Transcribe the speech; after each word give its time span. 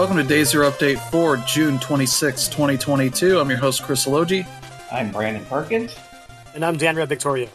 Welcome 0.00 0.16
to 0.16 0.22
Day 0.22 0.44
Zero 0.44 0.70
Update 0.70 0.98
for 1.10 1.36
June 1.36 1.78
26, 1.78 2.48
2022. 2.48 3.38
I'm 3.38 3.50
your 3.50 3.58
host, 3.58 3.82
Chris 3.82 4.06
Elogi. 4.06 4.46
I'm 4.90 5.12
Brandon 5.12 5.44
Perkins. 5.44 5.94
And 6.54 6.64
I'm 6.64 6.78
Danra 6.78 7.06
Victoria. 7.06 7.50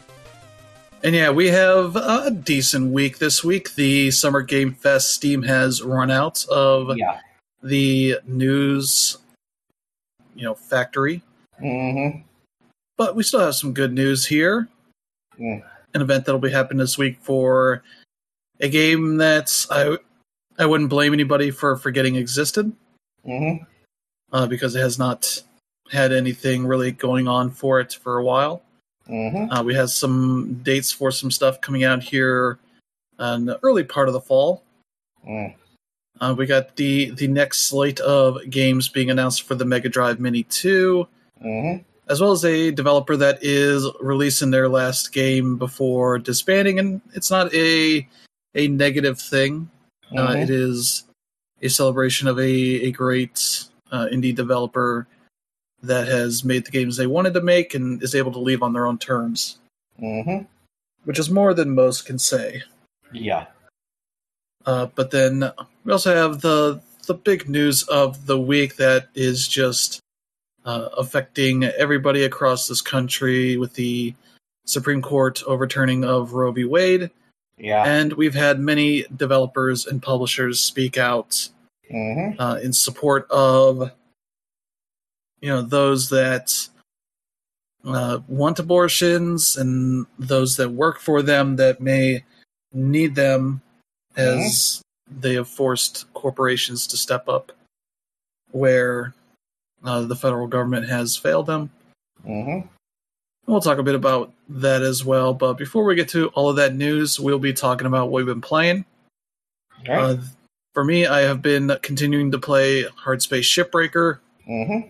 And 1.02 1.12
yeah, 1.12 1.30
we 1.30 1.48
have 1.48 1.96
a 1.96 2.30
decent 2.30 2.92
week 2.92 3.18
this 3.18 3.42
week. 3.42 3.74
The 3.74 4.12
Summer 4.12 4.42
Game 4.42 4.74
Fest 4.74 5.12
Steam 5.12 5.42
has 5.42 5.82
run 5.82 6.08
out 6.12 6.46
of 6.46 6.96
Yeah. 6.96 7.18
the 7.64 8.20
news, 8.28 9.18
you 10.36 10.44
know, 10.44 10.54
factory. 10.54 11.22
Mm-hmm. 11.60 12.20
But 12.96 13.16
we 13.16 13.24
still 13.24 13.40
have 13.40 13.56
some 13.56 13.72
good 13.72 13.92
news 13.92 14.24
here. 14.26 14.68
Mm. 15.36 15.64
An 15.94 16.00
event 16.00 16.24
that'll 16.24 16.40
be 16.40 16.52
happening 16.52 16.78
this 16.78 16.96
week 16.96 17.18
for 17.22 17.82
a 18.60 18.68
game 18.68 19.16
that's 19.16 19.68
I 19.68 19.98
I 20.58 20.66
wouldn't 20.66 20.90
blame 20.90 21.12
anybody 21.12 21.50
for 21.50 21.76
forgetting 21.76 22.16
existed. 22.16 22.72
Mm-hmm. 23.26 23.64
uh, 24.32 24.46
because 24.46 24.76
it 24.76 24.80
has 24.80 25.00
not 25.00 25.42
had 25.90 26.12
anything 26.12 26.64
really 26.64 26.92
going 26.92 27.26
on 27.26 27.50
for 27.50 27.80
it 27.80 27.94
for 27.94 28.18
a 28.18 28.24
while. 28.24 28.62
Mm-hmm. 29.08 29.52
Uh, 29.52 29.62
we 29.64 29.74
have 29.74 29.90
some 29.90 30.60
dates 30.62 30.92
for 30.92 31.10
some 31.10 31.32
stuff 31.32 31.60
coming 31.60 31.82
out 31.82 32.02
here 32.04 32.58
in 33.18 33.46
the 33.46 33.58
early 33.64 33.82
part 33.82 34.06
of 34.08 34.14
the 34.14 34.20
fall. 34.20 34.62
Mm. 35.28 35.54
Uh, 36.20 36.34
we 36.38 36.46
got 36.46 36.76
the 36.76 37.10
the 37.10 37.26
next 37.26 37.66
slate 37.66 37.98
of 38.00 38.38
games 38.48 38.88
being 38.88 39.10
announced 39.10 39.42
for 39.42 39.54
the 39.56 39.64
Mega 39.64 39.88
Drive 39.88 40.20
Mini 40.20 40.44
2, 40.44 41.06
Mm-hmm. 41.44 41.82
as 42.08 42.20
well 42.20 42.32
as 42.32 42.44
a 42.44 42.70
developer 42.70 43.16
that 43.16 43.38
is 43.42 43.86
releasing 44.00 44.50
their 44.50 44.68
last 44.68 45.12
game 45.12 45.58
before 45.58 46.18
disbanding. 46.18 46.78
And 46.78 47.00
it's 47.14 47.30
not 47.30 47.52
a 47.54 48.08
a 48.54 48.68
negative 48.68 49.20
thing. 49.20 49.68
Uh, 50.12 50.28
Mhm. 50.28 50.42
it 50.42 50.50
is 50.50 51.04
a 51.62 51.68
celebration 51.68 52.28
of 52.28 52.38
a, 52.38 52.42
a 52.42 52.90
great 52.92 53.64
uh, 53.92 54.06
indie 54.12 54.34
developer 54.34 55.06
that 55.82 56.08
has 56.08 56.44
made 56.44 56.64
the 56.64 56.70
games 56.70 56.96
they 56.96 57.06
wanted 57.06 57.34
to 57.34 57.40
make 57.40 57.74
and 57.74 58.02
is 58.02 58.14
able 58.14 58.32
to 58.32 58.38
leave 58.38 58.62
on 58.62 58.72
their 58.72 58.86
own 58.86 58.98
terms, 58.98 59.58
Mm-hmm. 60.00 60.44
which 61.04 61.18
is 61.18 61.30
more 61.30 61.54
than 61.54 61.70
most 61.74 62.04
can 62.06 62.18
say. 62.18 62.62
Yeah. 63.12 63.46
Uh, 64.64 64.86
but 64.94 65.10
then 65.12 65.50
we 65.84 65.92
also 65.92 66.14
have 66.14 66.40
the 66.40 66.80
the 67.06 67.14
big 67.14 67.48
news 67.48 67.84
of 67.84 68.26
the 68.26 68.36
week 68.38 68.74
that 68.76 69.08
is 69.14 69.46
just 69.46 70.00
uh, 70.64 70.88
affecting 70.98 71.62
everybody 71.62 72.24
across 72.24 72.66
this 72.66 72.82
country 72.82 73.56
with 73.56 73.74
the 73.74 74.12
Supreme 74.66 75.00
Court 75.00 75.40
overturning 75.46 76.04
of 76.04 76.32
Roe 76.32 76.50
v. 76.50 76.64
Wade, 76.64 77.10
Yeah. 77.58 77.84
and 77.84 78.12
we've 78.14 78.34
had 78.34 78.60
many 78.60 79.04
developers 79.14 79.86
and 79.86 80.02
publishers 80.02 80.60
speak 80.60 80.96
out 80.98 81.48
Mm-hmm. 81.92 82.40
uh, 82.40 82.56
in 82.56 82.72
support 82.72 83.30
of 83.30 83.92
you 85.40 85.48
know 85.48 85.62
those 85.62 86.08
that 86.08 86.68
uh, 87.84 88.18
want 88.26 88.58
abortions 88.58 89.56
and 89.56 90.06
those 90.18 90.56
that 90.56 90.70
work 90.70 90.98
for 90.98 91.22
them 91.22 91.54
that 91.56 91.80
may 91.80 92.24
need 92.72 93.14
them 93.14 93.62
as 94.16 94.82
they 95.08 95.34
have 95.34 95.48
forced 95.48 96.12
corporations 96.12 96.88
to 96.88 96.96
step 96.96 97.28
up 97.28 97.52
where 98.50 99.14
uh, 99.84 100.00
the 100.02 100.16
federal 100.16 100.48
government 100.48 100.88
has 100.88 101.16
failed 101.16 101.46
them. 101.46 101.70
Mm-hmm. 102.26 102.66
We'll 103.46 103.60
talk 103.60 103.78
a 103.78 103.82
bit 103.82 103.94
about 103.94 104.32
that 104.48 104.82
as 104.82 105.04
well. 105.04 105.32
But 105.32 105.54
before 105.54 105.84
we 105.84 105.94
get 105.94 106.08
to 106.10 106.28
all 106.28 106.50
of 106.50 106.56
that 106.56 106.74
news, 106.74 107.20
we'll 107.20 107.38
be 107.38 107.52
talking 107.52 107.86
about 107.86 108.10
what 108.10 108.18
we've 108.18 108.26
been 108.26 108.40
playing. 108.40 108.84
Okay. 109.80 109.92
Uh, 109.92 110.16
for 110.74 110.84
me, 110.84 111.06
I 111.06 111.20
have 111.20 111.42
been 111.42 111.76
continuing 111.82 112.30
to 112.32 112.38
play 112.38 112.82
Hard 112.82 113.22
Space 113.22 113.46
Shipbreaker 113.46 114.18
mm-hmm. 114.48 114.88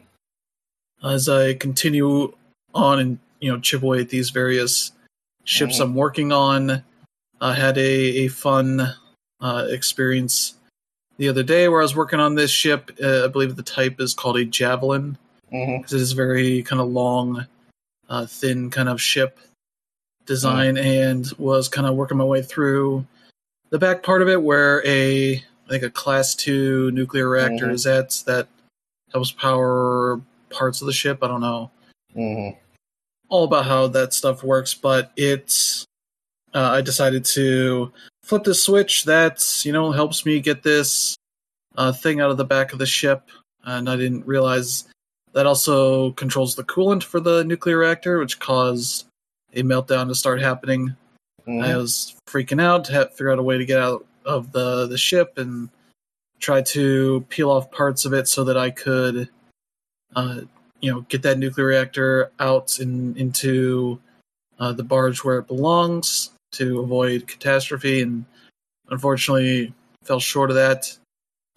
as 1.07 1.29
I 1.29 1.55
continue 1.55 2.33
on 2.75 2.99
and 2.99 3.19
you 3.41 3.53
know 3.53 3.61
chip 3.61 3.83
away 3.83 4.01
at 4.01 4.09
these 4.09 4.31
various 4.31 4.93
ships 5.45 5.79
Mhm. 5.79 5.83
I'm 5.83 5.95
working 5.95 6.33
on. 6.33 6.83
I 7.41 7.55
had 7.55 7.77
a, 7.79 8.25
a 8.25 8.29
fun 8.29 8.95
uh, 9.41 9.67
experience 9.69 10.55
the 11.19 11.29
other 11.29 11.43
day 11.43 11.69
where 11.69 11.81
I 11.81 11.85
was 11.85 11.95
working 11.95 12.21
on 12.21 12.35
this 12.35 12.51
ship. 12.51 12.91
Uh, 13.03 13.25
I 13.25 13.29
believe 13.29 13.55
the 13.57 13.63
type 13.63 14.01
is 14.01 14.15
called 14.15 14.39
a 14.39 14.45
Javelin 14.45 15.19
Mm-hmm. 15.53 15.77
because 15.77 15.93
it 15.93 16.01
is 16.01 16.13
very 16.13 16.65
kind 16.65 16.81
of 16.81 16.89
long, 16.89 17.47
uh, 18.09 18.27
thin 18.27 18.71
kind 18.71 18.89
of 18.89 19.01
ship 19.01 19.39
design, 20.27 20.77
and 20.77 21.31
was 21.39 21.69
kind 21.69 21.87
of 21.87 21.95
working 21.95 22.17
my 22.19 22.25
way 22.25 22.43
through 22.43 23.07
the 23.71 23.79
back 23.79 24.03
part 24.03 24.23
of 24.23 24.29
it 24.29 24.43
where 24.43 24.85
a 24.87 25.35
I 25.37 25.69
think 25.69 25.83
a 25.83 25.91
class 25.91 26.35
two 26.35 26.91
nuclear 26.93 27.29
reactor 27.29 27.67
Mhm. 27.67 27.73
is 27.73 27.87
at 27.87 28.11
that 28.27 28.49
helps 29.13 29.33
power 29.33 30.21
parts 30.51 30.81
of 30.81 30.87
the 30.87 30.93
ship. 30.93 31.19
I 31.23 31.29
don't 31.29 31.41
know 31.41 31.71
Mm-hmm. 32.17 32.57
all 33.29 33.45
about 33.45 33.67
how 33.67 33.89
that 33.89 34.15
stuff 34.15 34.43
works, 34.43 34.73
but 34.75 35.13
it's 35.17 35.85
uh, 36.55 36.71
I 36.71 36.81
decided 36.81 37.25
to 37.27 37.93
flip 38.23 38.45
the 38.45 38.55
switch 38.55 39.05
that 39.05 39.45
you 39.65 39.73
know 39.73 39.91
helps 39.93 40.25
me 40.25 40.41
get 40.41 40.63
this 40.63 41.17
uh, 41.77 41.93
thing 41.93 42.21
out 42.21 42.31
of 42.31 42.37
the 42.39 42.45
back 42.45 42.73
of 42.73 42.79
the 42.79 42.87
ship, 42.87 43.29
and 43.65 43.91
I 43.91 43.97
didn't 43.97 44.27
realize 44.27 44.85
that 45.37 45.45
also 45.47 46.13
controls 46.13 46.55
the 46.55 46.65
coolant 46.65 47.03
for 47.03 47.21
the 47.21 47.45
nuclear 47.45 47.77
reactor, 47.77 48.19
which 48.19 48.39
caused 48.39 49.05
a 49.53 49.63
meltdown 49.63 50.09
to 50.09 50.15
start 50.15 50.41
happening. 50.41 50.97
I 51.47 51.51
Mm-hmm. 51.51 51.77
was 51.77 52.17
freaking 52.27 52.61
out, 52.61 52.89
had 52.89 53.11
to 53.11 53.11
figure 53.11 53.31
out 53.31 53.39
a 53.39 53.43
way 53.43 53.59
to 53.59 53.67
get 53.67 53.79
out 53.79 54.05
of 54.25 54.51
the 54.51 54.87
the 54.87 54.99
ship 54.99 55.37
and 55.37 55.69
try 56.41 56.61
to 56.63 57.25
peel 57.29 57.51
off 57.51 57.71
parts 57.71 58.05
of 58.07 58.13
it 58.15 58.27
so 58.29 58.45
that 58.45 58.57
I 58.57 58.71
could, 58.71 59.29
uh, 60.17 60.41
you 60.81 60.91
know, 60.91 61.03
get 61.03 61.23
that 61.23 61.39
nuclear 61.39 61.67
reactor 61.67 62.33
out 62.41 62.81
in, 62.81 63.15
into 63.17 64.01
uh, 64.59 64.73
the 64.73 64.83
barge 64.83 65.23
where 65.23 65.39
it 65.39 65.47
belongs 65.47 66.31
to 66.53 66.81
avoid 66.81 67.29
catastrophe. 67.29 68.01
And 68.01 68.25
unfortunately, 68.89 69.73
fell 70.03 70.19
short 70.21 70.51
of 70.51 70.57
that 70.57 70.97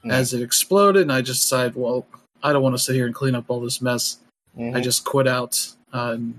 Mhm. 0.03 0.11
as 0.11 0.33
it 0.33 0.41
exploded. 0.41 1.01
And 1.03 1.11
I 1.11 1.21
just 1.21 1.43
decided, 1.43 1.75
well, 1.75 2.05
I 2.43 2.53
don't 2.53 2.63
want 2.63 2.75
to 2.75 2.79
sit 2.79 2.95
here 2.95 3.05
and 3.05 3.15
clean 3.15 3.35
up 3.35 3.45
all 3.47 3.59
this 3.59 3.81
mess. 3.81 4.19
Mm-hmm. 4.57 4.75
I 4.75 4.81
just 4.81 5.05
quit 5.05 5.27
out 5.27 5.73
uh, 5.93 6.11
and 6.15 6.33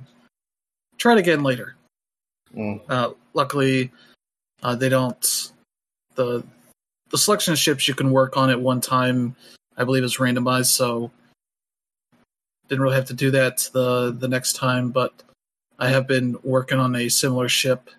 it 1.05 1.19
again 1.19 1.43
later. 1.43 1.77
Mm. 2.55 2.81
Uh, 2.89 3.13
luckily, 3.33 3.91
uh, 4.63 4.75
they 4.75 4.89
don't. 4.89 5.53
the 6.15 6.45
The 7.11 7.19
selection 7.19 7.53
of 7.53 7.59
ships 7.59 7.89
you 7.89 7.95
can 7.95 8.11
work 8.11 8.37
on 8.37 8.51
at 8.51 8.61
one 8.61 8.81
time, 8.81 9.35
I 9.77 9.85
believe, 9.85 10.05
is 10.05 10.19
randomized. 10.19 10.67
So 10.67 11.11
didn't 12.69 12.83
really 12.83 12.97
have 12.97 13.07
to 13.07 13.15
do 13.15 13.31
that 13.33 13.69
the 13.73 14.13
the 14.13 14.29
next 14.29 14.55
time. 14.55 14.91
But 14.91 15.13
I 15.79 15.89
have 15.89 16.07
been 16.07 16.37
working 16.43 16.79
on 16.79 16.95
a 16.97 17.09
similar 17.09 17.49
ship 17.49 17.91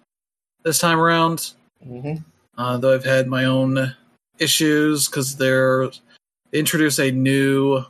this 0.63 0.79
time 0.79 1.00
around. 1.00 1.53
Mm-hmm. 1.85 2.23
Uh, 2.57 2.78
though 2.78 2.94
I've 2.94 3.06
had 3.06 3.28
my 3.28 3.45
own 3.45 3.95
issues 4.38 5.07
because 5.07 5.38
they're 5.38 5.88
they 5.88 6.10
introduce 6.53 7.00
a 7.00 7.12
new 7.12 7.84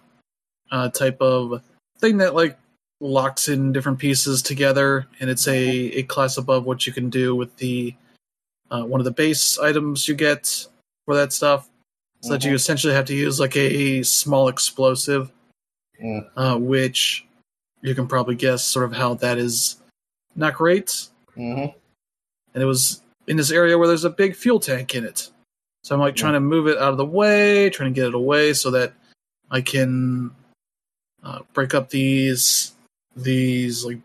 uh, 0.71 0.89
type 0.89 1.21
of 1.21 1.61
thing 1.99 2.17
that 2.17 2.35
like 2.35 2.57
locks 2.99 3.47
in 3.49 3.71
different 3.73 3.99
pieces 3.99 4.41
together, 4.41 5.07
and 5.19 5.29
it's 5.29 5.47
a, 5.47 5.57
a 5.97 6.03
class 6.03 6.37
above 6.37 6.65
what 6.65 6.85
you 6.85 6.93
can 6.93 7.09
do 7.09 7.35
with 7.35 7.55
the 7.57 7.95
uh, 8.69 8.83
one 8.83 9.01
of 9.01 9.05
the 9.05 9.11
base 9.11 9.59
items 9.59 10.07
you 10.07 10.15
get 10.15 10.65
for 11.05 11.15
that 11.15 11.33
stuff. 11.33 11.67
So 12.23 12.33
that 12.33 12.43
you 12.43 12.51
Mhm. 12.51 12.55
essentially 12.55 12.93
have 12.93 13.05
to 13.05 13.15
use 13.15 13.39
like 13.39 13.57
a 13.57 14.03
small 14.03 14.47
explosive, 14.47 15.31
Mm. 16.01 16.29
uh, 16.37 16.57
which 16.57 17.25
you 17.81 17.95
can 17.95 18.07
probably 18.07 18.35
guess 18.35 18.63
sort 18.63 18.85
of 18.85 18.93
how 18.93 19.15
that 19.15 19.37
is 19.39 19.77
not 20.35 20.53
great 20.53 21.07
Mm-hmm. 21.35 21.75
and 22.53 22.63
it 22.63 22.65
was 22.65 23.01
in 23.27 23.37
this 23.37 23.49
area 23.51 23.75
where 23.77 23.87
there's 23.87 24.03
a 24.03 24.09
big 24.09 24.35
fuel 24.35 24.59
tank 24.59 24.93
in 24.95 25.03
it. 25.03 25.29
So 25.83 25.95
I'm 25.95 26.01
like 26.01 26.15
trying 26.15 26.33
to 26.33 26.39
move 26.39 26.67
it 26.67 26.77
out 26.77 26.91
of 26.91 26.97
the 26.97 27.05
way, 27.05 27.69
trying 27.69 27.93
to 27.93 27.99
get 27.99 28.07
it 28.07 28.13
away 28.13 28.53
so 28.53 28.69
that 28.71 28.93
I 29.49 29.61
can 29.61 30.31
uh, 31.23 31.39
break 31.53 31.73
up 31.73 31.89
these 31.89 32.73
these 33.15 33.83
like 33.83 33.99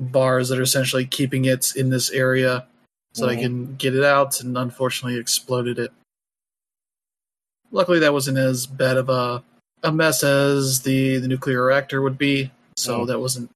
bars 0.00 0.48
that 0.48 0.58
are 0.58 0.62
essentially 0.62 1.06
keeping 1.06 1.44
it 1.44 1.76
in 1.76 1.90
this 1.90 2.10
area, 2.10 2.66
so 3.12 3.26
that 3.26 3.32
I 3.32 3.40
can 3.40 3.76
get 3.76 3.94
it 3.94 4.04
out. 4.04 4.40
And 4.40 4.56
unfortunately, 4.56 5.18
exploded 5.18 5.78
it. 5.78 5.92
Luckily, 7.70 7.98
that 8.00 8.12
wasn't 8.12 8.38
as 8.38 8.66
bad 8.66 8.96
of 8.96 9.08
a 9.08 9.42
a 9.82 9.92
mess 9.92 10.24
as 10.24 10.80
the 10.80 11.18
the 11.18 11.28
nuclear 11.28 11.64
reactor 11.64 12.00
would 12.00 12.16
be, 12.16 12.50
so 12.76 13.00
Mhm. 13.00 13.06
that 13.08 13.20
wasn't 13.20 13.50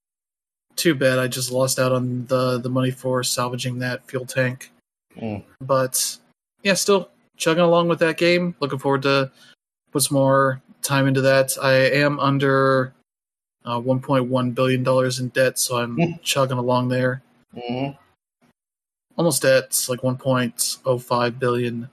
too 0.75 0.93
bad. 0.95 1.19
I 1.19 1.27
just 1.27 1.51
lost 1.51 1.79
out 1.79 1.91
on 1.91 2.27
the 2.27 2.59
the 2.59 2.69
money 2.69 2.91
for 2.91 3.23
salvaging 3.23 3.79
that 3.79 4.07
fuel 4.07 4.25
tank. 4.25 4.71
Mm. 5.17 5.43
But 5.59 6.17
yeah, 6.63 6.75
still 6.75 7.09
chugging 7.41 7.63
along 7.63 7.87
with 7.89 7.99
that 7.99 8.17
game. 8.17 8.55
Looking 8.59 8.79
forward 8.79 9.01
to 9.01 9.31
put 9.91 10.03
some 10.03 10.15
more 10.17 10.61
time 10.83 11.07
into 11.07 11.21
that. 11.21 11.51
I 11.61 11.73
am 11.73 12.19
under 12.19 12.93
uh, 13.65 13.79
1.1 13.79 14.55
billion 14.55 14.83
dollars 14.83 15.19
in 15.19 15.29
debt, 15.29 15.59
so 15.59 15.77
I'm 15.77 15.97
Mm. 15.97 16.21
chugging 16.21 16.57
along 16.57 16.87
there. 16.89 17.21
Mm-hmm. 17.55 17.97
Almost 19.17 19.43
at 19.45 19.85
like 19.89 20.01
1.05 20.01 21.39
billion 21.39 21.89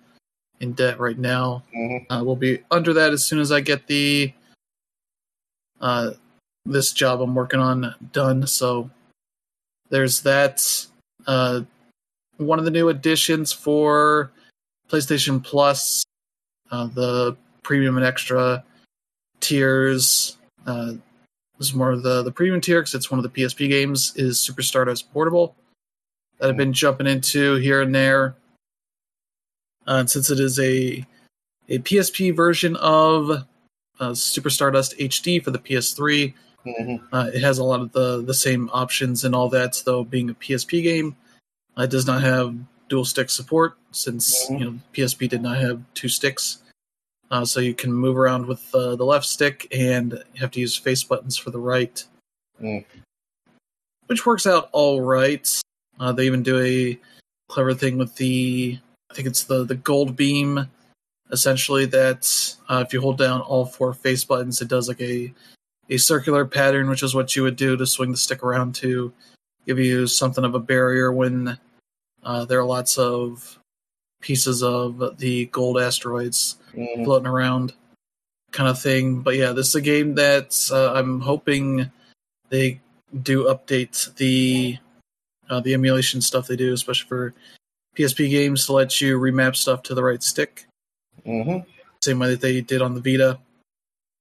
in 0.60 0.72
debt 0.72 1.00
right 1.00 1.18
now. 1.18 1.62
Mhm. 1.74 2.06
Uh, 2.10 2.22
we'll 2.24 2.36
be 2.36 2.62
under 2.70 2.92
that 2.94 3.12
as 3.12 3.24
soon 3.24 3.38
as 3.40 3.50
I 3.50 3.60
get 3.60 3.86
the 3.86 4.32
uh, 5.80 6.12
this 6.64 6.92
job 6.92 7.20
I'm 7.20 7.34
working 7.34 7.60
on 7.60 7.94
done. 8.12 8.46
So 8.46 8.90
there's 9.90 10.20
that. 10.22 10.60
Uh, 11.26 11.62
one 12.38 12.58
of 12.58 12.64
the 12.64 12.70
new 12.70 12.88
additions 12.88 13.52
for 13.52 14.30
PlayStation 14.90 15.42
Plus, 15.42 16.04
uh, 16.70 16.86
the 16.86 17.36
premium 17.62 17.96
and 17.96 18.06
extra 18.06 18.64
tiers. 19.40 20.36
Uh, 20.66 20.92
this 21.58 21.68
is 21.68 21.74
more 21.74 21.90
of 21.90 22.02
the 22.02 22.22
the 22.22 22.32
premium 22.32 22.60
tier 22.60 22.80
because 22.80 22.94
it's 22.94 23.10
one 23.10 23.18
of 23.18 23.24
the 23.24 23.42
PSP 23.42 23.68
games. 23.68 24.12
Is 24.16 24.38
Super 24.38 24.62
Stardust 24.62 25.12
Portable 25.12 25.54
that 26.38 26.48
I've 26.50 26.56
been 26.56 26.72
jumping 26.72 27.06
into 27.06 27.56
here 27.56 27.82
and 27.82 27.94
there. 27.94 28.36
Uh, 29.86 29.96
and 30.00 30.10
since 30.10 30.30
it 30.30 30.38
is 30.40 30.58
a 30.58 31.04
a 31.68 31.78
PSP 31.80 32.34
version 32.34 32.76
of 32.76 33.44
uh, 34.00 34.14
Super 34.14 34.50
Stardust 34.50 34.96
HD 34.98 35.42
for 35.42 35.50
the 35.50 35.58
PS3, 35.58 36.34
Mhm. 36.66 37.02
uh, 37.12 37.30
it 37.34 37.40
has 37.40 37.58
a 37.58 37.64
lot 37.64 37.80
of 37.80 37.92
the 37.92 38.22
the 38.22 38.34
same 38.34 38.70
options 38.72 39.24
and 39.24 39.34
all 39.34 39.48
that. 39.50 39.82
Though 39.84 40.04
being 40.04 40.30
a 40.30 40.34
PSP 40.34 40.82
game, 40.82 41.16
uh, 41.76 41.82
it 41.82 41.90
does 41.90 42.06
not 42.06 42.22
have 42.22 42.54
dual 42.88 43.04
stick 43.04 43.30
support 43.30 43.76
since 43.92 44.46
Mhm. 44.48 44.58
you 44.58 44.64
know 44.64 44.78
PSP 44.92 45.28
did 45.28 45.42
not 45.42 45.58
have 45.58 45.82
two 45.94 46.08
sticks. 46.08 46.58
Uh, 47.30 47.44
so 47.44 47.60
you 47.60 47.74
can 47.74 47.92
move 47.92 48.16
around 48.16 48.46
with 48.46 48.74
uh, 48.74 48.96
the 48.96 49.04
left 49.04 49.26
stick 49.26 49.66
and 49.70 50.12
you 50.34 50.40
have 50.40 50.50
to 50.52 50.60
use 50.60 50.74
face 50.76 51.02
buttons 51.04 51.36
for 51.36 51.50
the 51.50 51.58
right, 51.58 52.04
Mm. 52.62 52.84
which 54.06 54.24
works 54.24 54.46
out 54.46 54.68
all 54.72 55.00
right. 55.02 55.46
Uh, 56.00 56.12
they 56.12 56.24
even 56.26 56.42
do 56.42 56.58
a 56.60 56.98
clever 57.48 57.74
thing 57.74 57.98
with 57.98 58.14
the 58.16 58.78
I 59.10 59.14
think 59.14 59.28
it's 59.28 59.44
the 59.44 59.64
the 59.64 59.74
gold 59.74 60.16
beam, 60.16 60.68
essentially 61.30 61.84
that 61.86 62.54
uh, 62.68 62.84
if 62.86 62.92
you 62.92 63.00
hold 63.00 63.18
down 63.18 63.40
all 63.42 63.64
four 63.66 63.92
face 63.94 64.24
buttons, 64.24 64.60
it 64.60 64.68
does 64.68 64.88
like 64.88 65.00
a 65.00 65.32
a 65.90 65.96
circular 65.98 66.44
pattern, 66.44 66.88
which 66.90 67.02
is 67.02 67.14
what 67.14 67.34
you 67.34 67.42
would 67.42 67.56
do 67.56 67.76
to 67.76 67.86
swing 67.86 68.10
the 68.10 68.16
stick 68.18 68.42
around 68.42 68.74
to 68.76 69.12
give 69.66 69.78
you 69.78 70.06
something 70.06 70.44
of 70.44 70.54
a 70.54 70.58
barrier 70.60 71.10
when 71.12 71.58
uh, 72.28 72.44
there 72.44 72.60
are 72.60 72.64
lots 72.76 72.98
of 72.98 73.58
pieces 74.20 74.62
of 74.62 75.16
the 75.18 75.46
gold 75.46 75.78
asteroids 75.80 76.56
Mhm. 76.74 77.04
floating 77.04 77.26
around 77.26 77.72
kind 78.52 78.68
of 78.68 78.78
thing. 78.80 79.22
But 79.22 79.36
yeah, 79.36 79.52
this 79.52 79.68
is 79.68 79.74
a 79.76 79.80
game 79.80 80.14
that 80.16 80.54
uh, 80.70 80.92
I'm 80.92 81.20
hoping 81.20 81.90
they 82.50 82.80
do 83.22 83.44
update 83.44 84.14
the 84.16 84.78
uh, 85.48 85.60
the 85.60 85.72
emulation 85.72 86.20
stuff 86.20 86.46
they 86.46 86.56
do, 86.56 86.74
especially 86.74 87.08
for 87.08 87.34
PSP 87.96 88.28
games, 88.28 88.66
to 88.66 88.74
let 88.74 89.00
you 89.00 89.18
remap 89.18 89.56
stuff 89.56 89.82
to 89.84 89.94
the 89.94 90.04
right 90.04 90.22
stick, 90.22 90.66
Mhm. 91.26 91.64
same 92.02 92.18
way 92.18 92.28
that 92.28 92.42
they 92.42 92.60
did 92.60 92.82
on 92.82 92.94
the 92.94 93.00
Vita. 93.00 93.38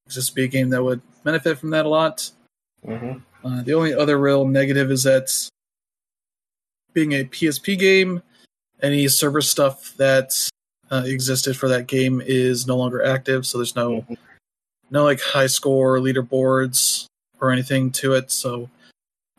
This 0.05 0.29
would 0.29 0.35
be 0.35 0.45
a 0.45 0.47
game 0.47 0.69
that 0.69 0.81
would 0.83 1.01
benefit 1.25 1.57
from 1.59 1.71
that 1.71 1.85
a 1.85 1.89
lot. 1.89 2.31
Mhm. 2.85 3.23
Uh, 3.43 3.61
the 3.63 3.73
only 3.73 3.93
other 3.93 4.17
real 4.17 4.45
negative 4.47 4.89
is 4.89 5.03
that 5.03 5.27
being 6.93 7.13
a 7.13 7.23
PSP 7.25 7.77
game, 7.77 8.21
any 8.81 9.07
server 9.07 9.41
stuff 9.41 9.95
that 9.97 10.33
uh, 10.89 11.03
existed 11.05 11.57
for 11.57 11.67
that 11.67 11.87
game 11.87 12.21
is 12.25 12.65
no 12.65 12.77
longer 12.77 13.03
active. 13.03 13.45
So 13.45 13.57
there's 13.57 13.75
no 13.75 14.01
Mhm. 14.01 14.17
no 14.89 15.03
like 15.03 15.19
high 15.19 15.47
score 15.47 15.99
leaderboards 15.99 17.05
or 17.41 17.51
anything 17.51 17.91
to 17.91 18.13
it. 18.13 18.31
So 18.31 18.69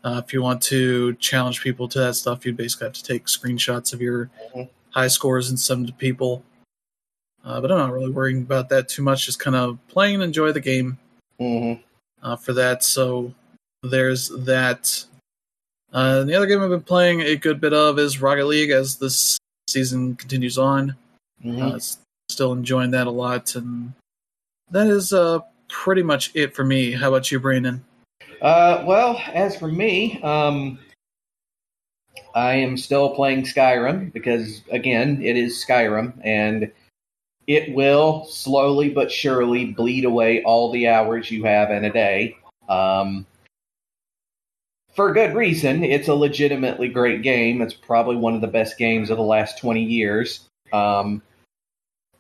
uh, 0.05 0.23
if 0.25 0.33
you 0.33 0.43
want 0.43 0.63
to 0.63 1.15
challenge 1.15 1.61
people 1.61 1.89
to 1.89 1.99
that 1.99 2.15
stuff, 2.15 2.45
you'd 2.47 2.57
basically 2.57 2.87
have 2.87 2.95
to 2.95 3.03
take 3.03 3.27
screenshots 3.27 3.93
of 3.93 4.01
your 4.01 4.31
Mhm. 4.55 4.69
high 4.91 5.09
scores 5.09 5.49
and 5.49 5.59
send 5.59 5.81
them 5.81 5.87
to 5.89 5.93
people. 5.95 6.45
Uh, 7.45 7.61
but 7.61 7.73
I'm 7.73 7.79
not 7.79 7.93
really 7.93 8.11
worrying 8.11 8.43
about 8.43 8.69
that 8.69 8.89
too 8.89 9.03
much. 9.03 9.27
Just 9.27 9.39
kind 9.41 9.57
of 9.57 9.79
playing 9.89 10.17
and 10.17 10.25
enjoy 10.25 10.53
the 10.53 10.61
game 10.61 10.99
Mhm. 11.41 11.83
uh, 12.23 12.37
for 12.37 12.53
that. 12.53 12.85
So 12.85 13.35
there's 13.83 14.29
that. 14.29 15.05
Uh, 15.93 16.25
the 16.25 16.35
other 16.35 16.47
game 16.47 16.61
I've 16.61 16.71
been 16.71 16.83
playing 16.83 17.23
a 17.23 17.37
good 17.37 17.61
bit 17.61 17.73
of 17.73 17.99
is 17.99 18.21
Rocket 18.21 18.47
League 18.47 18.71
as 18.71 18.97
this 18.97 19.39
season 19.69 20.17
continues 20.17 20.59
on. 20.59 20.97
Mhm. 21.45 21.75
Uh, 21.75 21.79
still 22.29 22.53
enjoying 22.53 22.91
that 22.91 23.07
a 23.07 23.11
lot, 23.11 23.55
and 23.55 23.93
that 24.71 24.87
is 24.87 25.13
uh, 25.13 25.41
pretty 25.69 26.03
much 26.03 26.31
it 26.35 26.55
for 26.55 26.65
me. 26.65 26.93
How 26.93 27.09
about 27.09 27.31
you, 27.31 27.41
Brandon? 27.41 27.85
Uh, 28.43 28.85
well, 28.87 29.21
as 29.33 29.57
for 29.57 29.69
me, 29.69 30.21
um, 30.23 30.79
I 32.35 32.55
am 32.55 32.77
still 32.77 33.15
playing 33.15 33.45
Skyrim 33.45 34.13
because, 34.13 34.63
again, 34.71 35.21
it 35.23 35.37
is 35.37 35.65
Skyrim, 35.65 36.13
and 36.23 36.71
it 37.47 37.75
will 37.75 38.27
slowly 38.27 38.91
but 38.91 39.11
surely 39.11 39.65
bleed 39.65 40.05
away 40.05 40.43
all 40.45 40.71
the 40.71 40.87
hours 40.87 41.31
you 41.31 41.45
have 41.45 41.71
in 41.71 41.85
a 41.85 41.93
day. 41.93 42.37
Um, 42.69 43.27
for 44.99 45.13
good 45.13 45.33
reason. 45.37 45.85
It's 45.85 46.09
a 46.09 46.15
legitimately 46.15 46.89
great 46.89 47.23
game. 47.23 47.63
It's 47.63 47.73
probably 47.73 48.17
one 48.17 48.35
of 48.35 48.41
the 48.41 48.49
best 48.49 48.77
games 48.79 49.11
of 49.11 49.17
the 49.17 49.23
last 49.23 49.57
20 49.57 49.81
years. 49.81 50.41
Um, 50.73 51.23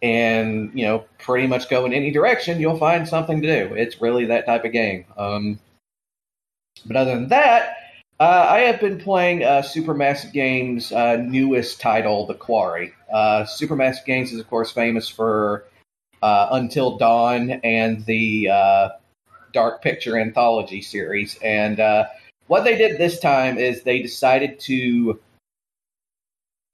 and, 0.01 0.71
you 0.79 0.87
know, 0.87 1.05
pretty 1.19 1.49
much 1.49 1.69
go 1.69 1.87
in 1.87 1.93
any 1.93 2.13
direction, 2.13 2.61
you'll 2.61 2.79
find 2.79 3.09
something 3.09 3.43
to 3.43 3.49
do. 3.49 3.75
It's 3.75 4.01
really 4.01 4.27
that 4.27 4.47
type 4.47 4.65
of 4.65 4.71
game. 4.71 5.07
Um, 5.17 5.59
but 6.87 6.95
other 6.95 7.17
than 7.17 7.31
that, 7.31 7.79
uh, 8.21 8.47
I 8.49 8.61
have 8.61 8.79
been 8.79 9.01
playing 9.01 9.43
uh, 9.43 9.63
Supermassive 9.63 10.33
Games' 10.33 10.93
uh, 10.93 11.17
newest 11.17 11.81
title, 11.81 12.29
The 12.29 12.35
Quarry. 12.35 12.93
Uh, 13.13 13.43
Supermassive 13.43 14.05
Games 14.05 14.33
is, 14.33 14.39
of 14.39 14.49
course, 14.49 14.71
famous 14.71 15.09
for 15.09 15.65
uh, 16.23 16.47
Until 16.53 16.97
Dawn 16.97 17.51
and 17.51 18.07
the 18.07 18.51
uh, 18.51 18.89
Dark 19.53 19.83
Picture 19.83 20.17
Anthology 20.17 20.81
series. 20.81 21.37
And 21.43 21.81
uh, 21.81 22.07
what 22.49 22.65
they 22.65 22.77
did 22.77 22.99
this 22.99 23.21
time 23.21 23.59
is 23.59 23.83
they 23.83 24.03
decided 24.03 24.59
to 24.61 25.21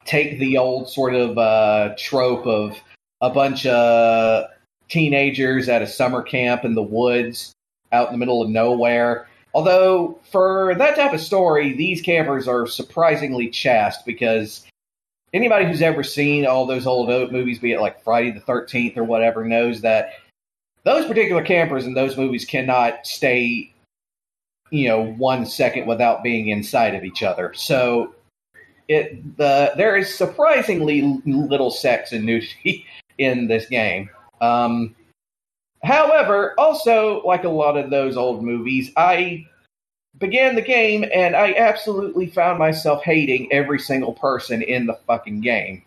take 0.05 0.39
the 0.39 0.59
old 0.59 0.89
sort 0.89 1.15
of 1.15 1.37
uh, 1.37 1.95
trope 1.99 2.47
of 2.47 2.81
a 3.21 3.31
bunch 3.31 3.67
of 3.67 4.47
teenagers 4.89 5.69
at 5.69 5.83
a 5.83 5.87
summer 5.87 6.23
camp 6.23 6.65
in 6.65 6.75
the 6.75 6.83
woods 6.83 7.53
out 7.93 8.09
in 8.09 8.13
the 8.13 8.19
middle 8.19 8.43
of 8.43 8.49
nowhere. 8.49 9.29
Although, 9.55 10.19
for 10.31 10.75
that 10.77 10.97
type 10.97 11.13
of 11.13 11.21
story, 11.21 11.73
these 11.73 12.03
campers 12.03 12.49
are 12.49 12.67
surprisingly 12.67 13.49
chaste 13.49 14.05
because 14.05 14.67
anybody 15.33 15.65
who's 15.67 15.83
ever 15.83 16.03
seen 16.03 16.47
all 16.47 16.67
those 16.67 16.87
old 16.87 17.09
movies, 17.33 17.59
be 17.59 17.73
it 17.73 17.81
like 17.81 18.03
Friday 18.03 18.33
the 18.33 18.41
13th 18.41 18.97
or 18.97 19.05
whatever, 19.05 19.45
knows 19.45 19.81
that 19.83 20.15
those 20.85 21.07
particular 21.07 21.43
campers 21.43 21.87
in 21.87 21.95
those 21.95 22.17
movies 22.17 22.45
cannot 22.45 23.07
stay, 23.07 23.73
you 24.71 24.89
know, 24.89 25.03
one 25.03 25.47
second 25.47 25.87
without 25.87 26.23
being 26.23 26.49
inside 26.49 26.95
of 26.95 27.05
each 27.05 27.23
other. 27.23 27.53
So, 27.55 28.15
it 28.89 29.37
the 29.37 29.73
there 29.77 29.97
is 29.97 30.15
surprisingly 30.15 31.21
little 31.25 31.71
sex 31.71 32.13
and 32.13 32.25
nudity 32.25 32.87
in 33.19 33.49
this 33.49 33.67
game. 33.67 34.11
Um, 34.41 34.95
however, 35.83 36.55
also 36.59 37.23
like 37.25 37.45
a 37.45 37.49
lot 37.49 37.77
of 37.77 37.91
those 37.91 38.17
old 38.17 38.45
movies, 38.45 38.91
I 38.97 39.47
began 40.19 40.55
the 40.55 40.63
game 40.63 41.05
and 41.15 41.35
I 41.35 41.55
absolutely 41.55 42.27
found 42.27 42.59
myself 42.59 43.03
hating 43.03 43.53
every 43.53 43.79
single 43.79 44.13
person 44.13 44.63
in 44.63 44.87
the 44.87 44.99
fucking 45.07 45.41
game. 45.41 45.83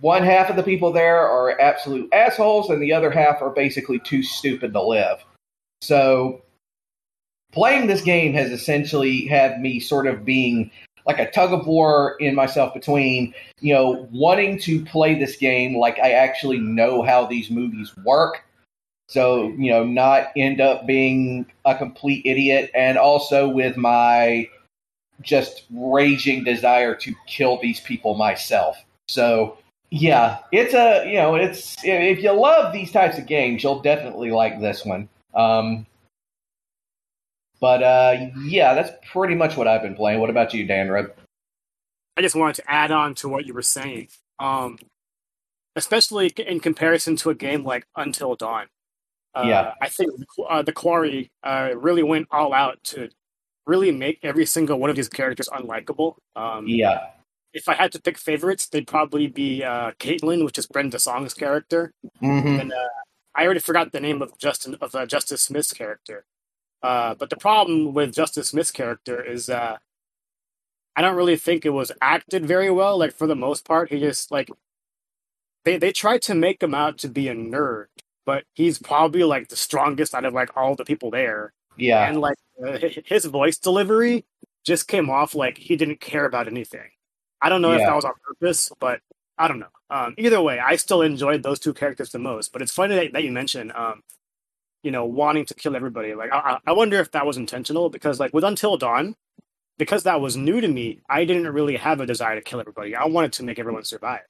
One 0.00 0.22
half 0.22 0.50
of 0.50 0.56
the 0.56 0.62
people 0.62 0.92
there 0.92 1.18
are 1.18 1.60
absolute 1.60 2.08
assholes, 2.12 2.70
and 2.70 2.80
the 2.80 2.92
other 2.92 3.10
half 3.10 3.42
are 3.42 3.50
basically 3.50 3.98
too 3.98 4.22
stupid 4.22 4.72
to 4.72 4.82
live. 4.82 5.18
So, 5.82 6.42
playing 7.52 7.86
this 7.86 8.02
game 8.02 8.32
has 8.34 8.50
essentially 8.50 9.26
had 9.26 9.60
me 9.60 9.80
sort 9.80 10.06
of 10.06 10.24
being 10.24 10.70
like 11.06 11.18
a 11.18 11.30
tug 11.30 11.52
of 11.52 11.66
war 11.66 12.16
in 12.20 12.34
myself 12.34 12.74
between, 12.74 13.34
you 13.60 13.74
know, 13.74 14.08
wanting 14.12 14.58
to 14.60 14.84
play 14.84 15.18
this 15.18 15.36
game 15.36 15.76
like 15.76 15.98
I 15.98 16.12
actually 16.12 16.58
know 16.58 17.02
how 17.02 17.26
these 17.26 17.50
movies 17.50 17.96
work. 18.04 18.44
So, 19.08 19.48
you 19.58 19.72
know, 19.72 19.82
not 19.82 20.28
end 20.36 20.60
up 20.60 20.86
being 20.86 21.46
a 21.64 21.76
complete 21.76 22.24
idiot, 22.24 22.70
and 22.74 22.96
also 22.96 23.48
with 23.48 23.76
my 23.76 24.48
just 25.20 25.64
raging 25.70 26.44
desire 26.44 26.94
to 26.94 27.14
kill 27.26 27.58
these 27.60 27.80
people 27.80 28.14
myself. 28.14 28.76
So, 29.08 29.58
yeah, 29.90 30.38
it's 30.52 30.74
a, 30.74 31.04
you 31.08 31.16
know, 31.16 31.34
it's, 31.34 31.76
if 31.82 32.22
you 32.22 32.30
love 32.30 32.72
these 32.72 32.92
types 32.92 33.18
of 33.18 33.26
games, 33.26 33.64
you'll 33.64 33.82
definitely 33.82 34.30
like 34.30 34.60
this 34.60 34.84
one. 34.84 35.08
Um, 35.34 35.86
but 37.60 37.82
uh, 37.82 38.16
yeah, 38.44 38.74
that's 38.74 38.90
pretty 39.12 39.34
much 39.34 39.56
what 39.56 39.68
I've 39.68 39.82
been 39.82 39.94
playing. 39.94 40.20
What 40.20 40.30
about 40.30 40.54
you, 40.54 40.66
Dan 40.66 40.88
Rub? 40.88 41.06
I 42.16 42.22
just 42.22 42.34
wanted 42.34 42.56
to 42.56 42.70
add 42.70 42.90
on 42.90 43.14
to 43.16 43.28
what 43.28 43.46
you 43.46 43.54
were 43.54 43.62
saying, 43.62 44.08
um, 44.38 44.78
especially 45.76 46.28
in 46.28 46.60
comparison 46.60 47.16
to 47.16 47.30
a 47.30 47.34
game 47.34 47.64
like 47.64 47.86
Until 47.96 48.34
Dawn. 48.34 48.66
Uh, 49.34 49.44
Yeah. 49.46 49.74
I 49.80 49.88
think 49.88 50.10
uh, 50.48 50.62
the 50.62 50.72
Quarry 50.72 51.30
uh, 51.42 51.70
really 51.76 52.02
went 52.02 52.26
all 52.30 52.52
out 52.52 52.78
to 52.84 53.08
really 53.66 53.92
make 53.92 54.18
every 54.22 54.46
single 54.46 54.78
one 54.78 54.90
of 54.90 54.96
these 54.96 55.08
characters 55.08 55.48
unlikable. 55.48 56.16
Um, 56.34 56.66
Yeah. 56.66 56.98
if 57.54 57.68
I 57.68 57.74
had 57.74 57.92
to 57.92 58.02
pick 58.02 58.18
favorites, 58.18 58.68
they'd 58.68 58.86
probably 58.86 59.26
be 59.28 59.62
uh, 59.62 59.92
Kaitlyn, 60.00 60.44
which 60.44 60.58
is 60.58 60.66
Brenda 60.66 60.98
Song's 60.98 61.34
character, 61.34 61.92
Mm-hmm. 62.22 62.60
and 62.60 62.72
uh, 62.72 62.88
I 63.34 63.44
already 63.44 63.60
forgot 63.60 63.92
the 63.92 64.00
name 64.00 64.20
of 64.22 64.36
Justin 64.38 64.76
of 64.80 64.94
uh, 64.94 65.06
Justice 65.06 65.42
Smith's 65.42 65.72
character. 65.72 66.24
Uh, 66.82 67.14
but 67.14 67.30
the 67.30 67.36
problem 67.36 67.92
with 67.92 68.14
Justice 68.14 68.48
Smith's 68.48 68.70
character 68.70 69.22
is 69.22 69.48
uh, 69.50 69.76
I 70.96 71.02
don't 71.02 71.16
really 71.16 71.36
think 71.36 71.64
it 71.64 71.70
was 71.70 71.92
acted 72.00 72.46
very 72.46 72.70
well. 72.70 72.98
Like 72.98 73.12
for 73.12 73.26
the 73.26 73.36
most 73.36 73.64
part, 73.64 73.90
he 73.90 74.00
just 74.00 74.30
like 74.30 74.50
they 75.64 75.76
they 75.76 75.92
tried 75.92 76.22
to 76.22 76.34
make 76.34 76.62
him 76.62 76.74
out 76.74 76.98
to 76.98 77.08
be 77.08 77.28
a 77.28 77.34
nerd, 77.34 77.86
but 78.24 78.44
he's 78.54 78.78
probably 78.78 79.24
like 79.24 79.48
the 79.48 79.56
strongest 79.56 80.14
out 80.14 80.24
of 80.24 80.34
like 80.34 80.56
all 80.56 80.74
the 80.74 80.84
people 80.84 81.10
there. 81.10 81.52
Yeah. 81.76 82.08
And 82.08 82.20
like 82.20 82.36
uh, 82.64 82.78
his 83.04 83.24
voice 83.26 83.58
delivery 83.58 84.24
just 84.64 84.88
came 84.88 85.08
off 85.10 85.34
like 85.34 85.58
he 85.58 85.76
didn't 85.76 86.00
care 86.00 86.24
about 86.24 86.46
anything. 86.46 86.90
I 87.42 87.48
don't 87.48 87.62
know 87.62 87.72
if 87.72 87.80
that 87.80 87.94
was 87.94 88.04
on 88.04 88.12
purpose, 88.26 88.70
but 88.80 89.00
I 89.38 89.48
don't 89.48 89.60
know. 89.60 89.72
Um, 89.88 90.14
either 90.18 90.42
way, 90.42 90.58
I 90.58 90.76
still 90.76 91.00
enjoyed 91.00 91.42
those 91.42 91.58
two 91.58 91.72
characters 91.72 92.10
the 92.12 92.18
most. 92.18 92.52
But 92.52 92.60
it's 92.60 92.72
funny 92.72 92.94
that, 92.96 93.14
that 93.14 93.24
you 93.24 93.32
mentioned, 93.32 93.72
um, 93.72 94.02
you 94.82 94.90
know, 94.90 95.04
wanting 95.04 95.44
to 95.46 95.54
kill 95.54 95.76
everybody. 95.76 96.14
Like, 96.14 96.32
I, 96.32 96.58
I 96.66 96.72
wonder 96.72 96.98
if 96.98 97.10
that 97.12 97.26
was 97.26 97.36
intentional 97.36 97.90
because, 97.90 98.18
like, 98.18 98.32
with 98.32 98.44
Until 98.44 98.76
Dawn, 98.76 99.14
because 99.78 100.02
that 100.04 100.20
was 100.20 100.36
new 100.36 100.60
to 100.60 100.68
me, 100.68 101.00
I 101.08 101.24
didn't 101.24 101.48
really 101.48 101.76
have 101.76 102.00
a 102.00 102.06
desire 102.06 102.34
to 102.34 102.42
kill 102.42 102.60
everybody. 102.60 102.94
I 102.94 103.06
wanted 103.06 103.32
to 103.34 103.44
make 103.44 103.58
everyone 103.58 103.84
survive. 103.84 104.20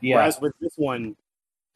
Yeah. 0.00 0.16
Whereas 0.16 0.40
with 0.40 0.52
this 0.60 0.74
one, 0.76 1.16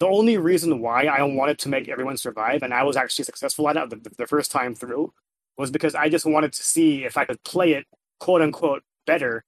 the 0.01 0.07
only 0.07 0.37
reason 0.37 0.81
why 0.81 1.05
I 1.05 1.23
wanted 1.23 1.59
to 1.61 1.69
make 1.69 1.89
everyone 1.89 2.17
survive, 2.17 2.62
and 2.62 2.75
I 2.75 2.83
was 2.83 2.97
actually 2.97 3.25
successful 3.25 3.69
at 3.69 3.77
it 3.77 3.91
the, 3.91 4.11
the 4.19 4.27
first 4.27 4.51
time 4.51 4.75
through, 4.75 5.12
was 5.57 5.71
because 5.71 5.95
I 5.95 6.09
just 6.09 6.27
wanted 6.27 6.53
to 6.55 6.62
see 6.62 7.05
if 7.05 7.17
I 7.17 7.25
could 7.25 7.43
play 7.45 7.73
it 7.73 7.87
quote 8.19 8.43
unquote 8.43 8.83
better 9.07 9.45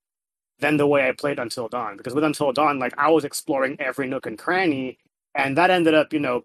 than 0.60 0.76
the 0.76 0.86
way 0.86 1.08
I 1.08 1.12
played 1.12 1.38
Until 1.38 1.68
Dawn. 1.68 1.96
Because 1.96 2.14
with 2.14 2.24
Until 2.24 2.52
Dawn, 2.52 2.78
like 2.78 2.94
I 2.96 3.10
was 3.10 3.24
exploring 3.24 3.76
every 3.80 4.06
nook 4.06 4.26
and 4.26 4.38
cranny, 4.38 4.98
and 5.34 5.58
that 5.58 5.70
ended 5.70 5.94
up, 5.94 6.12
you 6.12 6.20
know, 6.20 6.42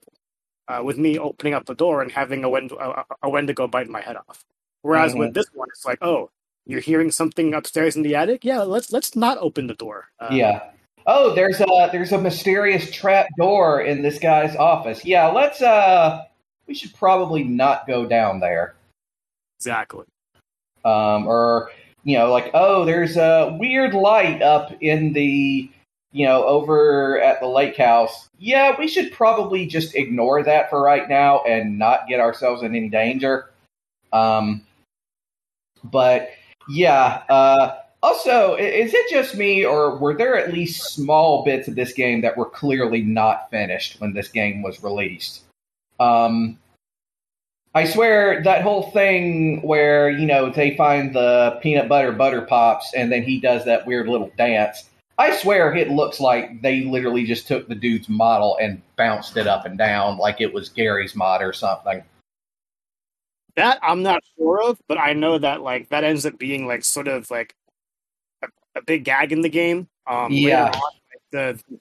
uh, 0.70 0.82
with 0.84 0.98
me 0.98 1.18
opening 1.20 1.54
up 1.54 1.66
the 1.66 1.76
door 1.76 2.02
and 2.02 2.12
having 2.12 2.44
a, 2.46 2.50
Wend- 2.50 2.72
a, 2.72 3.04
a 3.24 3.30
Wendigo 3.30 3.68
bite 3.68 3.90
my 3.90 4.02
head 4.02 4.16
off. 4.16 4.46
Whereas 4.84 5.14
Mhm. 5.14 5.20
with 5.20 5.34
this 5.34 5.48
one, 5.54 5.68
it's 5.72 5.84
like, 5.86 5.98
oh, 6.02 6.30
you're 6.66 6.80
hearing 6.80 7.12
something 7.12 7.54
upstairs 7.54 7.96
in 7.98 8.04
the 8.04 8.16
attic. 8.16 8.46
Yeah, 8.46 8.62
let's 8.62 8.92
let's 8.94 9.16
not 9.16 9.38
open 9.40 9.68
the 9.68 9.74
door. 9.74 10.10
Uh, 10.20 10.30
yeah. 10.32 10.70
Oh, 11.08 11.34
there's 11.34 11.60
a 11.60 11.90
there's 11.92 12.12
a 12.12 12.22
mysterious 12.22 12.92
trap 12.92 13.28
door 13.38 13.82
in 13.82 14.04
this 14.04 14.20
guy's 14.20 14.56
office. 14.56 15.04
Yeah, 15.04 15.28
let's 15.28 15.62
uh 15.62 16.22
we 16.68 16.76
should 16.76 16.94
probably 16.94 17.44
not 17.44 17.88
go 17.88 18.06
down 18.06 18.40
there. 18.40 18.76
exactly. 19.58 20.06
Um 20.86 21.26
or 21.28 21.72
you 22.04 22.18
know, 22.18 22.32
like, 22.32 22.52
oh, 22.54 22.86
there's 22.86 23.18
a 23.18 23.58
weird 23.60 23.94
light 23.94 24.42
up 24.42 24.72
in 24.82 25.12
the 25.14 25.70
you 26.12 26.26
know, 26.26 26.44
over 26.46 27.22
at 27.22 27.40
the 27.40 27.48
lake 27.48 27.78
house. 27.78 28.30
Yeah, 28.40 28.76
we 28.78 28.88
should 28.88 29.12
probably 29.12 29.66
just 29.66 29.96
ignore 29.96 30.44
that 30.44 30.70
for 30.70 30.82
right 30.82 31.08
now 31.08 31.42
and 31.44 31.78
not 31.78 32.08
get 32.08 32.20
ourselves 32.20 32.64
in 32.64 32.76
any 32.76 32.90
danger. 32.90 33.52
Um 34.12 34.66
but 35.84 36.30
yeah, 36.68 37.24
uh 37.30 37.76
also, 38.02 38.56
is 38.56 38.94
it 38.94 39.10
just 39.10 39.36
me, 39.36 39.66
or 39.66 39.98
were 39.98 40.14
there 40.14 40.38
at 40.38 40.54
least 40.54 40.94
small 40.94 41.44
bits 41.44 41.68
of 41.68 41.76
this 41.76 41.92
game 41.92 42.22
that 42.22 42.38
were 42.38 42.50
clearly 42.50 43.02
not 43.02 43.50
finished 43.52 44.00
when 44.00 44.14
this 44.14 44.30
game 44.30 44.62
was 44.62 44.82
released? 44.82 45.42
Um, 46.00 46.58
I 47.76 47.84
swear 47.86 48.42
that 48.44 48.62
whole 48.62 48.92
thing 48.92 49.62
where 49.62 50.10
you 50.10 50.26
know 50.26 50.50
they 50.50 50.76
find 50.78 51.14
the 51.14 51.60
peanut 51.62 51.90
butter 51.90 52.12
butter 52.12 52.42
pops 52.42 52.94
and 52.96 53.12
then 53.12 53.22
he 53.22 53.40
does 53.40 53.66
that 53.66 53.86
weird 53.86 54.08
little 54.08 54.32
dance. 54.38 54.89
I 55.20 55.36
swear 55.36 55.76
it 55.76 55.90
looks 55.90 56.22
like 56.22 56.62
they 56.62 56.86
literally 56.86 57.26
just 57.26 57.46
took 57.46 57.68
the 57.68 57.76
dude's 57.76 58.08
model 58.08 58.58
and 58.62 58.82
bounced 58.96 59.36
it 59.36 59.48
up 59.48 59.66
and 59.66 59.78
down 59.78 60.18
like 60.18 60.40
it 60.40 60.54
was 60.54 60.70
Garry's 60.70 61.14
Mod 61.14 61.42
or 61.42 61.52
something. 61.52 62.02
That 63.58 63.80
I'm 63.84 64.02
not 64.02 64.24
sure 64.38 64.64
of, 64.64 64.80
but 64.88 64.98
I 64.98 65.12
know 65.12 65.38
that 65.38 65.62
like 65.62 65.90
that 65.90 66.06
ends 66.06 66.26
up 66.26 66.40
being 66.40 66.66
like 66.66 66.86
sort 66.86 67.10
of 67.10 67.30
like 67.30 67.54
a, 68.42 68.48
a 68.76 68.82
big 68.82 69.04
gag 69.04 69.34
in 69.34 69.42
the 69.42 69.50
game. 69.50 69.90
Um, 70.08 70.32
later 70.32 70.48
Yeah. 70.48 70.64
on, 70.70 70.72
like, 70.72 71.22
the 71.32 71.80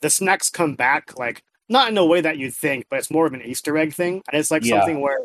the 0.00 0.10
snacks 0.10 0.50
come 0.50 0.74
back 0.74 1.16
like 1.16 1.44
not 1.68 1.88
in 1.88 1.98
a 1.98 2.04
way 2.04 2.20
that 2.20 2.36
you'd 2.36 2.54
think, 2.54 2.86
but 2.90 2.98
it's 2.98 3.12
more 3.12 3.26
of 3.26 3.32
an 3.32 3.42
Easter 3.42 3.78
egg 3.78 3.94
thing, 3.94 4.22
and 4.28 4.40
it's 4.40 4.50
like 4.50 4.64
Yeah. 4.64 4.80
something 4.80 5.00
where 5.00 5.20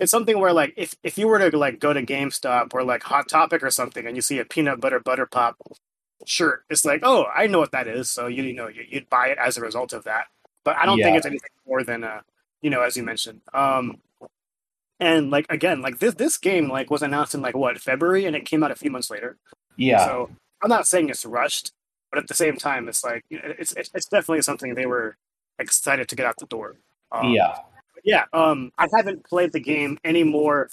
it's 0.00 0.10
something 0.10 0.40
where 0.40 0.54
like 0.54 0.72
if 0.78 0.94
if 1.02 1.18
you 1.18 1.28
were 1.28 1.50
to 1.50 1.58
like 1.58 1.78
go 1.78 1.92
to 1.92 2.02
GameStop 2.02 2.72
or 2.72 2.84
like 2.84 3.02
Hot 3.02 3.28
Topic 3.28 3.62
or 3.62 3.70
something, 3.70 4.06
and 4.06 4.16
you 4.16 4.22
see 4.22 4.38
a 4.38 4.46
peanut 4.46 4.80
butter 4.80 5.00
butter 5.00 5.26
pop 5.26 5.56
shirt, 6.24 6.64
it's 6.70 6.84
like 6.84 7.00
oh 7.02 7.26
I 7.34 7.46
know 7.46 7.58
what 7.58 7.72
that 7.72 7.86
is, 7.86 8.10
so 8.10 8.26
you 8.26 8.42
you 8.42 8.54
know 8.54 8.68
you, 8.68 8.84
you'd 8.88 9.10
buy 9.10 9.28
it 9.28 9.38
as 9.38 9.56
a 9.56 9.60
result 9.60 9.92
of 9.92 10.04
that. 10.04 10.26
But 10.64 10.76
I 10.76 10.86
don't 10.86 10.98
think 10.98 11.16
it's 11.16 11.26
anything 11.26 11.50
more 11.66 11.82
than 11.82 12.04
uh 12.04 12.20
you 12.62 12.70
know 12.70 12.82
as 12.82 12.96
you 12.96 13.02
mentioned. 13.02 13.40
Um, 13.52 13.98
and 14.98 15.30
like 15.30 15.46
again, 15.50 15.82
like 15.82 15.98
this 15.98 16.14
this 16.14 16.38
game 16.38 16.68
like 16.68 16.90
was 16.90 17.02
announced 17.02 17.34
in 17.34 17.42
like 17.42 17.56
what 17.56 17.78
February, 17.78 18.24
and 18.24 18.34
it 18.34 18.44
came 18.44 18.62
out 18.62 18.70
a 18.70 18.76
few 18.76 18.90
months 18.90 19.10
later. 19.10 19.36
Yeah, 19.76 20.04
So 20.04 20.30
I'm 20.62 20.70
not 20.70 20.86
saying 20.86 21.10
it's 21.10 21.24
rushed, 21.26 21.72
but 22.10 22.18
at 22.18 22.28
the 22.28 22.34
same 22.34 22.56
time, 22.56 22.88
it's 22.88 23.04
like 23.04 23.24
you 23.28 23.38
know, 23.38 23.52
it's 23.58 23.72
it's, 23.72 23.90
it's 23.94 24.06
definitely 24.06 24.42
something 24.42 24.74
they 24.74 24.86
were 24.86 25.16
excited 25.58 26.08
to 26.08 26.16
get 26.16 26.26
out 26.26 26.36
the 26.38 26.46
door. 26.46 26.76
Um, 27.12 27.30
yeah, 27.32 27.58
yeah. 28.04 28.24
Um, 28.32 28.72
I 28.78 28.88
haven't 28.94 29.24
played 29.24 29.52
the 29.52 29.60
game 29.60 29.98
anymore. 30.04 30.68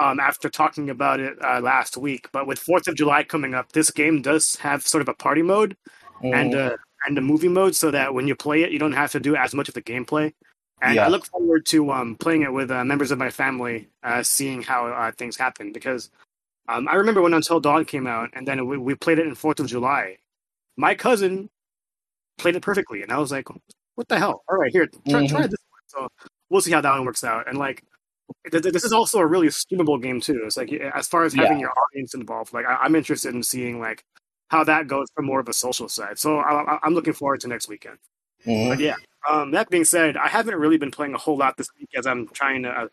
Um, 0.00 0.18
after 0.18 0.48
talking 0.50 0.90
about 0.90 1.20
it 1.20 1.36
uh, 1.40 1.60
last 1.60 1.96
week, 1.96 2.28
but 2.32 2.48
with 2.48 2.58
Fourth 2.58 2.88
of 2.88 2.96
July 2.96 3.22
coming 3.22 3.54
up, 3.54 3.70
this 3.72 3.92
game 3.92 4.22
does 4.22 4.56
have 4.56 4.84
sort 4.84 5.02
of 5.02 5.08
a 5.08 5.14
party 5.14 5.42
mode 5.42 5.76
and 6.22 6.52
Mhm. 6.52 6.72
uh, 6.72 6.76
and 7.06 7.16
a 7.16 7.20
movie 7.20 7.48
mode, 7.48 7.76
so 7.76 7.90
that 7.92 8.12
when 8.12 8.26
you 8.26 8.34
play 8.34 8.62
it, 8.62 8.72
you 8.72 8.78
don't 8.78 8.92
have 8.92 9.12
to 9.12 9.20
do 9.20 9.36
as 9.36 9.54
much 9.54 9.68
of 9.68 9.74
the 9.74 9.82
gameplay. 9.82 10.32
And 10.82 10.96
Yeah. 10.96 11.04
I 11.06 11.08
look 11.08 11.26
forward 11.26 11.64
to 11.66 11.92
um, 11.92 12.16
playing 12.16 12.42
it 12.42 12.52
with 12.52 12.70
uh, 12.72 12.82
members 12.84 13.10
of 13.12 13.18
my 13.18 13.30
family, 13.30 13.88
uh, 14.02 14.22
seeing 14.24 14.62
how 14.62 14.86
uh, 14.88 15.12
things 15.12 15.36
happen. 15.36 15.70
Because 15.72 16.10
um, 16.66 16.88
I 16.88 16.94
remember 16.96 17.22
when 17.22 17.34
Until 17.34 17.60
Dawn 17.60 17.84
came 17.84 18.06
out, 18.08 18.30
and 18.32 18.48
then 18.48 18.66
we, 18.66 18.76
we 18.78 18.94
played 18.96 19.18
it 19.20 19.26
in 19.26 19.34
Fourth 19.36 19.60
of 19.60 19.66
July. 19.66 20.16
My 20.76 20.94
cousin 20.96 21.50
played 22.38 22.56
it 22.56 22.62
perfectly, 22.62 23.02
and 23.02 23.12
I 23.12 23.18
was 23.18 23.30
like, 23.30 23.48
"What 23.94 24.08
the 24.08 24.18
hell? 24.18 24.42
All 24.48 24.56
right, 24.56 24.72
here, 24.72 24.88
try, 25.08 25.24
try 25.26 25.42
this 25.46 25.64
one." 25.70 25.82
So 25.86 26.08
we'll 26.50 26.62
see 26.62 26.72
how 26.72 26.80
that 26.80 26.90
one 26.90 27.04
works 27.04 27.22
out. 27.22 27.46
And 27.48 27.58
like, 27.58 27.84
this 28.50 28.84
is 28.84 28.92
also 28.92 29.18
a 29.18 29.26
really 29.26 29.48
streamable 29.48 30.00
game 30.02 30.20
too. 30.20 30.42
It's 30.44 30.56
like 30.56 30.72
as 30.72 31.08
far 31.08 31.24
as 31.24 31.32
having 31.34 31.58
your 31.60 31.72
audience 31.78 32.14
involved, 32.14 32.52
like 32.52 32.66
I- 32.66 32.76
I'm 32.82 32.94
interested 32.94 33.34
in 33.34 33.42
seeing 33.42 33.80
like 33.80 34.04
how 34.48 34.64
that 34.64 34.86
goes 34.86 35.08
from 35.14 35.24
more 35.26 35.40
of 35.40 35.48
a 35.48 35.52
social 35.54 35.88
side. 35.88 36.18
So 36.18 36.38
I- 36.40 36.78
I'm 36.82 36.94
looking 36.94 37.14
forward 37.14 37.40
to 37.40 37.48
next 37.48 37.68
weekend. 37.68 37.98
Mhm. 38.46 38.68
But 38.68 38.78
yeah, 38.80 38.96
um, 39.30 39.50
that 39.52 39.70
being 39.70 39.84
said, 39.84 40.16
I 40.18 40.28
haven't 40.28 40.56
really 40.56 40.76
been 40.76 40.90
playing 40.90 41.14
a 41.14 41.18
whole 41.18 41.36
lot 41.38 41.56
this 41.56 41.68
week 41.78 41.88
as 41.96 42.06
I'm 42.06 42.28
trying 42.28 42.62
to, 42.64 42.70
uh, 42.70 42.88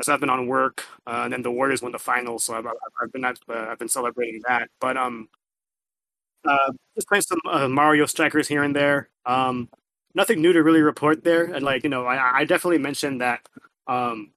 as 0.00 0.08
I've 0.08 0.18
been 0.20 0.30
on 0.30 0.48
work, 0.48 0.84
uh, 1.06 1.22
and 1.24 1.32
then 1.32 1.42
the 1.42 1.50
Warriors 1.52 1.80
won 1.82 1.92
the 1.92 1.98
finals, 2.00 2.42
so 2.44 2.54
I've, 2.54 2.66
I've- 2.66 3.10
been 3.12 3.24
at, 3.24 3.38
uh, 3.48 3.66
I've 3.70 3.78
been 3.78 3.88
celebrating 3.88 4.42
that. 4.48 4.68
But 4.80 4.96
um, 4.96 5.28
uh, 6.44 6.72
just 6.94 7.08
playing 7.08 7.22
some 7.22 7.40
uh, 7.48 7.68
Mario 7.68 8.06
Strikers 8.06 8.48
here 8.48 8.62
and 8.62 8.74
there. 8.74 9.08
Um, 9.24 9.68
nothing 10.14 10.40
new 10.42 10.52
to 10.52 10.62
really 10.62 10.82
report 10.82 11.24
there, 11.24 11.44
and 11.44 11.64
like 11.64 11.82
you 11.84 11.90
know, 11.90 12.04
I, 12.06 12.40
I 12.40 12.44
definitely 12.44 12.78
mentioned 12.78 13.20
that 13.20 13.48
um, 13.86 14.32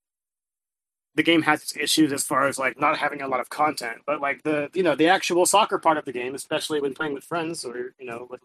the 1.15 1.23
game 1.23 1.41
has 1.43 1.61
its 1.61 1.75
issues 1.75 2.13
as 2.13 2.23
far 2.23 2.47
as 2.47 2.59
like 2.59 2.79
not 2.79 2.97
having 2.97 3.21
a 3.21 3.27
lot 3.27 3.39
of 3.39 3.49
content, 3.49 3.99
but 4.05 4.21
like 4.21 4.43
the 4.43 4.69
you 4.73 4.83
know 4.83 4.95
the 4.95 5.07
actual 5.07 5.45
soccer 5.45 5.77
part 5.77 5.97
of 5.97 6.05
the 6.05 6.11
game, 6.11 6.35
especially 6.35 6.79
when 6.81 6.93
playing 6.93 7.13
with 7.13 7.23
friends 7.23 7.65
or 7.65 7.93
you 7.99 8.05
know 8.05 8.27
with 8.29 8.41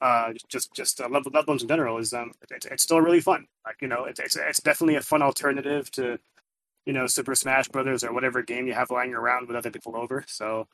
uh, 0.00 0.32
just 0.48 0.72
just 0.74 1.00
uh, 1.00 1.08
loved, 1.08 1.32
loved 1.32 1.48
ones 1.48 1.62
in 1.62 1.68
general 1.68 1.98
is 1.98 2.12
um 2.12 2.32
it's, 2.50 2.66
it's 2.66 2.82
still 2.82 3.00
really 3.00 3.20
fun. 3.20 3.46
Like 3.66 3.76
you 3.80 3.88
know, 3.88 4.04
it's, 4.04 4.20
it's 4.20 4.36
it's 4.36 4.60
definitely 4.60 4.96
a 4.96 5.00
fun 5.00 5.22
alternative 5.22 5.90
to 5.92 6.18
you 6.86 6.92
know 6.92 7.06
Super 7.06 7.34
Smash 7.34 7.68
Brothers 7.68 8.04
or 8.04 8.12
whatever 8.12 8.42
game 8.42 8.66
you 8.66 8.74
have 8.74 8.90
lying 8.90 9.14
around 9.14 9.48
with 9.48 9.56
other 9.56 9.70
people 9.70 9.96
over. 9.96 10.24
So 10.28 10.68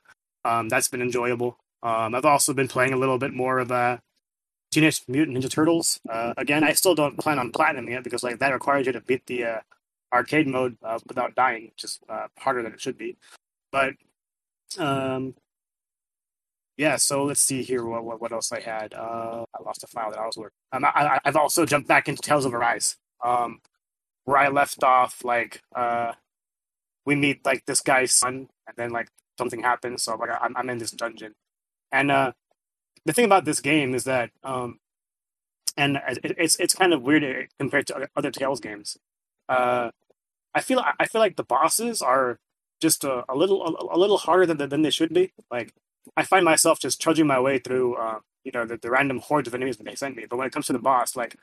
um, 0.44 0.68
that's 0.68 0.88
been 0.88 1.02
enjoyable. 1.02 1.58
Um, 1.82 2.14
I've 2.14 2.24
also 2.24 2.52
been 2.52 2.68
playing 2.68 2.92
a 2.92 2.96
little 2.96 3.18
bit 3.18 3.32
more 3.32 3.58
of 3.58 3.72
uh, 3.72 3.98
Teenage 4.70 5.02
Mutant 5.08 5.36
Ninja 5.36 5.50
Turtles. 5.50 6.00
Uh, 6.08 6.34
again, 6.36 6.62
I 6.64 6.74
still 6.74 6.94
don't 6.94 7.18
plan 7.18 7.38
on 7.38 7.50
platinum 7.50 7.88
yet 7.88 8.04
because 8.04 8.22
like 8.22 8.38
that 8.38 8.52
requires 8.52 8.86
you 8.86 8.92
to 8.92 9.00
beat 9.00 9.26
the 9.26 9.44
uh, 9.44 9.60
arcade 10.12 10.46
mode 10.46 10.76
uh, 10.82 10.98
without 11.06 11.34
dying, 11.34 11.66
which 11.66 11.84
is 11.84 12.00
uh, 12.08 12.26
harder 12.38 12.62
than 12.62 12.72
it 12.72 12.80
should 12.80 12.98
be. 12.98 13.16
But 13.72 13.94
um, 14.78 15.34
yeah, 16.76 16.96
so 16.96 17.24
let's 17.24 17.40
see 17.40 17.62
here. 17.62 17.84
What 17.84 18.04
what, 18.04 18.20
what 18.20 18.32
else 18.32 18.50
I 18.52 18.60
had? 18.60 18.94
Uh, 18.94 19.44
I 19.54 19.62
lost 19.62 19.84
a 19.84 19.86
file 19.86 20.10
that 20.10 20.18
I 20.18 20.26
was 20.26 20.36
working. 20.36 20.56
Um, 20.72 20.84
I, 20.84 21.20
I've 21.24 21.36
also 21.36 21.66
jumped 21.66 21.88
back 21.88 22.08
into 22.08 22.22
Tales 22.22 22.44
of 22.44 22.54
Arise, 22.54 22.96
um, 23.22 23.60
where 24.24 24.38
I 24.38 24.48
left 24.48 24.82
off. 24.82 25.22
Like, 25.24 25.60
uh, 25.74 26.12
we 27.04 27.16
meet 27.16 27.44
like 27.44 27.66
this 27.66 27.80
guy's 27.82 28.12
son, 28.12 28.48
and 28.66 28.76
then 28.76 28.90
like 28.90 29.08
something 29.38 29.62
happens. 29.62 30.04
So 30.04 30.16
like 30.16 30.30
I'm, 30.40 30.56
I'm 30.56 30.70
in 30.70 30.78
this 30.78 30.92
dungeon, 30.92 31.34
and 31.92 32.10
uh, 32.10 32.32
the 33.04 33.12
thing 33.12 33.26
about 33.26 33.44
this 33.44 33.60
game 33.60 33.94
is 33.94 34.04
that, 34.04 34.30
um, 34.42 34.78
and 35.76 36.00
it's 36.24 36.58
it's 36.58 36.74
kind 36.74 36.92
of 36.92 37.02
weird 37.02 37.48
compared 37.58 37.86
to 37.88 38.08
other 38.16 38.30
Tales 38.30 38.60
games. 38.60 38.96
Uh, 39.50 39.90
I 40.54 40.62
feel 40.62 40.82
I 41.00 41.06
feel 41.06 41.20
like 41.20 41.36
the 41.36 41.44
bosses 41.44 42.02
are 42.02 42.38
just 42.80 43.04
a, 43.04 43.24
a 43.30 43.36
little 43.36 43.62
a, 43.66 43.96
a 43.96 43.98
little 43.98 44.18
harder 44.18 44.46
than 44.46 44.58
than 44.68 44.82
they 44.82 44.90
should 44.90 45.14
be. 45.14 45.32
Like 45.50 45.74
I 46.16 46.24
find 46.24 46.44
myself 46.44 46.80
just 46.80 47.00
trudging 47.00 47.26
my 47.28 47.40
way 47.40 47.58
through, 47.58 47.96
uh, 47.96 48.20
you 48.44 48.52
know, 48.54 48.66
the, 48.66 48.78
the 48.78 48.90
random 48.90 49.20
hordes 49.20 49.48
of 49.48 49.54
enemies 49.54 49.78
that 49.78 49.84
they 49.86 49.96
send 49.96 50.16
me. 50.16 50.26
But 50.28 50.38
when 50.38 50.46
it 50.48 50.52
comes 50.52 50.66
to 50.68 50.72
the 50.74 50.80
boss, 50.80 51.16
like, 51.16 51.36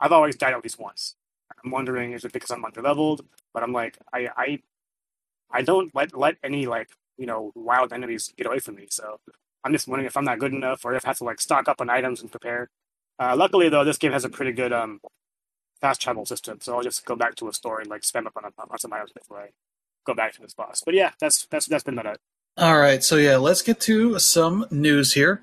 I've 0.00 0.12
always 0.12 0.36
died 0.36 0.54
at 0.54 0.62
least 0.64 0.78
once. 0.80 1.16
I'm 1.64 1.70
wondering, 1.72 2.12
is 2.12 2.24
it 2.24 2.32
because 2.32 2.50
I'm 2.50 2.64
underleveled? 2.64 3.22
But 3.54 3.62
I'm 3.64 3.72
like, 3.72 3.98
I, 4.12 4.28
I, 4.36 4.58
I 5.50 5.62
don't 5.62 5.94
let 5.94 6.16
let 6.16 6.36
any 6.44 6.66
like 6.66 6.90
you 7.18 7.26
know 7.26 7.52
wild 7.54 7.92
enemies 7.92 8.32
get 8.36 8.46
away 8.46 8.58
from 8.60 8.76
me. 8.76 8.86
So 8.90 9.20
I'm 9.64 9.72
just 9.72 9.88
wondering 9.88 10.06
if 10.06 10.16
I'm 10.16 10.24
not 10.24 10.38
good 10.40 10.54
enough, 10.54 10.84
or 10.84 10.94
if 10.94 11.04
I 11.06 11.10
have 11.10 11.18
to 11.18 11.24
like 11.24 11.40
stock 11.40 11.68
up 11.68 11.80
on 11.80 11.90
items 11.90 12.20
and 12.22 12.30
prepare. 12.30 12.70
Uh, 13.20 13.34
luckily, 13.36 13.68
though, 13.68 13.84
this 13.84 13.98
game 13.98 14.12
has 14.12 14.24
a 14.24 14.28
pretty 14.30 14.52
good 14.52 14.72
um, 14.72 15.00
fast 15.80 16.00
travel 16.00 16.26
system, 16.26 16.58
so 16.60 16.76
I'll 16.76 16.82
just 16.82 17.04
go 17.04 17.16
back 17.16 17.34
to 17.36 17.48
a 17.48 17.52
store 17.52 17.80
and 17.80 17.88
like 17.88 18.04
spend 18.04 18.26
up 18.26 18.36
on, 18.36 18.44
on 18.44 18.78
some 18.78 18.92
items 18.92 19.12
before 19.12 19.40
I 19.40 19.48
go 20.06 20.14
back 20.14 20.32
to 20.34 20.40
this 20.40 20.54
boss. 20.54 20.82
But 20.84 20.94
yeah, 20.94 21.12
that's 21.20 21.46
that's 21.46 21.66
that's 21.66 21.84
been 21.84 21.96
that. 21.96 22.18
All 22.56 22.78
right, 22.78 23.04
so 23.04 23.16
yeah, 23.16 23.36
let's 23.36 23.62
get 23.62 23.80
to 23.82 24.18
some 24.18 24.66
news 24.70 25.12
here. 25.12 25.42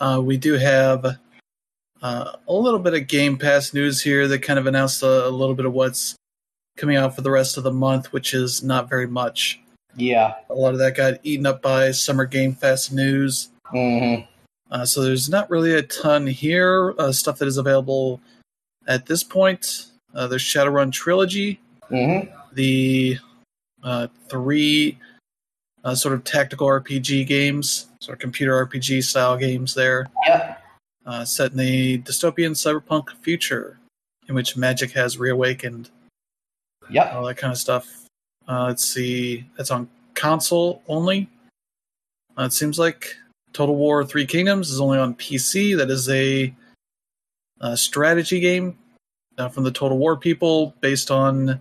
Uh, 0.00 0.20
we 0.22 0.36
do 0.36 0.54
have 0.54 1.18
uh, 2.02 2.32
a 2.46 2.52
little 2.52 2.78
bit 2.78 2.94
of 2.94 3.06
Game 3.06 3.36
Pass 3.36 3.74
news 3.74 4.02
here 4.02 4.28
that 4.28 4.40
kind 4.40 4.58
of 4.58 4.66
announced 4.66 5.02
a, 5.02 5.26
a, 5.26 5.30
little 5.30 5.54
bit 5.54 5.66
of 5.66 5.72
what's 5.72 6.16
coming 6.76 6.96
out 6.96 7.14
for 7.14 7.22
the 7.22 7.30
rest 7.30 7.56
of 7.56 7.64
the 7.64 7.72
month, 7.72 8.12
which 8.12 8.34
is 8.34 8.62
not 8.62 8.88
very 8.88 9.06
much. 9.06 9.60
Yeah, 9.96 10.34
a 10.50 10.54
lot 10.54 10.72
of 10.72 10.78
that 10.78 10.96
got 10.96 11.20
eaten 11.22 11.46
up 11.46 11.62
by 11.62 11.90
Summer 11.92 12.26
Game 12.26 12.54
Fest 12.54 12.92
news. 12.92 13.48
Mm-hmm. 13.72 14.24
Uh, 14.70 14.84
so 14.84 15.02
there's 15.02 15.28
not 15.28 15.50
really 15.50 15.74
a 15.74 15.82
ton 15.82 16.26
here. 16.26 16.94
Uh, 16.98 17.12
stuff 17.12 17.38
that 17.38 17.48
is 17.48 17.58
available 17.58 18.20
at 18.86 19.06
this 19.06 19.22
point. 19.22 19.86
Uh, 20.14 20.26
there's 20.26 20.42
Shadowrun 20.42 20.92
Trilogy, 20.92 21.60
mm-hmm. 21.90 22.30
the 22.54 23.18
uh, 23.82 24.06
three 24.28 24.98
uh, 25.84 25.94
sort 25.94 26.14
of 26.14 26.24
tactical 26.24 26.66
RPG 26.66 27.26
games, 27.26 27.88
sort 28.00 28.16
of 28.16 28.20
computer 28.20 28.64
RPG 28.66 29.04
style 29.04 29.36
games 29.36 29.74
there. 29.74 30.08
Yep. 30.26 30.62
Uh, 31.06 31.24
set 31.24 31.50
in 31.50 31.58
the 31.58 31.98
dystopian 31.98 32.52
cyberpunk 32.52 33.10
future 33.20 33.78
in 34.28 34.34
which 34.34 34.56
magic 34.56 34.92
has 34.92 35.18
reawakened. 35.18 35.90
Yep. 36.90 37.12
All 37.14 37.26
that 37.26 37.36
kind 37.36 37.52
of 37.52 37.58
stuff. 37.58 38.06
Uh, 38.48 38.64
let's 38.64 38.86
see. 38.86 39.46
That's 39.56 39.70
on 39.70 39.88
console 40.14 40.82
only. 40.88 41.28
Uh, 42.38 42.44
it 42.44 42.52
seems 42.52 42.78
like 42.78 43.14
Total 43.52 43.74
War 43.74 44.04
Three 44.04 44.26
Kingdoms 44.26 44.70
is 44.70 44.80
only 44.80 44.98
on 44.98 45.14
PC. 45.14 45.76
That 45.76 45.90
is 45.90 46.08
a, 46.08 46.54
a 47.60 47.76
strategy 47.76 48.40
game 48.40 48.78
uh, 49.38 49.48
from 49.48 49.64
the 49.64 49.70
Total 49.70 49.96
War 49.96 50.16
people 50.16 50.74
based 50.80 51.10
on 51.10 51.60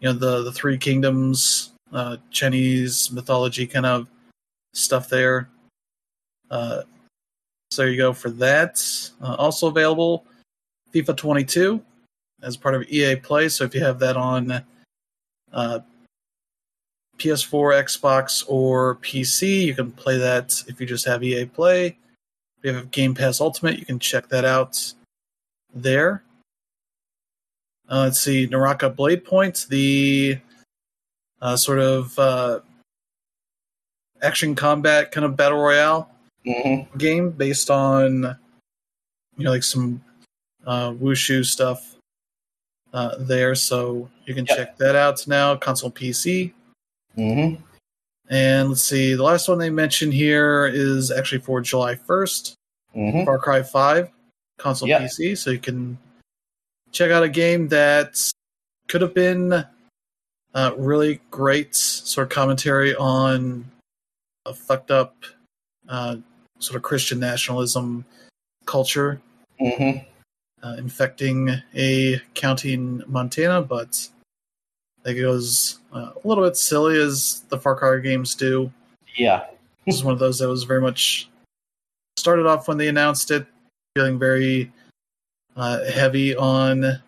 you 0.00 0.08
know 0.08 0.12
the 0.12 0.42
the 0.42 0.52
Three 0.52 0.78
Kingdoms 0.78 1.72
uh, 1.92 2.16
Chinese 2.30 3.10
mythology 3.12 3.66
kind 3.66 3.86
of 3.86 4.06
stuff 4.72 5.08
there. 5.08 5.48
Uh, 6.50 6.82
so 7.70 7.82
there 7.82 7.90
you 7.90 7.96
go 7.96 8.12
for 8.12 8.30
that. 8.30 8.82
Uh, 9.20 9.34
also 9.34 9.66
available 9.68 10.24
FIFA 10.94 11.16
22 11.16 11.82
as 12.42 12.56
part 12.56 12.74
of 12.74 12.84
EA 12.88 13.16
Play. 13.16 13.48
So 13.48 13.64
if 13.64 13.74
you 13.74 13.82
have 13.82 13.98
that 13.98 14.16
on 14.16 14.62
uh, 15.52 15.80
PS4, 17.18 17.82
Xbox, 17.84 18.44
or 18.46 18.96
PC, 18.96 19.64
you 19.64 19.74
can 19.74 19.90
play 19.90 20.18
that 20.18 20.62
if 20.68 20.80
you 20.80 20.86
just 20.86 21.06
have 21.06 21.24
EA 21.24 21.46
Play. 21.46 21.86
If 22.58 22.64
you 22.64 22.72
have 22.72 22.90
Game 22.90 23.14
Pass 23.14 23.40
Ultimate, 23.40 23.78
you 23.78 23.86
can 23.86 23.98
check 23.98 24.28
that 24.28 24.44
out 24.44 24.94
there. 25.82 26.22
Uh, 27.88 28.00
let's 28.00 28.20
see, 28.20 28.46
Naraka 28.46 28.90
Blade 28.90 29.24
Point, 29.24 29.66
the 29.68 30.38
uh, 31.40 31.56
sort 31.56 31.78
of 31.78 32.18
uh, 32.18 32.60
action 34.22 34.54
combat 34.54 35.12
kind 35.12 35.24
of 35.24 35.36
battle 35.36 35.58
royale 35.58 36.10
mm-hmm. 36.44 36.98
game 36.98 37.30
based 37.30 37.70
on 37.70 38.36
you 39.36 39.44
know 39.44 39.50
like 39.50 39.62
some 39.62 40.02
uh, 40.66 40.90
wushu 40.90 41.44
stuff 41.44 41.96
uh, 42.92 43.14
there, 43.20 43.54
so 43.54 44.08
you 44.24 44.34
can 44.34 44.46
yep. 44.46 44.56
check 44.56 44.76
that 44.78 44.96
out 44.96 45.26
now. 45.28 45.54
Console, 45.54 45.90
PC. 45.90 46.52
Mm-hmm. 47.16 47.62
And 48.28 48.70
let's 48.70 48.82
see, 48.82 49.14
the 49.14 49.22
last 49.22 49.48
one 49.48 49.58
they 49.58 49.70
mentioned 49.70 50.12
here 50.12 50.66
is 50.66 51.12
actually 51.12 51.40
for 51.40 51.60
July 51.60 51.94
1st. 51.94 52.54
Mm-hmm. 52.96 53.24
Far 53.24 53.38
Cry 53.38 53.62
5, 53.62 54.10
console, 54.58 54.88
yep. 54.88 55.02
PC. 55.02 55.36
So 55.36 55.50
you 55.50 55.58
can 55.58 55.98
check 56.92 57.10
out 57.10 57.22
a 57.22 57.28
game 57.28 57.68
that 57.68 58.30
could 58.88 59.02
have 59.02 59.14
been 59.14 59.64
uh, 60.54 60.72
really 60.76 61.20
great 61.30 61.74
sort 61.74 62.26
of 62.26 62.32
commentary 62.32 62.94
on 62.96 63.64
a 64.46 64.54
fucked 64.54 64.90
up 64.90 65.14
uh, 65.88 66.16
sort 66.58 66.76
of 66.76 66.82
Christian 66.82 67.20
nationalism 67.20 68.04
culture 68.64 69.20
mm-hmm. 69.60 69.98
uh, 70.62 70.74
infecting 70.76 71.50
a 71.74 72.20
county 72.34 72.72
in 72.72 73.02
Montana, 73.06 73.62
but 73.62 74.08
it 75.04 75.14
goes 75.14 75.80
uh, 75.92 76.10
a 76.22 76.28
little 76.28 76.44
bit 76.44 76.56
silly 76.56 77.00
as 77.00 77.42
the 77.48 77.58
Far 77.58 77.76
Cry 77.76 77.98
games 77.98 78.34
do. 78.34 78.72
Yeah. 79.16 79.46
this 79.86 79.94
is 79.94 80.04
one 80.04 80.12
of 80.12 80.18
those 80.18 80.38
that 80.40 80.48
was 80.48 80.64
very 80.64 80.80
much 80.80 81.28
started 82.18 82.46
off 82.46 82.68
when 82.68 82.76
they 82.76 82.88
announced 82.88 83.30
it, 83.30 83.46
feeling 83.96 84.18
very 84.18 84.70
uh, 85.56 85.82
heavy 85.84 86.36
on 86.36 87.00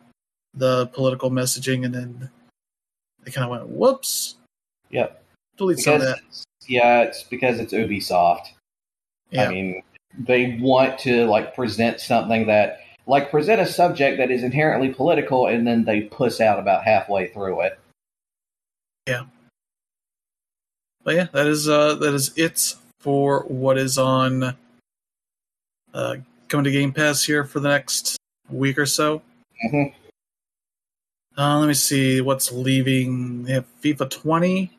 the 0.54 0.86
political 0.94 1.30
messaging, 1.30 1.84
and 1.84 1.94
then 1.94 2.30
they 3.22 3.30
kind 3.30 3.44
of 3.44 3.50
went, 3.50 3.68
"Whoops." 3.68 4.36
Yep. 4.88 5.22
Delete 5.58 5.80
some 5.80 5.96
of 5.96 6.00
that. 6.00 6.20
Yeah, 6.66 7.02
it's 7.02 7.24
because 7.24 7.60
it's 7.60 7.74
Ubisoft. 7.74 8.46
Yeah. 9.30 9.44
I 9.44 9.48
mean, 9.50 9.82
they 10.18 10.58
want 10.62 10.98
to 11.00 11.26
like 11.26 11.54
present 11.54 12.00
something 12.00 12.46
that, 12.46 12.80
like, 13.06 13.30
present 13.30 13.60
a 13.60 13.66
subject 13.66 14.16
that 14.16 14.30
is 14.30 14.42
inherently 14.42 14.88
political, 14.88 15.46
and 15.46 15.66
then 15.66 15.84
they 15.84 16.02
puss 16.02 16.40
out 16.40 16.58
about 16.58 16.84
halfway 16.84 17.28
through 17.28 17.60
it. 17.60 17.78
Yeah. 19.06 19.24
But 21.04 21.16
yeah, 21.16 21.26
that 21.32 21.46
is 21.46 21.68
uh 21.68 21.96
that 21.96 22.14
is 22.14 22.32
it 22.36 22.74
for 22.98 23.44
what 23.44 23.76
is 23.76 23.98
on 23.98 24.56
uh 25.92 26.16
coming 26.48 26.64
to 26.64 26.70
Game 26.70 26.92
Pass 26.92 27.22
here 27.22 27.44
for 27.44 27.60
the 27.60 27.68
next 27.68 28.16
week 28.50 28.78
or 28.78 28.86
so. 28.86 29.22
Mm-hmm. 29.64 29.94
Uh, 31.36 31.60
let 31.60 31.68
me 31.68 31.74
see 31.74 32.20
what's 32.20 32.50
leaving. 32.50 33.44
They 33.44 33.52
have 33.52 33.66
FIFA 33.82 34.10
20. 34.10 34.70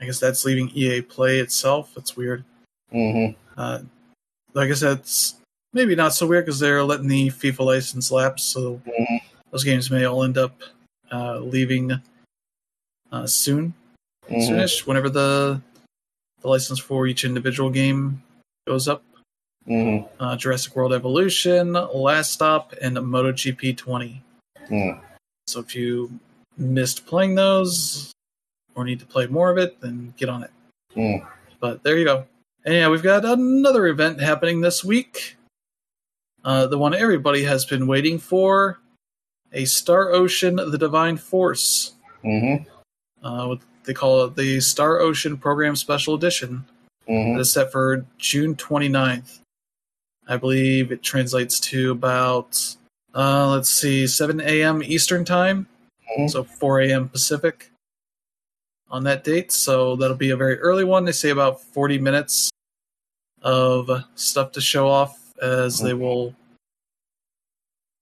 I 0.00 0.04
guess 0.04 0.18
that's 0.18 0.44
leaving 0.44 0.70
EA 0.70 1.02
Play 1.02 1.38
itself. 1.38 1.92
That's 1.94 2.16
weird. 2.16 2.44
Mm-hmm. 2.92 3.38
Uh, 3.56 3.80
I 4.56 4.66
guess 4.66 4.80
that's 4.80 5.36
maybe 5.72 5.94
not 5.94 6.14
so 6.14 6.26
weird 6.26 6.44
because 6.44 6.58
they're 6.58 6.82
letting 6.82 7.08
the 7.08 7.28
FIFA 7.28 7.66
license 7.66 8.10
lapse, 8.10 8.42
so 8.42 8.80
mm-hmm. 8.86 9.16
those 9.50 9.64
games 9.64 9.90
may 9.90 10.04
all 10.04 10.24
end 10.24 10.36
up 10.36 10.60
uh, 11.12 11.38
leaving 11.38 11.92
uh, 13.12 13.26
soon, 13.26 13.74
mm-hmm. 14.28 14.52
soonish, 14.52 14.86
whenever 14.86 15.08
the 15.08 15.60
the 16.40 16.48
license 16.48 16.80
for 16.80 17.06
each 17.06 17.24
individual 17.24 17.70
game 17.70 18.22
goes 18.66 18.88
up. 18.88 19.04
Mm-hmm. 19.68 20.06
Uh, 20.22 20.36
Jurassic 20.36 20.74
World 20.74 20.92
Evolution, 20.92 21.72
Last 21.72 22.32
Stop, 22.32 22.74
and 22.80 22.96
MotoGP 22.96 23.76
20. 23.76 24.22
Mm. 24.68 25.00
So 25.46 25.60
if 25.60 25.74
you 25.74 26.18
missed 26.56 27.06
playing 27.06 27.34
those 27.34 28.12
or 28.74 28.84
need 28.84 29.00
to 29.00 29.06
play 29.06 29.26
more 29.26 29.50
of 29.50 29.58
it, 29.58 29.80
then 29.80 30.14
get 30.16 30.28
on 30.28 30.42
it. 30.42 30.50
Mm. 30.96 31.26
But 31.60 31.82
there 31.82 31.96
you 31.96 32.04
go. 32.04 32.26
And 32.64 32.74
yeah, 32.74 32.88
we've 32.88 33.02
got 33.02 33.24
another 33.24 33.86
event 33.86 34.20
happening 34.20 34.60
this 34.60 34.84
week. 34.84 35.36
Uh, 36.44 36.66
the 36.66 36.78
one 36.78 36.94
everybody 36.94 37.44
has 37.44 37.64
been 37.64 37.86
waiting 37.86 38.18
for 38.18 38.80
a 39.52 39.64
Star 39.64 40.10
Ocean 40.12 40.56
The 40.56 40.78
Divine 40.78 41.16
Force. 41.16 41.94
Mm-hmm. 42.24 42.68
Uh, 43.24 43.46
what 43.48 43.60
they 43.84 43.94
call 43.94 44.24
it 44.24 44.36
the 44.36 44.60
Star 44.60 45.00
Ocean 45.00 45.36
Program 45.36 45.76
Special 45.76 46.14
Edition. 46.14 46.64
Mm-hmm. 47.08 47.34
That 47.34 47.40
is 47.40 47.52
set 47.52 47.72
for 47.72 48.04
June 48.18 48.54
29th. 48.54 49.40
I 50.28 50.36
believe 50.36 50.92
it 50.92 51.02
translates 51.02 51.58
to 51.60 51.90
about 51.90 52.76
uh, 53.14 53.48
let's 53.48 53.70
see, 53.70 54.06
7 54.06 54.40
a.m. 54.40 54.82
Eastern 54.82 55.24
time, 55.24 55.66
mm-hmm. 56.16 56.28
so 56.28 56.44
4 56.44 56.80
a.m. 56.82 57.08
Pacific 57.08 57.70
on 58.90 59.04
that 59.04 59.24
date. 59.24 59.52
So 59.52 59.96
that'll 59.96 60.16
be 60.16 60.30
a 60.30 60.36
very 60.36 60.58
early 60.58 60.84
one. 60.84 61.04
They 61.04 61.12
say 61.12 61.30
about 61.30 61.60
40 61.60 61.98
minutes 61.98 62.50
of 63.42 63.90
stuff 64.14 64.52
to 64.52 64.60
show 64.60 64.88
off 64.88 65.18
as 65.42 65.76
mm-hmm. 65.76 65.86
they 65.86 65.94
will 65.94 66.34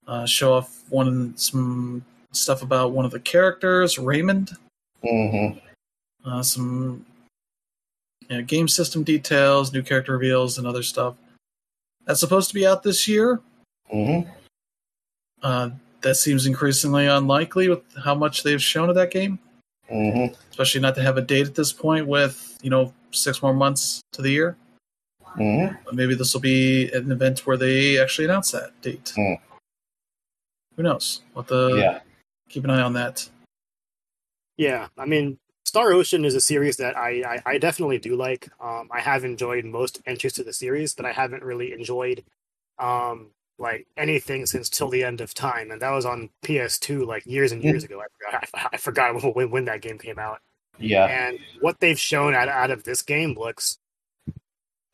uh, 0.07 0.27
show 0.27 0.55
off 0.55 0.83
one 0.91 1.37
some 1.37 2.05
stuff 2.33 2.63
about 2.63 2.93
one 2.93 3.05
of 3.05 3.11
the 3.11 3.21
characters, 3.21 3.99
Raymond. 3.99 4.57
Mm-hmm. 5.05 5.59
Uh, 6.29 6.43
some 6.43 7.05
you 8.29 8.37
know, 8.37 8.43
game 8.43 8.69
system 8.69 9.03
details, 9.03 9.73
new 9.73 9.83
character 9.83 10.13
reveals, 10.13 10.59
and 10.59 10.67
other 10.67 10.83
stuff. 10.83 11.15
That's 12.11 12.19
supposed 12.19 12.49
to 12.49 12.55
be 12.57 12.67
out 12.67 12.83
this 12.83 13.07
year. 13.07 13.39
Mm-hmm. 13.95 14.29
Uh, 15.45 15.71
that 16.01 16.17
seems 16.17 16.45
increasingly 16.45 17.07
unlikely 17.07 17.69
with 17.69 17.85
how 18.03 18.17
much 18.17 18.43
they've 18.43 18.61
shown 18.61 18.89
of 18.89 18.97
that 18.97 19.13
game. 19.13 19.39
Mm-hmm. 19.89 20.35
especially 20.51 20.81
not 20.81 20.97
to 20.97 21.03
have 21.03 21.17
a 21.17 21.21
date 21.21 21.47
at 21.49 21.55
this 21.57 21.73
point 21.73 22.07
with 22.07 22.57
you 22.63 22.71
know 22.71 22.93
six 23.11 23.43
more 23.43 23.55
months 23.55 24.01
to 24.13 24.23
the 24.23 24.31
year. 24.31 24.57
Mm-hmm. 25.37 25.77
But 25.85 25.95
maybe 25.95 26.17
this 26.17 26.35
will 26.35 26.41
be 26.41 26.91
an 26.91 27.13
event 27.13 27.47
where 27.47 27.57
they 27.57 28.01
actually 28.01 28.25
announce 28.25 28.51
that 28.51 28.71
date. 28.83 29.13
Hmm. 29.15 29.35
Who 30.77 30.83
knows? 30.83 31.23
What 31.35 31.47
the. 31.47 31.77
yeah. 31.77 32.01
keep 32.49 32.65
an 32.65 32.71
eye 32.71 32.83
on 32.83 32.95
that. 32.95 33.29
Yeah, 34.57 34.89
I 34.99 35.07
mean, 35.07 35.39
Star 35.71 35.93
Ocean 35.93 36.25
is 36.25 36.35
a 36.35 36.41
series 36.41 36.79
that 36.79 36.97
I, 36.97 37.23
I, 37.47 37.53
I 37.53 37.59
definitely 37.59 37.99
do 37.99 38.17
like. 38.17 38.51
Um, 38.61 38.89
I 38.91 39.01
have 39.01 39.23
enjoyed 39.23 39.65
most 39.65 40.03
entries 40.05 40.33
to 40.33 40.43
the 40.43 40.53
series, 40.53 40.97
but 40.97 41.07
I 41.07 41.13
haven't 41.13 41.45
really 41.45 41.73
enjoyed 41.73 42.25
um, 42.81 43.29
like 43.57 43.87
anything 43.97 44.47
since 44.47 44.69
Till 44.69 44.89
the 44.89 45.05
End 45.05 45.21
of 45.21 45.33
Time, 45.33 45.71
and 45.71 45.81
that 45.81 45.93
was 45.93 46.05
on 46.05 46.31
PS2 46.43 47.07
like 47.07 47.25
years 47.25 47.53
and 47.53 47.63
years 47.63 47.85
ago. 47.85 48.01
I 48.01 48.07
forgot, 48.19 48.49
I, 48.53 48.69
I 48.73 48.77
forgot 48.79 49.37
when, 49.37 49.53
when 49.53 49.67
that 49.67 49.81
game 49.81 49.97
came 49.97 50.19
out. 50.19 50.41
Yeah. 50.77 51.05
And 51.05 51.39
what 51.61 51.79
they've 51.79 52.01
shown 52.01 52.35
out, 52.35 52.49
out 52.49 52.73
of 52.73 52.83
this 52.83 53.03
game 53.03 53.37
looks 53.39 53.79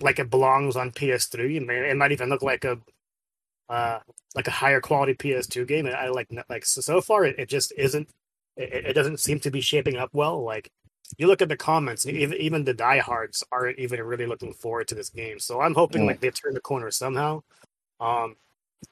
like 0.03 0.19
it 0.19 0.29
belongs 0.29 0.77
on 0.77 0.91
PS3. 0.91 1.57
It, 1.57 1.67
may, 1.67 1.91
it 1.91 1.97
might 1.97 2.13
even 2.13 2.29
look 2.29 2.43
like 2.43 2.67
a 2.67 2.79
uh, 3.71 4.01
like 4.35 4.47
a 4.47 4.51
higher 4.51 4.83
quality 4.83 5.15
PS2 5.15 5.67
game. 5.67 5.87
I 5.87 6.09
like 6.09 6.29
like 6.51 6.67
so, 6.67 6.83
so 6.83 7.01
far 7.01 7.25
it, 7.25 7.39
it 7.39 7.49
just 7.49 7.73
isn't. 7.79 8.11
It, 8.57 8.87
it 8.89 8.93
doesn't 8.95 9.21
seem 9.21 9.41
to 9.41 9.51
be 9.51 9.61
shaping 9.61 9.97
up 9.97 10.11
well. 10.13 10.43
Like 10.43 10.71
you 11.19 11.27
look 11.27 11.43
at 11.43 11.49
the 11.49 11.57
comments, 11.57 12.07
even 12.07 12.39
even 12.39 12.65
the 12.65 12.75
diehards 12.75 13.45
aren't 13.53 13.79
even 13.79 14.03
really 14.03 14.27
looking 14.27 14.53
forward 14.53 14.89
to 14.89 14.95
this 14.95 15.11
game. 15.11 15.39
So 15.39 15.61
I'm 15.61 15.75
hoping 15.75 16.03
Mm. 16.03 16.07
like 16.07 16.21
they 16.21 16.31
turn 16.31 16.55
the 16.55 16.61
corner 16.61 16.91
somehow. 16.91 17.43
Um, 18.01 18.37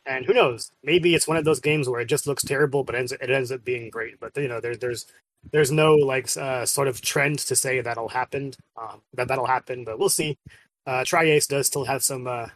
and 0.07 0.25
who 0.27 0.35
knows? 0.35 0.71
Maybe 0.83 1.15
it's 1.15 1.29
one 1.29 1.37
of 1.37 1.45
those 1.45 1.61
games 1.61 1.89
where 1.89 2.01
it 2.01 2.07
just 2.07 2.27
looks 2.27 2.43
terrible, 2.45 2.85
but 2.85 2.95
ends 2.95 3.13
it 3.13 3.31
ends 3.31 3.53
up 3.53 3.65
being 3.65 3.91
great. 3.91 4.21
But 4.21 4.37
you 4.37 4.49
know, 4.49 4.61
there's 4.61 4.79
there's 4.79 5.07
there's 5.53 5.71
no 5.73 5.95
like 5.95 6.35
uh, 6.37 6.65
sort 6.67 6.89
of 6.89 7.01
trend 7.03 7.39
to 7.41 7.57
say 7.57 7.81
that'll 7.81 8.09
happen. 8.09 8.55
Um, 8.81 9.03
that 9.15 9.29
that'll 9.29 9.47
happen, 9.47 9.85
but 9.85 9.99
we'll 9.99 10.09
see. 10.09 10.39
Uh, 10.87 11.05
Tri-Ace 11.05 11.47
does 11.47 11.67
still 11.67 11.85
have 11.85 12.03
some 12.03 12.27
uh, 12.27 12.49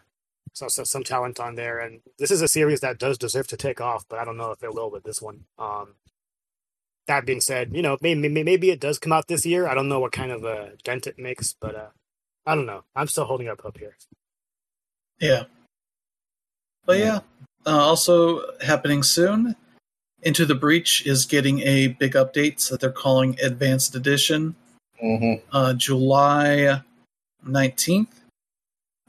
so, 0.54 0.68
so 0.68 0.84
some 0.84 1.04
talent 1.04 1.40
on 1.40 1.54
there, 1.54 1.78
and 1.78 2.00
this 2.18 2.30
is 2.30 2.42
a 2.42 2.48
series 2.48 2.80
that 2.80 2.98
does 2.98 3.18
deserve 3.18 3.46
to 3.48 3.56
take 3.56 3.80
off. 3.80 4.04
But 4.08 4.18
I 4.18 4.24
don't 4.24 4.36
know 4.38 4.50
if 4.52 4.62
it 4.62 4.74
will 4.74 4.90
with 4.90 5.04
this 5.04 5.20
one. 5.22 5.44
Um, 5.58 5.94
that 7.08 7.26
being 7.26 7.40
said, 7.40 7.74
you 7.74 7.82
know, 7.82 7.98
maybe 8.00 8.28
maybe 8.28 8.70
it 8.70 8.80
does 8.80 8.98
come 8.98 9.12
out 9.12 9.26
this 9.26 9.44
year. 9.44 9.66
I 9.66 9.74
don't 9.74 9.88
know 9.88 10.00
what 10.00 10.12
kind 10.12 10.30
of 10.30 10.44
a 10.44 10.72
dent 10.84 11.06
it 11.06 11.18
makes, 11.18 11.54
but 11.60 11.74
uh, 11.74 11.88
I 12.46 12.54
don't 12.54 12.66
know. 12.66 12.84
I'm 12.94 13.08
still 13.08 13.24
holding 13.24 13.48
up 13.48 13.60
hope 13.60 13.78
here. 13.78 13.96
Yeah. 15.20 15.44
But 16.86 16.98
yeah, 16.98 17.20
uh, 17.66 17.78
also 17.78 18.42
happening 18.60 19.02
soon. 19.02 19.56
Into 20.22 20.44
the 20.46 20.54
Breach 20.54 21.06
is 21.06 21.26
getting 21.26 21.60
a 21.60 21.88
big 21.88 22.12
update 22.12 22.68
that 22.70 22.80
they're 22.80 22.90
calling 22.90 23.38
Advanced 23.42 23.94
Edition. 23.94 24.54
Mm-hmm. 25.02 25.46
Uh, 25.54 25.74
July 25.74 26.82
19th. 27.46 28.08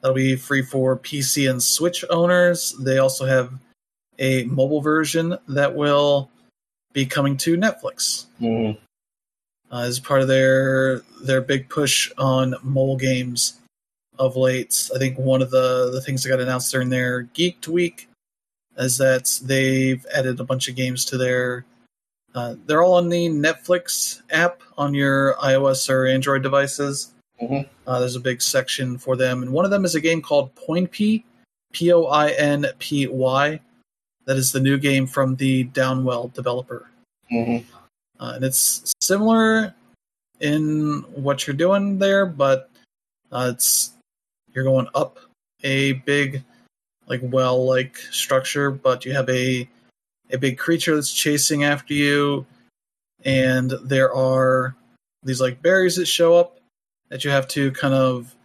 That'll 0.02 0.16
be 0.16 0.36
free 0.36 0.62
for 0.62 0.98
PC 0.98 1.50
and 1.50 1.62
Switch 1.62 2.06
owners. 2.10 2.76
They 2.80 3.00
also 3.00 3.26
have 3.26 3.54
a 4.20 4.44
mobile 4.44 4.82
version 4.82 5.38
that 5.48 5.76
will 5.76 6.30
be 6.94 7.06
coming 7.06 7.38
to 7.38 7.56
Netflix 7.58 8.26
Mm-hmm. 8.42 8.80
uh, 9.74 9.82
as 9.82 10.00
part 10.00 10.22
of 10.22 10.28
their 10.28 11.02
their 11.24 11.42
big 11.42 11.70
push 11.70 12.12
on 12.18 12.56
mobile 12.64 12.98
games 12.98 13.60
of 14.18 14.36
late. 14.36 14.90
I 14.94 14.98
think 14.98 15.18
one 15.18 15.42
of 15.42 15.52
the 15.52 15.92
the 15.92 16.02
things 16.02 16.24
that 16.24 16.30
got 16.30 16.40
announced 16.40 16.72
during 16.72 16.90
their 16.90 17.24
Geeked 17.36 17.68
Week 17.68 18.08
is 18.78 18.98
that 18.98 19.40
they've 19.44 20.06
added 20.16 20.40
a 20.40 20.44
bunch 20.44 20.68
of 20.70 20.76
games 20.76 21.06
to 21.06 21.18
their. 21.18 21.66
Uh, 22.36 22.56
they're 22.66 22.84
all 22.84 22.94
on 22.94 23.10
the 23.10 23.28
Netflix 23.28 24.22
app 24.30 24.62
on 24.78 24.94
your 24.94 25.34
iOS 25.36 25.90
or 25.90 26.06
Android 26.06 26.44
devices. 26.44 27.12
Mhm. 27.42 27.68
Uh, 27.88 28.00
there's 28.00 28.16
a 28.16 28.20
big 28.20 28.42
section 28.42 28.98
for 28.98 29.16
them, 29.16 29.42
and 29.42 29.52
one 29.52 29.66
of 29.66 29.72
them 29.72 29.84
is 29.84 29.96
a 29.96 30.00
game 30.02 30.22
called 30.22 30.54
Poinpy, 30.56 31.24
P 31.74 31.92
O 31.92 32.06
I 32.06 32.30
N 32.32 32.68
P 32.80 33.08
Y. 33.08 33.60
That 34.30 34.38
is 34.38 34.52
the 34.52 34.60
new 34.60 34.78
game 34.78 35.08
from 35.08 35.38
the 35.38 35.66
Downwell 35.66 36.32
developer 36.34 36.86
Mm-hmm. 37.32 37.66
uh, 38.20 38.34
and 38.36 38.46
it's 38.46 38.94
similar 39.02 39.74
in 40.40 41.04
what 41.16 41.48
you're 41.48 41.56
doing 41.56 41.98
there, 41.98 42.28
but 42.28 42.70
uh, 43.32 43.52
it's 43.54 43.94
you're 44.54 44.64
going 44.64 44.88
up 44.94 45.18
a 45.64 45.94
big, 45.94 46.44
like 47.08 47.22
well 47.24 47.66
like 47.66 47.98
structure, 47.98 48.70
but 48.70 49.04
you 49.04 49.14
have 49.14 49.30
a 49.30 49.68
a 50.30 50.38
big 50.38 50.60
creature 50.60 50.94
that's 50.94 51.12
chasing 51.12 51.64
after 51.64 51.96
you, 51.96 52.46
and 53.26 53.74
there 53.84 54.14
are 54.14 54.76
these 55.24 55.42
like 55.42 55.60
berries 55.64 55.96
that 55.96 56.06
show 56.06 56.36
up 56.36 56.60
that 57.10 57.24
you 57.24 57.32
have 57.32 57.48
to 57.48 57.72
kind 57.72 57.96
of 57.96 58.36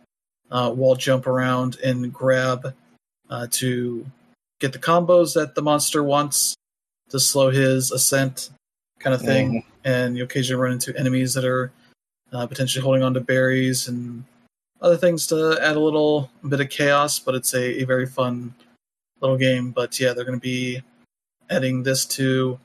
uh, 0.51 0.73
wall 0.75 0.97
jump 0.97 1.27
around 1.27 1.77
and 1.85 2.11
grab 2.11 2.75
uh, 3.29 3.47
to 3.51 4.05
get 4.64 4.72
the 4.72 4.79
combos 4.79 5.35
that 5.35 5.55
the 5.55 5.62
monster 5.62 6.03
wants 6.03 6.55
to 7.11 7.20
slow 7.20 7.50
his 7.50 7.92
ascent, 7.92 8.50
kind 8.98 9.14
of 9.14 9.20
thing 9.20 9.62
and 9.85 10.16
you 10.16 10.24
occasionally 10.24 10.61
run 10.61 10.72
into 10.72 10.98
enemies 10.98 11.35
that 11.35 11.44
are 11.44 11.70
uh, 12.33 12.46
potentially 12.46 12.83
holding 12.83 13.03
on 13.03 13.14
to 13.14 13.20
berries 13.20 13.87
and 13.87 14.24
other 14.81 14.96
things 14.96 15.27
to 15.27 15.59
add 15.62 15.77
a 15.77 15.81
little 15.81 16.31
bit 16.48 16.61
of 16.61 16.70
chaos. 16.70 17.18
But 17.18 17.35
it's 17.35 17.55
a, 17.55 17.83
a 17.83 17.85
very 17.85 18.07
fun 18.07 18.55
little 19.20 19.37
game. 19.37 19.70
But 19.70 20.00
yeah, 20.00 20.12
they're 20.12 20.24
going 20.24 20.38
to 20.38 20.42
be 20.42 20.83
adding 21.50 21.83
this 21.83 22.07
to 22.07 22.59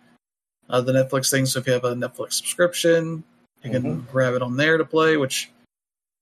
uh, 0.69 0.81
the 0.81 0.93
Netflix 0.93 1.29
thing. 1.29 1.45
So 1.45 1.59
if 1.59 1.67
you 1.67 1.73
have 1.73 1.83
a 1.83 1.93
Netflix 1.93 2.33
subscription, 2.33 3.23
you 3.63 3.71
can 3.71 4.01
grab 4.11 4.33
it 4.33 4.41
on 4.41 4.55
there 4.55 4.77
to 4.77 4.85
play, 4.85 5.17
which 5.17 5.51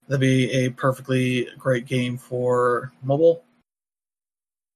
that'd 0.07 0.19
be 0.19 0.51
a 0.51 0.69
perfectly 0.69 1.47
great 1.57 1.85
game 1.85 2.17
for 2.17 2.91
mobile. 3.03 3.43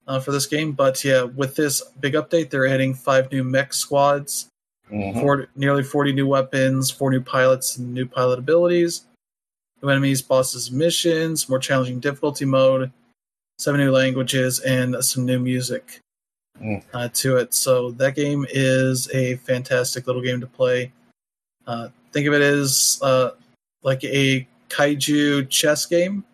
Uh, 0.07 0.19
for 0.19 0.31
this 0.31 0.47
game, 0.47 0.71
but 0.71 1.03
yeah, 1.05 1.21
with 1.23 1.55
this 1.55 1.81
big 1.99 2.13
update, 2.15 2.49
they're 2.49 2.67
adding 2.67 2.93
five 2.93 3.31
new 3.31 3.43
mech 3.43 3.73
squads 3.73 4.47
Mm-hmm. 4.91 5.21
four, 5.21 5.47
nearly 5.55 5.83
40 5.83 6.11
new 6.11 6.27
weapons, 6.27 6.91
four 6.91 7.11
new 7.11 7.21
pilots, 7.21 7.77
and 7.77 7.93
new 7.93 8.05
pilot 8.05 8.39
abilities, 8.39 9.05
new 9.81 9.87
enemies, 9.89 10.21
bosses, 10.21 10.69
missions, 10.69 11.47
more 11.47 11.59
challenging 11.59 12.01
difficulty 12.01 12.43
mode, 12.43 12.91
seven 13.57 13.79
new 13.79 13.91
languages, 13.91 14.59
and 14.59 14.95
some 15.03 15.25
new 15.25 15.39
music 15.39 15.99
Mm. 16.61 16.83
uh, 16.93 17.07
to 17.13 17.37
it. 17.37 17.53
So 17.53 17.91
that 17.91 18.15
game 18.15 18.45
is 18.49 19.09
a 19.13 19.37
fantastic 19.37 20.07
little 20.07 20.21
game 20.21 20.41
to 20.41 20.47
play. 20.47 20.91
Uh, 21.65 21.87
think 22.11 22.27
of 22.27 22.33
it 22.33 22.41
as 22.41 22.99
uh, 23.01 23.31
like 23.83 24.03
a 24.03 24.45
kaiju 24.69 25.49
chess 25.49 25.85
game 25.85 26.25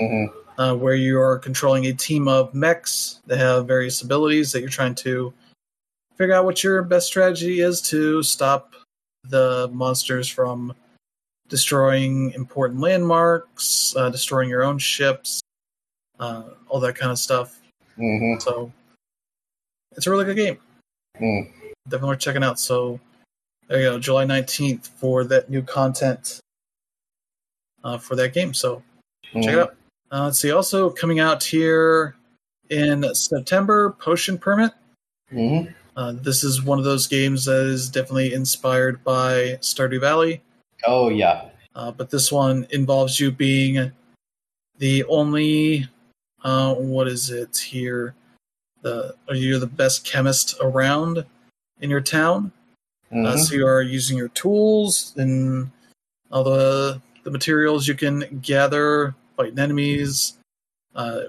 Mm-hmm. 0.00 0.38
Uh, 0.58 0.74
where 0.74 0.94
you 0.94 1.20
are 1.20 1.38
controlling 1.38 1.86
a 1.86 1.92
team 1.92 2.28
of 2.28 2.54
mechs 2.54 3.20
that 3.26 3.38
have 3.38 3.66
various 3.66 4.02
abilities 4.02 4.52
that 4.52 4.60
you're 4.60 4.68
trying 4.68 4.94
to 4.94 5.32
figure 6.16 6.34
out 6.34 6.44
what 6.44 6.62
your 6.62 6.82
best 6.82 7.06
strategy 7.06 7.60
is 7.60 7.80
to 7.80 8.22
stop 8.22 8.74
the 9.24 9.68
monsters 9.72 10.28
from 10.28 10.74
destroying 11.48 12.32
important 12.32 12.80
landmarks, 12.80 13.94
uh, 13.96 14.10
destroying 14.10 14.48
your 14.48 14.64
own 14.64 14.78
ships, 14.78 15.40
uh, 16.20 16.44
all 16.68 16.80
that 16.80 16.94
kind 16.94 17.10
of 17.10 17.18
stuff. 17.18 17.60
Mm-hmm. 17.98 18.40
So 18.40 18.72
it's 19.96 20.06
a 20.06 20.10
really 20.10 20.24
good 20.24 20.36
game. 20.36 20.58
Mm. 21.20 21.50
Definitely 21.88 22.08
worth 22.08 22.18
checking 22.20 22.44
out. 22.44 22.58
So 22.58 23.00
there 23.68 23.80
you 23.80 23.90
go, 23.90 23.98
July 23.98 24.24
19th 24.24 24.88
for 24.88 25.24
that 25.24 25.50
new 25.50 25.62
content 25.62 26.40
uh, 27.82 27.98
for 27.98 28.16
that 28.16 28.32
game. 28.32 28.54
So 28.54 28.82
check 29.32 29.44
it 29.44 29.58
out. 29.58 29.76
Uh, 30.12 30.24
let's 30.24 30.38
see. 30.38 30.52
Also 30.52 30.90
coming 30.90 31.20
out 31.20 31.42
here 31.42 32.14
in 32.70 33.04
September, 33.14 33.90
Potion 33.98 34.38
Permit. 34.38 34.72
Mm-hmm. 35.32 35.72
Uh, 35.96 36.12
this 36.22 36.42
is 36.44 36.62
one 36.62 36.78
of 36.78 36.84
those 36.84 37.06
games 37.06 37.44
that 37.44 37.66
is 37.66 37.88
definitely 37.88 38.34
inspired 38.34 39.02
by 39.04 39.58
Stardew 39.60 40.00
Valley, 40.00 40.42
Oh 40.86 41.08
yeah. 41.08 41.48
uh, 41.76 41.90
but 41.92 42.10
this 42.10 42.32
one 42.32 42.66
involves 42.70 43.18
you 43.20 43.30
being 43.30 43.92
the 44.78 45.04
only. 45.04 45.88
Uh, 46.42 46.74
what 46.74 47.08
is 47.08 47.30
it 47.30 47.56
here? 47.56 48.14
The 48.82 49.14
you're 49.30 49.58
the 49.60 49.66
best 49.66 50.04
chemist 50.04 50.56
around 50.60 51.24
in 51.80 51.88
your 51.90 52.00
town. 52.02 52.52
Uh, 53.10 53.14
Mhm. 53.16 53.38
so 53.38 53.54
you 53.54 53.66
are 53.66 53.80
using 53.80 54.18
your 54.18 54.28
tools 54.28 55.14
and 55.16 55.70
all 56.30 56.44
the 56.44 57.00
the 57.22 57.30
materials 57.30 57.86
you 57.88 57.94
can 57.94 58.40
gather, 58.42 59.14
fighting 59.36 59.58
enemies, 59.58 60.34
uh, 60.94 61.22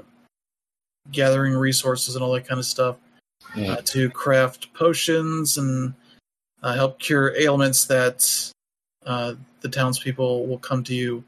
gathering 1.12 1.54
resources, 1.54 2.16
and 2.16 2.24
all 2.24 2.32
that 2.34 2.48
kind 2.48 2.60
of 2.60 2.66
stuff 2.66 2.98
Mm. 3.54 3.70
uh, 3.70 3.82
to 3.84 4.10
craft 4.10 4.74
potions 4.74 5.58
and 5.58 5.94
uh, 6.64 6.74
help 6.74 6.98
cure 7.00 7.36
ailments 7.38 7.86
that 7.86 8.52
uh, 9.06 9.36
the 9.62 9.70
townspeople 9.70 10.48
will 10.48 10.58
come 10.58 10.84
to 10.84 10.96
you 10.96 11.24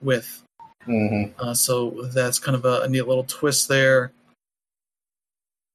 with. 0.00 0.42
Mhm. 0.86 1.34
Uh, 1.38 1.52
so 1.54 2.08
that's 2.14 2.38
kind 2.38 2.54
of 2.54 2.64
a, 2.64 2.82
a 2.82 2.88
neat 2.88 3.02
little 3.08 3.24
twist 3.24 3.66
there 3.68 4.12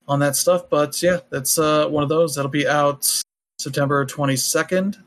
on 0.08 0.20
that 0.20 0.36
stuff. 0.38 0.70
But 0.70 1.02
yeah, 1.04 1.20
that's 1.30 1.60
uh, 1.60 1.88
one 1.90 2.04
of 2.04 2.10
those 2.10 2.36
that'll 2.36 2.50
be 2.50 2.68
out 2.68 3.06
September 3.60 4.06
22nd. 4.06 4.98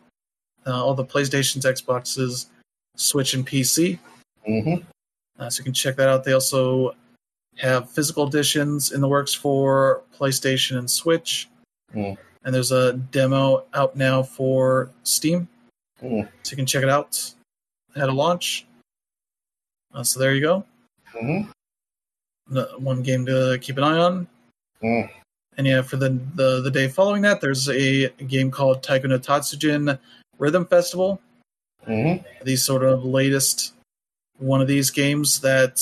uh, 0.67 0.85
all 0.85 0.95
the 0.95 1.05
PlayStations, 1.05 1.63
Xboxes, 1.65 2.47
Switch, 2.97 3.35
and 3.35 3.47
PC. 3.47 3.99
hmm 4.47 4.77
Uh, 5.39 5.51
so 5.51 5.61
you 5.61 5.65
can 5.65 5.73
check 5.75 5.97
that 5.97 6.09
out. 6.09 6.25
They 6.25 6.33
also 6.33 6.95
have 7.57 7.91
physical 7.91 8.27
editions 8.27 8.93
in 8.93 9.01
the 9.01 9.09
works 9.09 9.35
for 9.35 10.03
PlayStation 10.19 10.79
and 10.79 10.91
Switch. 10.91 11.49
Mm. 11.95 12.17
And 12.45 12.55
there's 12.55 12.73
a 12.73 12.95
demo 12.95 13.65
out 13.75 13.97
now 13.97 14.23
for 14.23 14.91
Steam. 15.03 15.49
Mm. 16.03 16.29
So 16.43 16.53
you 16.53 16.57
can 16.57 16.67
check 16.67 16.83
it 16.83 16.89
out 16.89 17.33
at 17.97 18.09
a 18.09 18.13
launch. 18.13 18.67
Uh, 19.95 20.03
so 20.03 20.19
there 20.21 20.35
you 20.35 20.41
go. 20.41 20.65
hmm 21.13 21.43
One 22.79 23.03
game 23.03 23.25
to 23.27 23.59
keep 23.61 23.79
an 23.79 23.85
eye 23.85 23.99
on. 23.99 24.27
Mm. 24.83 25.09
And 25.57 25.67
yeah, 25.67 25.83
for 25.83 25.97
the, 25.97 26.19
the, 26.35 26.61
the 26.63 26.71
day 26.71 26.89
following 26.89 27.23
that, 27.23 27.41
there's 27.41 27.69
a 27.69 28.09
game 28.27 28.51
called 28.51 28.83
Taiko 28.83 29.07
no 29.09 29.19
Tatsujin 29.19 29.99
Rhythm 30.39 30.67
Festival. 30.67 31.21
hmm 31.85 32.17
the 32.45 32.57
sort 32.57 32.83
of 32.83 33.05
latest 33.05 33.73
one 34.39 34.61
of 34.61 34.69
these 34.69 34.91
games 34.91 35.41
that 35.41 35.81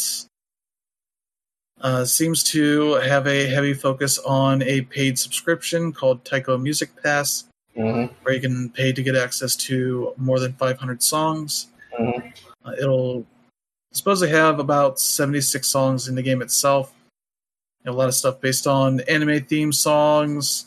uh, 1.80 2.04
seems 2.04 2.42
to 2.44 2.94
have 2.94 3.26
a 3.26 3.46
heavy 3.46 3.74
focus 3.74 4.18
on 4.18 4.62
a 4.62 4.82
paid 4.82 5.18
subscription 5.18 5.92
called 5.92 6.24
Taiko 6.24 6.56
Music 6.58 6.90
Pass, 7.02 7.44
hmm 7.74 8.06
where 8.22 8.34
you 8.34 8.40
can 8.40 8.68
pay 8.70 8.92
to 8.92 9.02
get 9.02 9.16
access 9.16 9.56
to 9.56 10.12
more 10.16 10.38
than 10.38 10.52
500 10.52 11.02
songs. 11.02 11.68
Mhm. 11.98 12.32
Uh, 12.64 12.72
it'll 12.78 13.26
supposedly 13.92 14.32
have 14.32 14.60
about 14.60 15.00
76 15.00 15.66
songs 15.66 16.06
in 16.06 16.14
the 16.14 16.22
game 16.22 16.40
itself. 16.42 16.92
You 17.84 17.90
know, 17.90 17.96
a 17.96 17.98
lot 17.98 18.08
of 18.08 18.14
stuff 18.14 18.40
based 18.40 18.66
on 18.66 19.00
anime 19.08 19.44
theme 19.44 19.72
songs, 19.72 20.66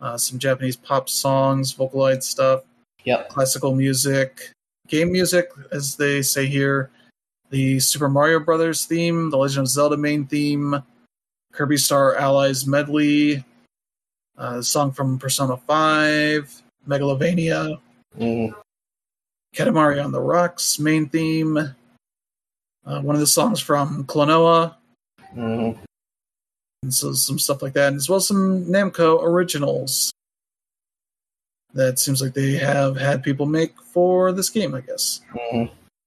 uh, 0.00 0.16
some 0.18 0.38
Japanese 0.38 0.76
pop 0.76 1.08
songs, 1.08 1.72
vocalized 1.72 2.24
stuff 2.24 2.64
Yep. 3.04 3.28
classical 3.28 3.72
music, 3.74 4.50
game 4.88 5.12
music, 5.12 5.48
as 5.70 5.94
they 5.94 6.22
say 6.22 6.46
here, 6.46 6.90
the 7.50 7.78
Super 7.80 8.08
Mario 8.08 8.40
Brothers 8.40 8.84
theme, 8.84 9.30
the 9.30 9.38
Legend 9.38 9.66
of 9.66 9.68
Zelda 9.68 9.96
main 9.96 10.26
theme, 10.26 10.82
Kirby 11.52 11.76
Star 11.76 12.16
Allies 12.16 12.66
medley, 12.66 13.44
uh, 14.36 14.60
song 14.62 14.92
from 14.92 15.18
Persona 15.18 15.56
5, 15.56 16.62
Megalovania, 16.88 17.78
hmm 18.16 18.46
Katamari 19.54 20.04
on 20.04 20.12
the 20.12 20.20
Rocks 20.20 20.78
main 20.78 21.08
theme, 21.08 21.56
uh, 21.56 23.00
one 23.00 23.16
of 23.16 23.20
the 23.20 23.26
songs 23.26 23.60
from 23.60 24.04
Klonoa, 24.04 24.74
hmm 25.32 25.72
and 26.82 26.92
so 26.94 27.12
some 27.14 27.38
stuff 27.38 27.62
like 27.62 27.72
that, 27.72 27.88
and 27.88 27.96
as 27.96 28.08
well 28.08 28.18
as 28.18 28.28
some 28.28 28.64
Namco 28.66 29.22
originals. 29.22 30.12
That 31.74 31.98
seems 31.98 32.22
like 32.22 32.32
they 32.32 32.52
have 32.52 32.96
had 32.96 33.22
people 33.22 33.44
make 33.44 33.78
for 33.82 34.32
this 34.32 34.50
game, 34.50 34.74
I 34.74 34.80
guess. 34.82 35.20
hmm 35.32 35.64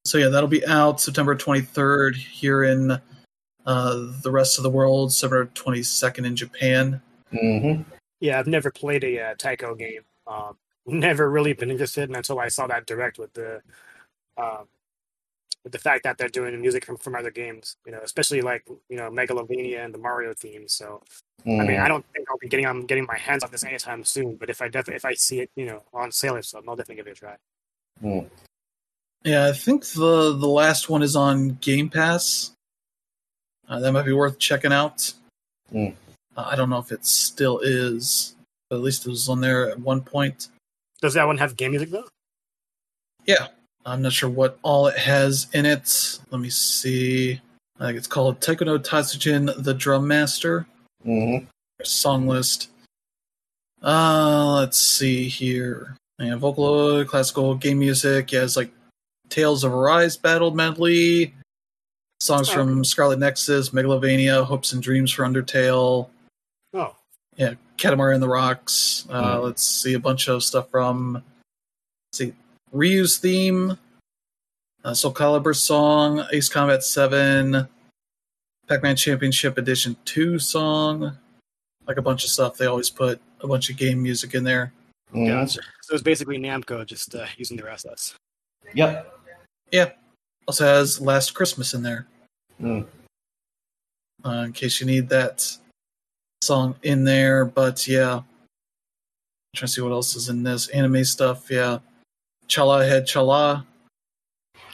So 0.10 0.18
yeah, 0.18 0.30
that'll 0.30 0.50
be 0.50 0.66
out 0.66 1.00
September 1.00 1.36
23rd 1.36 2.16
here 2.16 2.64
in 2.64 3.00
uh, 3.68 4.08
the 4.24 4.32
rest 4.32 4.58
of 4.58 4.64
the 4.64 4.70
world, 4.72 5.14
September 5.14 5.46
22nd 5.54 6.26
in 6.26 6.36
Japan. 6.36 7.00
hmm 7.30 7.84
Yeah, 8.20 8.40
I've 8.40 8.48
never 8.48 8.72
played 8.72 9.04
a 9.04 9.22
uh, 9.22 9.36
Taiko 9.38 9.76
game. 9.76 10.02
Um, 10.26 10.58
never 10.88 11.30
really 11.30 11.54
been 11.54 11.70
interested 11.70 12.10
until 12.10 12.40
I 12.40 12.48
saw 12.48 12.66
that 12.66 12.88
direct 12.88 13.20
with 13.20 13.34
the 13.34 13.62
um, 14.36 14.66
with 15.64 15.74
the 15.74 15.78
fact 15.78 16.06
that 16.06 16.18
they're 16.18 16.28
doing 16.28 16.60
music 16.60 16.86
from, 16.86 16.98
from 16.98 17.14
other 17.14 17.30
games. 17.30 17.78
You 17.86 17.92
know, 17.92 18.00
especially 18.04 18.42
like 18.42 18.68
you 18.90 18.98
know 18.98 19.12
Megalovania 19.12 19.86
and 19.86 19.94
the 19.94 20.00
Mario 20.00 20.34
theme. 20.34 20.68
So 20.68 21.04
I 21.46 21.46
Mm-hmm. 21.46 21.68
mean, 21.68 21.80
I 21.80 21.88
don't 21.88 22.06
think 22.16 22.28
I'll 22.32 22.38
be 22.40 22.48
getting 22.48 22.66
on 22.66 22.88
getting 22.88 23.06
my 23.06 23.18
hands 23.18 23.44
on 23.44 23.52
this 23.52 23.64
anytime 23.64 24.04
soon. 24.04 24.38
But 24.38 24.50
if 24.50 24.60
I 24.60 24.70
definitely 24.70 24.96
if 24.96 25.06
I 25.06 25.14
see 25.14 25.42
it, 25.42 25.52
you 25.56 25.68
know, 25.68 25.84
on 25.94 26.12
sale 26.12 26.36
or 26.36 26.42
something, 26.42 26.68
I'll 26.68 26.76
definitely 26.76 26.96
give 26.96 27.08
it 27.08 27.12
a 27.12 27.14
try. 27.14 27.36
Mm. 28.04 28.28
Yeah, 29.24 29.48
I 29.48 29.54
think 29.54 29.86
the 29.86 30.36
the 30.38 30.48
last 30.48 30.90
one 30.90 31.02
is 31.04 31.16
on 31.16 31.50
Game 31.62 31.90
Pass. 31.90 32.52
Uh, 33.68 33.80
that 33.80 33.92
might 33.92 34.06
be 34.06 34.14
worth 34.14 34.40
checking 34.40 34.72
out. 34.74 35.14
Mm. 35.74 35.94
Uh, 36.36 36.48
I 36.50 36.56
don't 36.56 36.70
know 36.70 36.80
if 36.80 36.92
it 36.92 37.06
still 37.06 37.60
is, 37.60 38.36
but 38.70 38.78
at 38.78 38.82
least 38.82 39.06
it 39.06 39.10
was 39.10 39.30
on 39.30 39.42
there 39.42 39.70
at 39.70 39.80
one 39.80 40.02
point. 40.02 40.48
Does 41.02 41.14
that 41.14 41.28
one 41.28 41.38
have 41.38 41.58
game 41.58 41.72
music 41.72 41.90
though? 41.92 42.08
Yeah, 43.26 43.48
I'm 43.86 44.02
not 44.02 44.14
sure 44.14 44.30
what 44.30 44.58
all 44.64 44.88
it 44.88 44.98
has 44.98 45.48
in 45.54 45.66
it. 45.66 46.20
Let 46.32 46.42
me 46.42 46.50
see. 46.50 47.40
I 47.80 47.88
think 47.88 47.98
it's 47.98 48.08
called 48.08 48.42
Taiko 48.42 48.66
no 48.66 48.80
Tatsujin 48.80 49.64
the 49.64 49.74
Drum 49.74 50.08
Master. 50.08 50.66
hmm 51.04 51.38
song 51.84 52.28
list. 52.28 52.70
Uh, 53.82 54.56
let's 54.56 54.78
see 54.78 55.30
here. 55.30 55.96
Yeah, 56.18 56.36
Vocaloid, 56.36 57.08
classical 57.08 57.56
game 57.56 57.80
music. 57.80 58.34
Yeah, 58.34 58.44
it's 58.44 58.58
like 58.58 58.70
Tales 59.30 59.64
of 59.64 59.74
Arise 59.74 60.18
Battle 60.18 60.52
Medley, 60.52 61.34
songs 62.20 62.50
Oh. 62.50 62.54
from 62.54 62.84
Scarlet 62.84 63.20
Nexus, 63.20 63.70
Megalovania, 63.70 64.44
Hopes 64.46 64.74
and 64.74 64.82
Dreams 64.84 65.12
for 65.12 65.24
Undertale, 65.24 66.10
Oh, 66.74 66.96
yeah, 67.38 67.54
Katamari 67.78 68.14
and 68.14 68.22
the 68.24 68.28
Rocks. 68.30 69.06
Uh, 69.10 69.38
Hmm. 69.38 69.44
Let's 69.46 69.64
see 69.66 69.94
a 69.94 70.00
bunch 70.00 70.28
of 70.28 70.44
stuff 70.44 70.70
from 70.70 71.14
let's 71.14 71.24
see 72.18 72.34
Ryu's 72.72 73.18
theme, 73.18 73.78
uh, 74.84 74.94
Soul 74.94 75.14
Calibur 75.14 75.56
song, 75.56 76.26
Ace 76.32 76.50
Combat 76.50 76.84
Seven, 76.84 77.68
Pac-Man 78.68 78.96
Championship 78.96 79.58
Edition 79.58 79.96
Two 80.06 80.38
song, 80.38 81.18
like 81.88 81.98
a 81.98 82.02
bunch 82.04 82.24
of 82.24 82.30
stuff. 82.30 82.58
They 82.58 82.68
always 82.68 82.90
put 82.90 83.20
a 83.42 83.48
bunch 83.48 83.70
of 83.70 83.78
game 83.78 84.02
music 84.04 84.34
in 84.36 84.44
there. 84.44 84.72
gotcha. 85.12 85.62
So 85.82 85.94
it's 85.96 86.04
basically 86.04 86.38
Namco 86.38 86.86
just 86.86 87.16
uh, 87.16 87.26
using 87.38 87.58
their 87.58 87.70
assets. 87.70 88.14
Yep. 88.76 89.19
Also 90.48 90.66
has 90.66 91.00
Last 91.00 91.36
Christmas 91.36 91.76
in 91.76 91.84
there, 91.84 92.08
Mm. 92.60 92.88
uh, 94.26 94.44
in 94.48 94.54
case 94.54 94.82
you 94.82 94.88
need 94.88 95.08
that 95.10 95.46
song 96.42 96.76
in 96.82 97.04
there. 97.04 97.46
But 97.46 97.88
yeah, 97.88 98.24
trying 99.56 99.68
to 99.68 99.74
see 99.74 99.82
what 99.82 99.92
else 99.92 100.16
is 100.16 100.28
in 100.30 100.42
this 100.42 100.68
anime 100.70 101.04
stuff. 101.06 101.52
Yeah, 101.52 101.80
Chala 102.48 102.88
Head 102.88 103.06
Chala. 103.06 103.64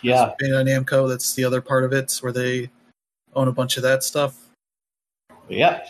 Yeah. 0.01 0.33
Bandai 0.41 0.63
Namco. 0.65 1.09
That's 1.09 1.33
the 1.33 1.43
other 1.43 1.59
part 1.61 1.83
of 1.83 1.91
it 1.91 2.15
where 2.21 2.31
they 2.31 2.69
own 3.33 3.49
a 3.49 3.51
bunch 3.51 3.75
of 3.75 3.83
that 3.83 4.03
stuff. 4.03 4.37
Yep. 5.49 5.87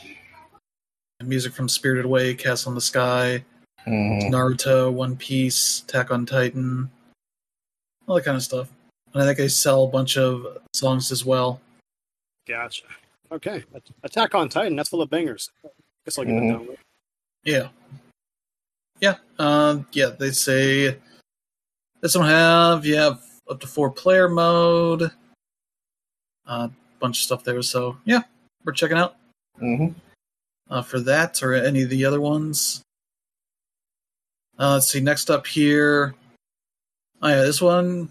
Music 1.23 1.53
from 1.53 1.69
Spirited 1.69 2.05
Away, 2.05 2.33
Castle 2.33 2.71
in 2.71 2.75
the 2.75 2.81
Sky, 2.81 3.43
hmm 3.83 4.19
Naruto, 4.33 4.91
One 4.91 5.15
Piece, 5.15 5.83
Attack 5.83 6.11
on 6.11 6.25
Titan, 6.25 6.89
all 8.07 8.15
that 8.15 8.25
kind 8.25 8.35
of 8.37 8.43
stuff. 8.43 8.69
And 9.15 9.23
I 9.23 9.25
think 9.25 9.37
they 9.37 9.47
sell 9.47 9.85
a 9.85 9.87
bunch 9.87 10.17
of 10.17 10.57
songs 10.73 11.09
as 11.09 11.23
well. 11.23 11.61
Gotcha. 12.45 12.83
Okay. 13.31 13.63
Attack 14.03 14.35
on 14.35 14.49
Titan. 14.49 14.75
That's 14.75 14.89
full 14.89 15.01
of 15.01 15.09
bangers. 15.09 15.51
Guess 16.03 16.19
I'll 16.19 16.25
give 16.25 16.35
it 16.35 16.51
down. 16.51 16.67
Yeah. 17.45 17.69
Yeah. 18.99 19.15
Um, 19.39 19.87
yeah, 19.93 20.07
they 20.19 20.31
say 20.31 20.97
this 22.01 22.15
one 22.15 22.27
have 22.27 22.85
you 22.85 22.97
have 22.97 23.23
up 23.49 23.61
to 23.61 23.67
four 23.67 23.89
player 23.89 24.27
mode. 24.27 25.03
A 25.03 25.11
uh, 26.45 26.67
bunch 26.99 27.19
of 27.19 27.23
stuff 27.23 27.43
there. 27.45 27.61
So 27.61 27.97
yeah, 28.03 28.21
we're 28.65 28.73
checking 28.73 28.97
out 28.97 29.15
hmm 29.57 29.87
uh, 30.69 30.81
for 30.81 30.99
that 30.99 31.41
or 31.41 31.53
any 31.53 31.83
of 31.83 31.89
the 31.89 32.03
other 32.03 32.19
ones. 32.19 32.81
Uh, 34.59 34.73
let's 34.73 34.91
see. 34.91 34.99
Next 34.99 35.29
up 35.29 35.47
here. 35.47 36.15
Oh 37.21 37.29
yeah, 37.29 37.41
this 37.43 37.61
one 37.61 38.09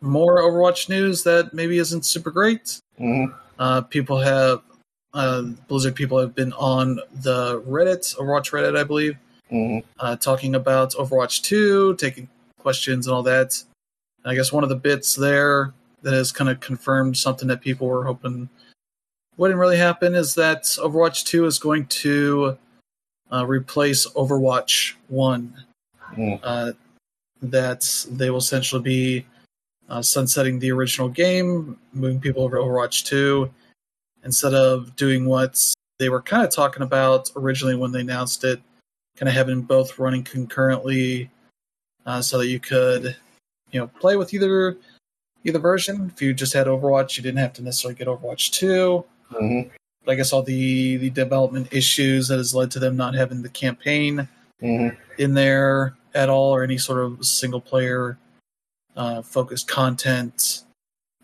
more 0.00 0.40
Overwatch 0.40 0.88
news 0.88 1.22
that 1.24 1.52
maybe 1.52 1.78
isn't 1.78 2.04
super 2.04 2.30
great. 2.30 2.80
hmm 2.96 3.26
Uh, 3.58 3.80
people 3.80 4.18
have 4.18 4.62
uh, 5.14 5.42
Blizzard 5.66 5.96
people 5.96 6.18
have 6.18 6.34
been 6.34 6.52
on 6.52 7.00
the 7.22 7.60
Reddit, 7.62 8.14
Overwatch 8.16 8.52
Reddit, 8.52 8.78
I 8.78 8.84
believe, 8.84 9.16
hmm 9.50 9.78
uh, 9.98 10.16
talking 10.16 10.54
about 10.54 10.92
Overwatch 10.92 11.42
2, 11.42 11.96
taking 11.96 12.28
questions 12.60 13.06
and 13.06 13.14
all 13.14 13.22
that. 13.24 13.62
And 14.22 14.32
I 14.32 14.34
guess 14.34 14.52
one 14.52 14.62
of 14.62 14.68
the 14.68 14.76
bits 14.76 15.14
there 15.14 15.72
that 16.02 16.12
has 16.12 16.30
kind 16.30 16.50
of 16.50 16.60
confirmed 16.60 17.16
something 17.16 17.48
that 17.48 17.60
people 17.60 17.88
were 17.88 18.04
hoping 18.04 18.48
wouldn't 19.36 19.58
really 19.58 19.76
happen 19.78 20.14
is 20.14 20.34
that 20.34 20.64
Overwatch 20.64 21.24
2 21.24 21.46
is 21.46 21.58
going 21.58 21.86
to 21.86 22.56
uh, 23.32 23.44
replace 23.46 24.06
Overwatch 24.10 24.94
1. 25.08 25.64
Mm. 26.16 26.40
Uh, 26.42 26.72
that 27.42 27.84
they 28.10 28.30
will 28.30 28.38
essentially 28.38 28.82
be 28.82 29.26
uh, 29.88 30.02
sunsetting 30.02 30.58
the 30.58 30.70
original 30.70 31.08
game, 31.08 31.78
moving 31.92 32.20
people 32.20 32.42
over 32.42 32.56
to 32.56 32.62
Overwatch 32.62 33.04
2, 33.04 33.50
instead 34.24 34.54
of 34.54 34.94
doing 34.96 35.24
what 35.24 35.62
they 35.98 36.08
were 36.08 36.22
kind 36.22 36.44
of 36.44 36.50
talking 36.50 36.82
about 36.82 37.30
originally 37.36 37.74
when 37.74 37.92
they 37.92 38.00
announced 38.00 38.44
it, 38.44 38.60
kind 39.16 39.28
of 39.28 39.34
having 39.34 39.62
both 39.62 39.98
running 39.98 40.22
concurrently, 40.22 41.30
uh, 42.06 42.22
so 42.22 42.38
that 42.38 42.48
you 42.48 42.60
could, 42.60 43.16
you 43.70 43.80
know, 43.80 43.86
play 43.86 44.16
with 44.16 44.32
either 44.34 44.76
either 45.44 45.58
version. 45.58 46.10
If 46.14 46.20
you 46.20 46.34
just 46.34 46.52
had 46.52 46.66
Overwatch, 46.66 47.16
you 47.16 47.22
didn't 47.22 47.38
have 47.38 47.52
to 47.54 47.62
necessarily 47.62 47.96
get 47.96 48.08
Overwatch 48.08 48.52
2. 48.52 49.04
hmm 49.30 49.60
But 50.04 50.12
I 50.12 50.14
guess 50.14 50.32
all 50.32 50.42
the 50.42 50.96
the 50.98 51.10
development 51.10 51.68
issues 51.72 52.28
that 52.28 52.36
has 52.36 52.54
led 52.54 52.70
to 52.72 52.78
them 52.78 52.96
not 52.96 53.14
having 53.14 53.42
the 53.42 53.48
campaign 53.48 54.28
hmm 54.60 54.88
in 55.18 55.34
there 55.34 55.96
at 56.14 56.28
all 56.28 56.54
or 56.54 56.62
any 56.62 56.78
sort 56.78 57.04
of 57.04 57.24
single 57.24 57.60
player 57.60 58.18
uh, 58.98 59.22
focused 59.22 59.66
content 59.68 60.64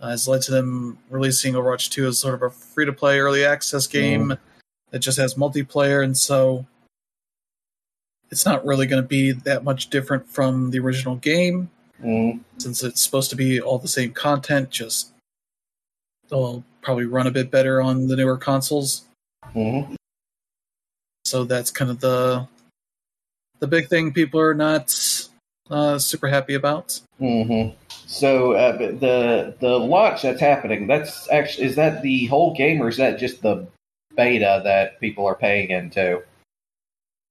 uh, 0.00 0.08
has 0.10 0.26
led 0.26 0.40
to 0.42 0.50
them 0.50 0.96
releasing 1.10 1.54
Overwatch 1.54 1.90
2 1.90 2.06
as 2.06 2.18
sort 2.18 2.34
of 2.34 2.42
a 2.42 2.48
free 2.50 2.86
to 2.86 2.92
play 2.92 3.18
early 3.18 3.44
access 3.44 3.86
game 3.86 4.34
that 4.90 5.00
just 5.00 5.18
has 5.18 5.34
multiplayer. 5.34 6.02
And 6.02 6.16
so 6.16 6.64
it's 8.30 8.46
not 8.46 8.64
really 8.64 8.86
going 8.86 9.02
to 9.02 9.06
be 9.08 9.32
that 9.32 9.64
much 9.64 9.90
different 9.90 10.26
from 10.26 10.70
the 10.70 10.78
original 10.78 11.16
game 11.16 11.68
Mm. 12.02 12.40
since 12.58 12.82
it's 12.82 13.00
supposed 13.00 13.30
to 13.30 13.36
be 13.36 13.60
all 13.60 13.78
the 13.78 13.88
same 13.88 14.12
content, 14.12 14.68
just 14.68 15.12
they'll 16.28 16.64
probably 16.82 17.06
run 17.06 17.28
a 17.28 17.30
bit 17.30 17.50
better 17.52 17.80
on 17.80 18.08
the 18.08 18.16
newer 18.16 18.36
consoles. 18.36 19.04
hmm 19.52 19.94
So 21.24 21.44
that's 21.44 21.70
kind 21.70 21.90
of 21.92 22.00
the 22.00 22.46
the 23.60 23.68
big 23.68 23.88
thing 23.88 24.12
people 24.12 24.40
are 24.40 24.54
not 24.54 24.92
uh, 25.70 25.98
super 25.98 26.28
happy 26.28 26.54
about. 26.54 27.00
hmm 27.18 27.68
So 28.06 28.52
uh, 28.52 28.76
the 28.76 29.56
the 29.60 29.78
launch 29.78 30.22
that's 30.22 30.40
happening, 30.40 30.86
that's 30.86 31.30
actually 31.30 31.66
is 31.66 31.76
that 31.76 32.02
the 32.02 32.26
whole 32.26 32.54
game 32.54 32.82
or 32.82 32.88
is 32.88 32.96
that 32.98 33.18
just 33.18 33.42
the 33.42 33.66
beta 34.16 34.60
that 34.64 35.00
people 35.00 35.26
are 35.26 35.34
paying 35.34 35.70
into? 35.70 36.22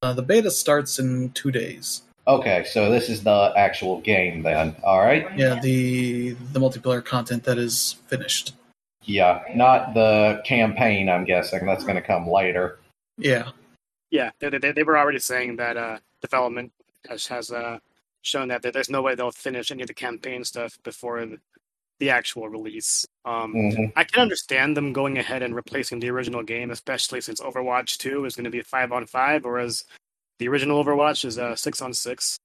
Uh, 0.02 0.14
the 0.14 0.22
beta 0.22 0.52
starts 0.52 1.00
in 1.00 1.32
two 1.32 1.52
days. 1.52 2.02
Okay, 2.28 2.64
so 2.66 2.90
this 2.90 3.10
is 3.10 3.24
the 3.24 3.54
actual 3.56 4.00
game 4.02 4.44
then. 4.44 4.76
All 4.84 5.00
right. 5.00 5.28
Yeah, 5.38 5.60
the 5.60 6.32
the 6.54 6.60
multiplayer 6.60 7.04
content 7.04 7.44
that 7.44 7.58
is 7.58 7.98
finished. 8.08 8.54
Yeah, 9.04 9.44
not 9.54 9.94
the 9.94 10.42
campaign. 10.46 11.10
I'm 11.10 11.26
guessing 11.26 11.66
that's 11.66 11.84
going 11.84 11.96
to 11.96 12.02
come 12.02 12.28
later. 12.30 12.80
Yeah, 13.18 13.52
Yeah, 14.12 14.32
they, 14.40 14.50
they, 14.50 14.72
they 14.72 14.84
were 14.84 14.98
already 14.98 15.20
saying 15.20 15.58
that 15.58 15.76
uh, 15.76 16.00
development 16.22 16.72
has 17.10 17.28
has 17.28 17.52
uh, 17.52 17.80
shown 18.24 18.48
that 18.48 18.64
there's 18.64 18.90
no 18.90 19.02
way 19.02 19.14
they'll 19.14 19.32
finish 19.32 19.70
any 19.70 19.84
of 19.84 19.88
the 19.88 19.94
campaign 19.94 20.44
stuff 20.44 20.78
before 20.84 21.24
the, 21.26 21.38
actual 22.10 22.50
release. 22.50 23.06
Um, 23.24 23.54
hmm 23.54 23.86
I 23.96 24.04
can 24.04 24.22
understand 24.22 24.76
them 24.76 24.92
going 24.92 25.18
ahead 25.18 25.42
and 25.42 25.56
replacing 25.56 26.02
the 26.02 26.10
original 26.10 26.44
game, 26.44 26.70
especially 26.70 27.22
since 27.22 27.40
Overwatch 27.40 27.96
2 27.96 28.26
is 28.26 28.36
going 28.36 28.44
to 28.44 28.50
be 28.50 28.62
five 28.62 28.92
on 28.92 29.06
five, 29.06 29.46
whereas 29.46 29.86
the 30.40 30.50
original 30.50 30.84
Overwatch 30.84 31.24
is 31.24 31.40
uh, 31.40 31.56
six 31.56 31.82
on 31.82 31.94
six. 31.94 32.38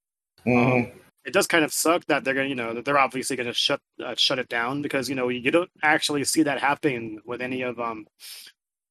hmm 0.45 0.83
It 1.25 1.33
does 1.33 1.47
kind 1.47 1.65
of 1.65 1.73
suck 1.73 2.05
that 2.05 2.23
they're 2.23 2.33
going, 2.33 2.49
you 2.49 2.55
know, 2.55 2.73
that 2.73 2.85
they're 2.85 2.97
obviously 2.97 3.35
going 3.35 3.47
to 3.47 3.53
shut 3.53 3.81
uh, 4.01 4.15
shut 4.15 4.39
it 4.39 4.47
down 4.47 4.81
because 4.81 5.09
you 5.09 5.15
know 5.15 5.27
you 5.27 5.51
don't 5.51 5.69
actually 5.83 6.23
see 6.23 6.43
that 6.43 6.61
happening 6.61 7.19
with 7.25 7.41
any 7.41 7.63
of 7.63 7.79
um 7.81 8.05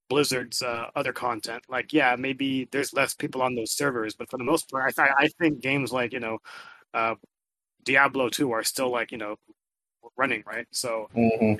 Blizzard's 0.09 0.61
uh, 0.61 0.87
other 0.95 1.13
content. 1.13 1.63
Like, 1.69 1.93
yeah, 1.93 2.15
maybe 2.17 2.67
there's 2.71 2.93
less 2.93 3.13
people 3.13 3.41
on 3.41 3.55
those 3.55 3.71
servers, 3.71 4.15
but 4.15 4.29
for 4.29 4.37
the 4.37 4.43
most 4.43 4.69
part, 4.69 4.93
I, 4.97 5.09
I 5.17 5.27
think 5.39 5.61
games 5.61 5.91
like 5.91 6.13
you 6.13 6.19
know, 6.19 6.39
uh, 6.93 7.15
Diablo 7.83 8.29
2 8.29 8.51
are 8.51 8.63
still 8.63 8.89
like 8.91 9.11
you 9.11 9.17
know 9.17 9.35
running 10.17 10.43
right. 10.45 10.67
So 10.71 11.09
hmm 11.13 11.53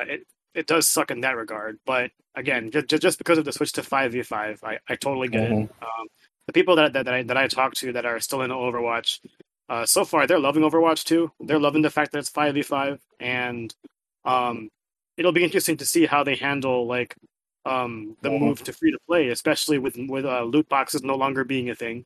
uh, 0.00 0.04
it 0.08 0.26
it 0.54 0.66
does 0.66 0.88
suck 0.88 1.10
in 1.10 1.20
that 1.20 1.36
regard. 1.36 1.78
But 1.86 2.10
again, 2.34 2.70
just 2.70 2.88
just 2.88 3.18
because 3.18 3.38
of 3.38 3.44
the 3.44 3.52
switch 3.52 3.72
to 3.74 3.82
five 3.82 4.12
v 4.12 4.22
five, 4.22 4.60
I 4.64 4.78
I 4.88 4.96
totally 4.96 5.28
get 5.28 5.42
Mhm. 5.42 5.64
it. 5.64 5.70
Um, 5.82 6.06
the 6.46 6.52
people 6.52 6.76
that, 6.76 6.92
that 6.92 7.04
that 7.06 7.14
I 7.14 7.22
that 7.24 7.36
I 7.36 7.48
talk 7.48 7.74
to 7.74 7.92
that 7.92 8.06
are 8.06 8.20
still 8.20 8.42
in 8.42 8.50
Overwatch, 8.50 9.20
uh, 9.68 9.86
so 9.86 10.04
far 10.04 10.26
they're 10.26 10.38
loving 10.38 10.62
Overwatch 10.62 11.04
too. 11.04 11.30
They're 11.40 11.58
loving 11.58 11.82
the 11.82 11.90
fact 11.90 12.12
that 12.12 12.18
it's 12.18 12.28
five 12.30 12.54
v 12.54 12.62
five, 12.62 13.00
and 13.20 13.74
um, 14.24 14.70
it'll 15.16 15.32
be 15.32 15.44
interesting 15.44 15.76
to 15.78 15.86
see 15.86 16.06
how 16.06 16.24
they 16.24 16.36
handle 16.36 16.86
like 16.86 17.14
um 17.64 18.16
the 18.22 18.30
Mhm. 18.30 18.40
move 18.40 18.62
to 18.64 18.72
free 18.72 18.92
to 18.92 18.98
play, 19.08 19.28
especially 19.28 19.78
with 19.78 19.96
with 20.08 20.24
uh, 20.24 20.44
loot 20.44 20.68
boxes 20.68 21.02
no 21.02 21.16
longer 21.16 21.44
being 21.44 21.70
a 21.70 21.74
thing. 21.74 22.04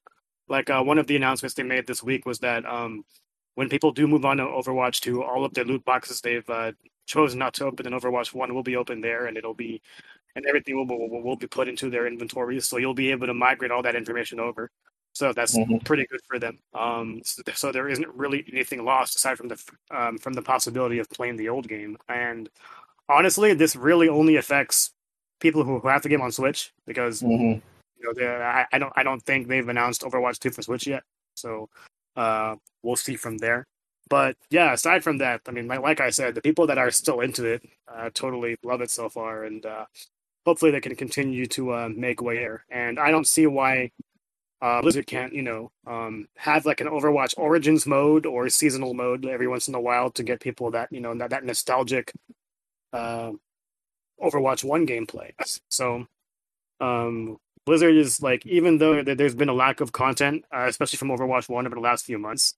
Like 0.51 0.69
uh, 0.71 0.83
one 0.83 0.99
of 0.99 1.07
the 1.07 1.17
announcements 1.17 1.55
they 1.55 1.63
made 1.63 1.87
this 1.87 2.03
week 2.03 2.27
was 2.27 2.41
that 2.41 2.67
um, 2.67 3.05
when 3.55 3.71
people 3.71 3.93
do 3.93 4.09
move 4.09 4.27
on 4.27 4.39
to 4.39 4.45
Overwatch 4.45 5.01
2, 5.01 5.23
all 5.23 5.45
of 5.47 5.55
their 5.55 5.65
loot 5.65 5.85
boxes 5.85 6.21
they've 6.21 6.49
uh, 6.51 6.73
chosen 7.07 7.39
not 7.39 7.55
to 7.55 7.67
open 7.67 7.87
in 7.87 7.95
Overwatch 7.95 8.35
1 8.35 8.55
will 8.55 8.65
be 8.65 8.77
open 8.77 9.01
there, 9.01 9.27
and 9.27 9.39
it'll 9.39 9.55
be 9.55 9.81
and 10.37 10.47
everything 10.47 10.77
will, 10.77 10.87
will 10.87 11.23
will 11.23 11.37
be 11.37 11.47
put 11.49 11.69
into 11.69 11.91
their 11.91 12.07
inventories. 12.07 12.67
So 12.69 12.79
you'll 12.79 12.95
be 12.95 13.11
able 13.13 13.27
to 13.29 13.35
migrate 13.35 13.71
all 13.73 13.83
that 13.83 13.97
information 13.97 14.41
over. 14.41 14.71
So 15.13 15.33
that's 15.33 15.57
Mhm. 15.59 15.85
pretty 15.85 16.07
good 16.07 16.21
for 16.29 16.39
them. 16.39 16.59
Um, 16.75 17.21
so, 17.25 17.43
so 17.55 17.73
there 17.73 17.89
isn't 17.89 18.09
really 18.15 18.45
anything 18.53 18.85
lost 18.85 19.17
aside 19.17 19.39
from 19.39 19.49
the 19.49 19.63
um, 19.91 20.19
from 20.19 20.35
the 20.35 20.43
possibility 20.43 20.99
of 21.01 21.11
playing 21.11 21.37
the 21.37 21.49
old 21.49 21.69
game. 21.69 21.99
And 22.09 22.49
honestly, 23.09 23.55
this 23.55 23.77
really 23.77 24.09
only 24.09 24.37
affects 24.37 24.93
people 25.41 25.65
who, 25.65 25.81
who 25.81 25.89
have 25.89 26.03
the 26.03 26.09
game 26.09 26.23
on 26.23 26.33
Switch 26.33 26.73
because 26.87 27.21
hmm 27.21 27.55
you 28.01 28.15
know, 28.15 28.29
I, 28.41 28.67
I 28.73 28.79
don't 28.79 28.93
I 28.97 29.03
don't 29.03 29.23
think 29.23 29.49
they've 29.49 29.69
announced 29.69 30.03
Overwatch 30.03 30.39
2 30.39 30.51
for 30.51 30.63
Switch 30.63 30.87
yet. 30.87 31.03
So 31.35 31.69
uh, 32.17 32.57
we'll 32.83 32.97
see 32.97 33.17
from 33.17 33.39
there. 33.39 33.67
But 34.09 34.37
yeah, 34.51 34.73
aside 34.73 35.05
from 35.05 35.19
that, 35.19 35.41
I 35.47 35.53
mean, 35.53 35.69
like, 35.69 35.81
like 35.81 36.01
I 36.01 36.11
said, 36.11 36.35
the 36.35 36.43
people 36.43 36.67
that 36.67 36.79
are 36.79 36.91
still 36.91 37.21
into 37.21 37.45
it 37.47 37.63
uh, 37.89 38.11
totally 38.13 38.57
love 38.65 38.81
it 38.81 38.91
so 38.91 39.09
far, 39.09 39.45
and 39.45 39.65
uh, 39.65 39.87
hopefully 40.45 40.73
they 40.73 40.81
can 40.81 40.97
continue 40.97 41.47
to 41.47 41.73
uh, 41.73 41.89
make 41.89 42.21
way 42.21 42.39
here. 42.39 42.65
And 42.71 42.99
I 42.99 43.13
don't 43.13 43.27
see 43.27 43.47
why 43.47 43.93
uh, 44.61 44.83
Blizzard 44.83 45.07
can't, 45.07 45.33
you 45.33 45.43
know, 45.43 45.71
um, 45.87 46.27
have 46.37 46.67
like 46.67 46.81
an 46.81 46.89
Overwatch 46.89 47.35
Origins 47.37 47.87
mode 47.87 48.27
or 48.27 48.49
seasonal 48.49 48.95
mode 48.95 49.25
every 49.27 49.47
once 49.47 49.69
in 49.69 49.75
a 49.77 49.81
while 49.81 50.11
to 50.11 50.25
get 50.25 50.41
people 50.41 50.73
that 50.73 50.89
you 50.91 51.01
know 51.01 51.15
that, 51.15 51.31
that 51.31 51.45
nostalgic 51.45 52.13
uh, 52.93 53.31
Overwatch 54.21 54.65
One 54.65 54.87
gameplay. 54.89 55.31
So 55.69 56.07
um, 56.81 57.39
Blizzard 57.71 57.95
is 57.95 58.21
like, 58.21 58.45
even 58.47 58.79
though 58.79 59.01
there- 59.05 59.15
there's 59.15 59.35
been 59.37 59.49
a 59.49 59.55
lack 59.55 59.81
of 59.81 59.93
content, 59.93 60.45
uh, 60.53 60.67
especially 60.69 60.97
from 60.97 61.09
Overwatch 61.09 61.49
One 61.49 61.67
over 61.67 61.77
the 61.77 61.81
last 61.81 62.05
few 62.05 62.19
months, 62.19 62.55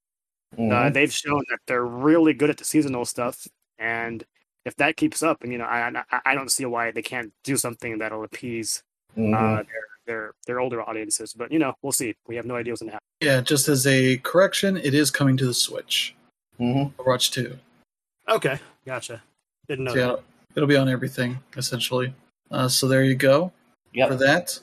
Mm-hmm. 0.57 0.73
uh, 0.73 0.89
they've 0.91 1.13
shown 1.13 1.43
that 1.51 1.59
they're 1.67 1.85
really 1.85 2.33
good 2.35 2.49
at 2.51 2.57
the 2.57 2.65
seasonal 2.65 3.05
stuff. 3.05 3.47
And 3.79 4.25
if 4.65 4.75
that 4.77 4.97
keeps 4.97 5.23
up, 5.23 5.43
and 5.43 5.51
you 5.53 5.59
know, 5.59 5.65
I 5.65 5.79
I, 6.11 6.21
I 6.31 6.35
don't 6.35 6.51
see 6.51 6.65
why 6.65 6.91
they 6.93 7.03
can't 7.03 7.31
do 7.45 7.57
something 7.57 7.99
that'll 7.99 8.25
appease 8.25 8.83
Mm-hmm. 9.17 9.35
uh, 9.35 9.63
their 9.71 9.85
their 10.07 10.35
their 10.47 10.61
older 10.61 10.81
audiences. 10.89 11.35
But 11.35 11.53
you 11.53 11.59
know, 11.59 11.75
we'll 11.83 11.93
see. 11.93 12.15
We 12.27 12.37
have 12.37 12.47
no 12.47 12.57
idea 12.57 12.73
what's 12.73 12.81
gonna 12.83 12.93
happen. 12.93 13.07
yeah. 13.21 13.41
Just 13.43 13.69
as 13.69 13.87
a 13.87 14.17
correction, 14.19 14.77
it 14.79 14.95
is 14.95 15.11
coming 15.11 15.37
to 15.39 15.47
the 15.47 15.55
Switch. 15.55 16.15
hmm 16.57 16.85
Overwatch 16.99 17.31
2. 17.33 17.59
Okay, 18.29 18.59
gotcha. 18.87 19.23
Didn't 19.69 19.85
know. 19.85 19.95
So, 19.95 19.99
yeah, 19.99 20.17
it'll 20.57 20.69
be 20.69 20.77
on 20.77 20.89
everything 20.89 21.39
essentially. 21.57 22.15
Uh, 22.51 22.69
so 22.69 22.89
there 22.89 23.05
you 23.05 23.15
go 23.15 23.53
for 24.09 24.17
that. 24.17 24.59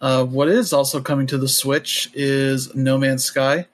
Uh, 0.00 0.24
what 0.24 0.48
is 0.48 0.72
also 0.72 1.00
coming 1.00 1.26
to 1.26 1.38
the 1.38 1.48
Switch 1.48 2.10
is 2.14 2.74
No 2.74 2.96
Man's 2.96 3.24
Sky. 3.24 3.66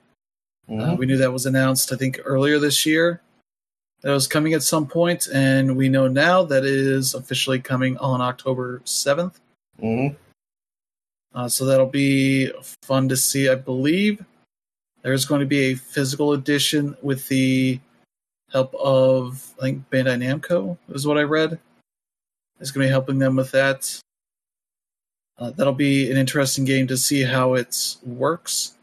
Uh, 0.67 0.71
Mhm. 0.73 0.97
we 0.97 1.05
knew 1.05 1.17
that 1.17 1.31
was 1.31 1.45
announced, 1.45 1.93
I 1.93 1.95
think, 1.95 2.19
earlier 2.25 2.59
this 2.59 2.85
year. 2.85 3.21
That 4.01 4.11
was 4.11 4.27
coming 4.27 4.53
at 4.53 4.61
some 4.63 4.85
point, 4.85 5.27
and 5.33 5.77
we 5.77 5.87
know 5.89 6.07
now 6.07 6.43
that 6.43 6.65
it 6.65 6.73
is 6.73 7.13
officially 7.13 7.59
coming 7.59 7.97
on 7.97 8.21
October 8.21 8.81
7th. 8.83 9.39
Mhm. 9.81 10.15
Uh, 11.33 11.47
so 11.47 11.65
that'll 11.65 11.85
be 11.87 12.51
fun 12.83 13.07
to 13.09 13.15
see. 13.17 13.47
I 13.47 13.55
believe 13.55 14.23
there's 15.03 15.25
going 15.25 15.39
to 15.39 15.47
be 15.47 15.71
a 15.71 15.75
physical 15.75 16.33
edition 16.33 16.97
with 17.01 17.27
the 17.27 17.79
help 18.51 18.73
of, 18.75 19.53
I 19.59 19.61
think, 19.61 19.89
Bandai 19.89 20.17
Namco, 20.21 20.77
is 20.89 21.07
what 21.07 21.17
I 21.17 21.23
read. 21.23 21.59
Is 22.59 22.71
going 22.71 22.83
to 22.85 22.87
be 22.87 22.91
helping 22.91 23.19
them 23.19 23.35
with 23.35 23.51
that. 23.51 23.99
Uh, 25.39 25.51
that'll 25.51 25.73
be 25.73 26.09
an 26.11 26.17
interesting 26.17 26.65
game 26.65 26.87
to 26.87 26.97
see 26.97 27.21
how 27.23 27.53
it 27.53 27.95
works 28.03 28.73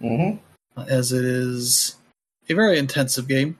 Mhm. 0.00 0.38
as 0.86 1.10
it 1.12 1.24
is 1.24 1.96
a 2.48 2.54
very 2.54 2.78
intensive 2.78 3.26
game. 3.26 3.58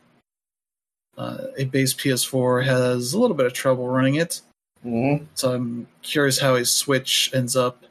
Uh, 1.17 1.47
a 1.57 1.65
base 1.65 1.93
PS4 1.95 2.63
has 2.63 3.13
a 3.15 3.19
little 3.19 3.37
bit 3.37 3.47
of 3.47 3.53
trouble 3.53 3.89
running 3.89 4.15
it, 4.17 4.43
Mhm. 4.85 5.27
so 5.35 5.55
I'm 5.55 5.89
curious 6.03 6.39
how 6.39 6.55
a 6.55 6.65
Switch 6.65 7.31
ends 7.35 7.57
up 7.57 7.83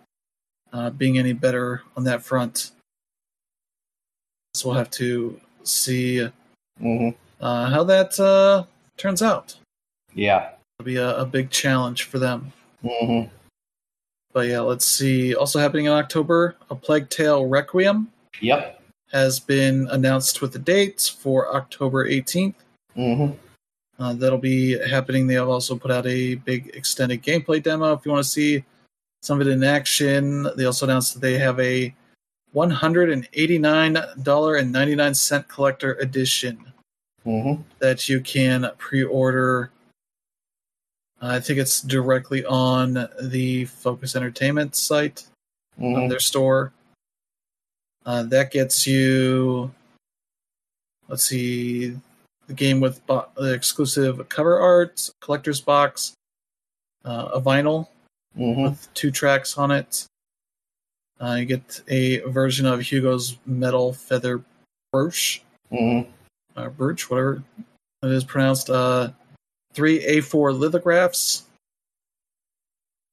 uh, 0.72 0.90
being 0.90 1.18
any 1.18 1.32
better 1.34 1.84
on 1.96 2.04
that 2.04 2.22
front. 2.22 2.72
So 4.54 4.70
we'll 4.70 4.78
have 4.78 4.92
to 4.92 5.40
see 5.64 6.30
Mhm. 6.82 7.16
uh, 7.42 7.70
how 7.70 7.84
that 7.86 8.20
uh, 8.20 8.66
turns 8.98 9.22
out. 9.22 9.56
Yeah. 10.14 10.52
It'll 10.80 10.86
be 10.86 10.98
a, 10.98 11.18
a 11.20 11.26
big 11.26 11.50
challenge 11.50 12.04
for 12.04 12.20
them. 12.20 12.52
But 14.36 14.48
yeah, 14.50 14.60
let's 14.60 14.86
see. 14.86 15.34
Also 15.34 15.58
happening 15.60 15.86
in 15.86 15.94
October, 15.94 16.58
A 16.70 16.76
Plague 16.76 17.10
Tale 17.10 17.46
Requiem 17.46 18.12
Yep. 18.42 18.82
has 19.14 19.40
been 19.40 19.88
announced 19.92 20.42
with 20.42 20.52
the 20.52 20.60
dates 20.60 21.08
for 21.08 21.56
October 21.56 22.06
18th. 22.06 22.56
Mhm. 22.98 23.38
Uh, 23.98 24.12
that'll 24.12 24.38
be 24.38 24.78
happening. 24.78 25.26
They 25.26 25.36
have 25.36 25.48
also 25.48 25.78
put 25.78 25.90
out 25.90 26.06
a 26.06 26.36
big 26.36 26.70
extended 26.74 27.24
gameplay 27.24 27.64
demo 27.64 27.94
if 27.94 28.02
you 28.06 28.12
want 28.12 28.26
to 28.26 28.30
see 28.30 28.66
some 29.22 29.40
of 29.40 29.48
it 29.48 29.52
in 29.52 29.64
action. 29.64 30.50
They 30.58 30.66
also 30.66 30.86
announced 30.86 31.14
that 31.14 31.22
they 31.22 31.38
have 31.38 31.58
a 31.62 31.96
$189.99 32.54 35.48
collector 35.48 35.94
edition 36.02 36.74
Mhm. 37.26 37.64
that 37.80 38.10
you 38.10 38.20
can 38.20 38.70
pre 38.78 39.02
order. 39.02 39.72
I 41.22 41.40
think 41.40 41.60
it's 41.60 41.82
directly 41.82 42.46
on 42.46 43.08
the 43.22 43.66
Focus 43.66 44.16
Entertainment 44.16 44.76
site 44.76 45.26
on 45.80 45.94
Mhm. 45.94 46.10
their 46.10 46.20
store. 46.20 46.74
Uh, 48.06 48.24
that 48.24 48.52
gets 48.52 48.86
you. 48.86 49.74
Let's 51.08 51.24
see, 51.24 52.00
the 52.48 52.54
game 52.54 52.80
with 52.80 53.06
bo- 53.06 53.30
the 53.36 53.54
exclusive 53.54 54.28
cover 54.30 54.60
art, 54.60 55.10
collector's 55.22 55.62
box, 55.62 56.14
uh, 57.04 57.30
a 57.34 57.42
vinyl 57.42 57.88
hmm 58.36 58.64
with 58.64 58.94
two 58.94 59.12
tracks 59.12 59.58
on 59.58 59.72
it. 59.72 60.06
Uh, 61.20 61.36
you 61.40 61.46
get 61.46 61.82
a 61.88 62.20
version 62.30 62.66
of 62.66 62.82
Hugo's 62.82 63.38
metal 63.46 63.94
feather 63.94 64.44
brooch, 64.92 65.42
hmm 65.70 66.02
uh, 66.56 66.70
brooch, 66.70 67.10
whatever 67.10 67.44
it 68.04 68.12
is 68.12 68.24
pronounced. 68.24 68.70
Uh, 68.70 69.12
three 69.76 70.00
A4 70.06 70.58
lithographs 70.58 71.44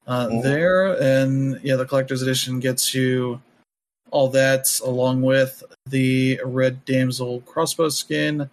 uh, 0.07 0.29
Mhm. 0.29 0.43
there, 0.43 1.01
and 1.03 1.61
yeah, 1.63 1.77
the 1.77 1.85
collector's 1.85 2.23
edition 2.23 2.59
gets 2.61 2.95
you 2.95 3.41
all 4.11 4.29
that 4.29 4.81
along 4.85 5.23
with 5.23 5.63
the 5.87 6.41
red 6.45 6.85
damsel 6.85 7.41
crossbow 7.43 7.89
skin, 7.89 8.49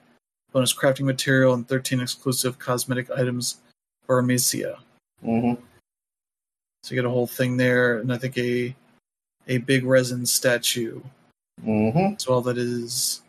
bonus 0.52 0.74
crafting 0.74 1.06
material, 1.06 1.54
and 1.54 1.68
13 1.68 2.00
exclusive 2.00 2.58
cosmetic 2.60 3.10
items 3.12 3.58
for 4.06 4.20
Amicia. 4.20 4.80
hmm 5.22 5.54
So 6.84 6.96
you 6.96 7.02
get 7.02 7.06
a 7.06 7.10
whole 7.10 7.28
thing 7.28 7.58
there, 7.58 8.00
and 8.00 8.12
I 8.14 8.18
think 8.18 8.38
a 8.38 8.76
a 9.48 9.58
big 9.58 9.84
resin 9.84 10.26
statue 10.28 11.02
hmm 11.64 12.14
as 12.16 12.28
well 12.28 12.42
that 12.42 12.58
is 12.58 13.22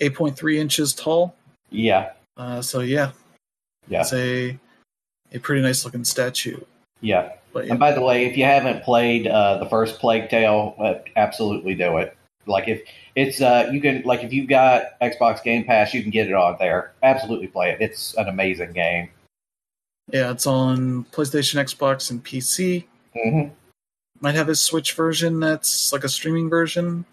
8.3 0.00 0.56
inches 0.58 0.94
tall. 0.94 1.34
Yeah. 1.70 2.12
Uh, 2.36 2.62
so 2.62 2.80
yeah, 2.80 3.10
Yeah. 3.88 4.00
it's 4.02 4.12
a 4.12 4.58
a 5.32 5.38
pretty 5.38 5.62
nice 5.62 5.84
looking 5.84 6.04
statue. 6.04 6.60
Yeah. 7.00 7.32
But 7.52 7.64
yeah, 7.66 7.72
And 7.72 7.80
by 7.80 7.92
the 7.92 8.00
way, 8.02 8.26
if 8.26 8.36
you 8.36 8.44
haven't 8.44 8.82
played 8.82 9.26
uh, 9.26 9.58
the 9.58 9.66
first 9.68 9.98
Plague 10.00 10.28
Tale, 10.28 10.74
uh, 10.78 10.94
absolutely 11.16 11.74
do 11.74 11.96
it. 11.98 12.16
Like 12.46 12.68
if 12.68 12.82
it's 13.14 13.40
uh, 13.40 13.68
you 13.72 13.80
can 13.80 14.02
like 14.04 14.22
if 14.24 14.32
you've 14.32 14.48
got 14.48 14.98
Xbox 15.00 15.42
Game 15.42 15.64
Pass, 15.64 15.92
you 15.94 16.02
can 16.02 16.10
get 16.10 16.28
it 16.28 16.34
on 16.34 16.56
there. 16.58 16.92
Absolutely 17.02 17.46
play 17.46 17.70
it. 17.70 17.78
It's 17.80 18.14
an 18.16 18.28
amazing 18.28 18.72
game. 18.72 19.10
yeah, 20.10 20.30
it's 20.30 20.46
on 20.46 21.04
PlayStation, 21.12 21.56
Xbox, 21.62 22.10
and 22.10 22.24
PC. 22.24 22.84
hmm 23.14 23.48
Might 24.20 24.34
have 24.34 24.48
a 24.48 24.54
Switch 24.56 24.94
version 24.94 25.40
that's 25.40 25.92
like 25.92 26.04
a 26.04 26.08
streaming 26.08 26.48
version. 26.48 27.04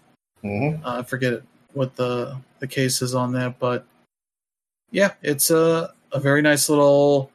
hmm 0.42 0.76
Uh, 0.84 1.00
I 1.00 1.02
forget 1.02 1.42
what 1.74 1.96
the 1.96 2.36
the 2.60 2.66
case 2.66 3.02
is 3.02 3.14
on 3.14 3.32
that, 3.32 3.58
but 3.58 3.84
yeah, 4.90 5.12
it's 5.22 5.50
a 5.50 5.92
a 6.16 6.20
very 6.20 6.40
nice 6.40 6.70
little 6.70 7.30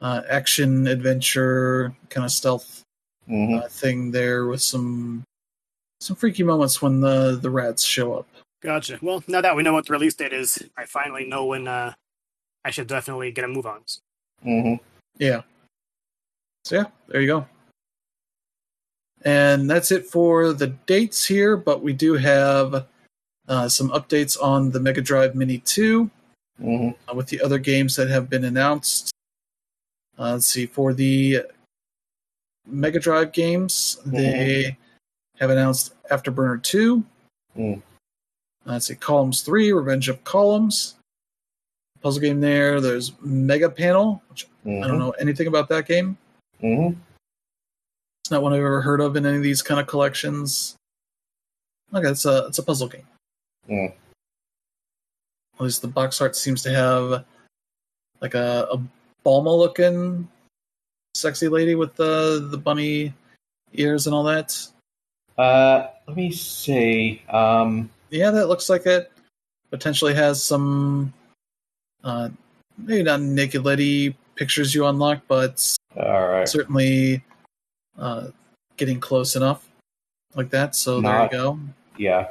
uh, 0.00 0.22
action 0.28 0.86
adventure 0.88 1.94
kind 2.10 2.24
of 2.24 2.30
stealth 2.32 2.82
hmm 3.26 3.54
uh, 3.54 3.68
thing 3.68 4.10
there 4.10 4.46
with 4.46 4.60
some 4.60 5.22
some 6.00 6.16
freaky 6.16 6.42
moments 6.42 6.82
when 6.82 7.00
the 7.00 7.38
the 7.40 7.48
rats 7.48 7.82
show 7.82 8.12
up. 8.14 8.26
Gotcha. 8.62 8.98
Well, 9.00 9.22
now 9.28 9.40
that 9.40 9.54
we 9.56 9.62
know 9.62 9.72
what 9.72 9.86
the 9.86 9.92
release 9.92 10.14
date 10.14 10.32
is, 10.32 10.62
I 10.76 10.84
finally 10.86 11.24
know 11.24 11.46
when 11.46 11.68
uh, 11.68 11.94
I 12.64 12.70
should 12.70 12.86
definitely 12.86 13.30
get 13.30 13.44
a 13.44 13.48
move 13.48 13.66
on. 13.66 13.80
hmm 14.42 14.74
Yeah. 15.16 15.42
So 16.64 16.76
yeah, 16.76 16.84
there 17.08 17.20
you 17.20 17.26
go. 17.28 17.46
And 19.22 19.70
that's 19.70 19.90
it 19.90 20.04
for 20.06 20.52
the 20.52 20.66
dates 20.66 21.24
here, 21.24 21.56
but 21.56 21.82
we 21.82 21.92
do 21.94 22.14
have 22.14 22.86
uh, 23.48 23.68
some 23.68 23.88
updates 23.90 24.36
on 24.42 24.70
the 24.72 24.80
Mega 24.80 25.00
Drive 25.00 25.34
Mini 25.34 25.58
2 25.58 26.10
hmm 26.60 26.90
uh, 27.08 27.14
with 27.14 27.26
the 27.28 27.40
other 27.40 27.58
games 27.58 27.96
that 27.96 28.08
have 28.08 28.30
been 28.30 28.44
announced. 28.44 29.10
Uh, 30.18 30.32
let's 30.32 30.46
see, 30.46 30.66
for 30.66 30.92
the 30.92 31.42
Mega 32.66 33.00
Drive 33.00 33.32
games, 33.32 33.98
they 34.06 34.76
have 35.38 35.50
announced 35.50 35.94
Afterburner 36.10 36.62
2. 36.62 37.04
Mm. 37.56 37.78
Uh, 37.78 37.80
let's 38.64 38.86
see, 38.86 38.94
Columns 38.94 39.42
3, 39.42 39.72
Revenge 39.72 40.08
of 40.08 40.22
Columns. 40.24 40.94
Puzzle 42.00 42.20
game 42.20 42.40
there. 42.40 42.80
There's 42.80 43.12
Mega 43.22 43.68
Panel, 43.70 44.22
which 44.28 44.46
hmm 44.62 44.82
I 44.82 44.86
don't 44.86 44.98
know 44.98 45.12
anything 45.12 45.46
about 45.46 45.68
that 45.70 45.86
game. 45.88 46.16
hmm 46.60 46.90
It's 48.22 48.30
not 48.30 48.42
one 48.42 48.52
I've 48.52 48.58
ever 48.58 48.82
heard 48.82 49.00
of 49.00 49.16
in 49.16 49.26
any 49.26 49.38
of 49.38 49.42
these 49.42 49.62
kind 49.62 49.80
of 49.80 49.86
collections. 49.86 50.76
Okay, 51.92 52.08
it's 52.08 52.24
a 52.26 52.46
it's 52.46 52.58
a 52.58 52.62
puzzle 52.62 52.88
game. 52.88 53.06
Mm. 53.68 53.92
At 55.58 55.62
least 55.64 55.82
the 55.82 55.88
box 55.88 56.20
art 56.20 56.36
seems 56.36 56.62
to 56.62 56.70
have 56.70 57.24
like 58.20 58.34
a, 58.34 58.66
a 58.72 58.78
Bulma 59.24 59.56
looking 59.56 60.28
sexy 61.14 61.48
lady 61.48 61.74
with 61.74 61.94
the 61.94 62.48
the 62.50 62.58
bunny 62.58 63.14
ears 63.72 64.06
and 64.06 64.14
all 64.14 64.24
that. 64.24 64.56
Uh, 65.38 65.88
let 66.06 66.16
me 66.16 66.30
see. 66.30 67.22
Um, 67.28 67.90
Yeah, 68.10 68.30
that 68.30 68.48
looks 68.48 68.68
like 68.68 68.86
it. 68.86 69.10
Potentially 69.70 70.14
has 70.14 70.42
some 70.42 71.12
uh 72.04 72.28
maybe 72.78 73.02
not 73.02 73.20
naked 73.20 73.64
lady 73.64 74.16
pictures 74.36 74.74
you 74.74 74.86
unlock, 74.86 75.22
but 75.28 75.64
all 75.96 76.28
right. 76.28 76.48
certainly 76.48 77.22
uh 77.98 78.28
getting 78.76 79.00
close 79.00 79.36
enough 79.36 79.68
like 80.34 80.50
that. 80.50 80.74
So 80.76 81.00
Not- 81.00 81.30
there 81.30 81.40
you 81.40 81.44
go. 81.46 81.58
Yeah. 81.96 82.28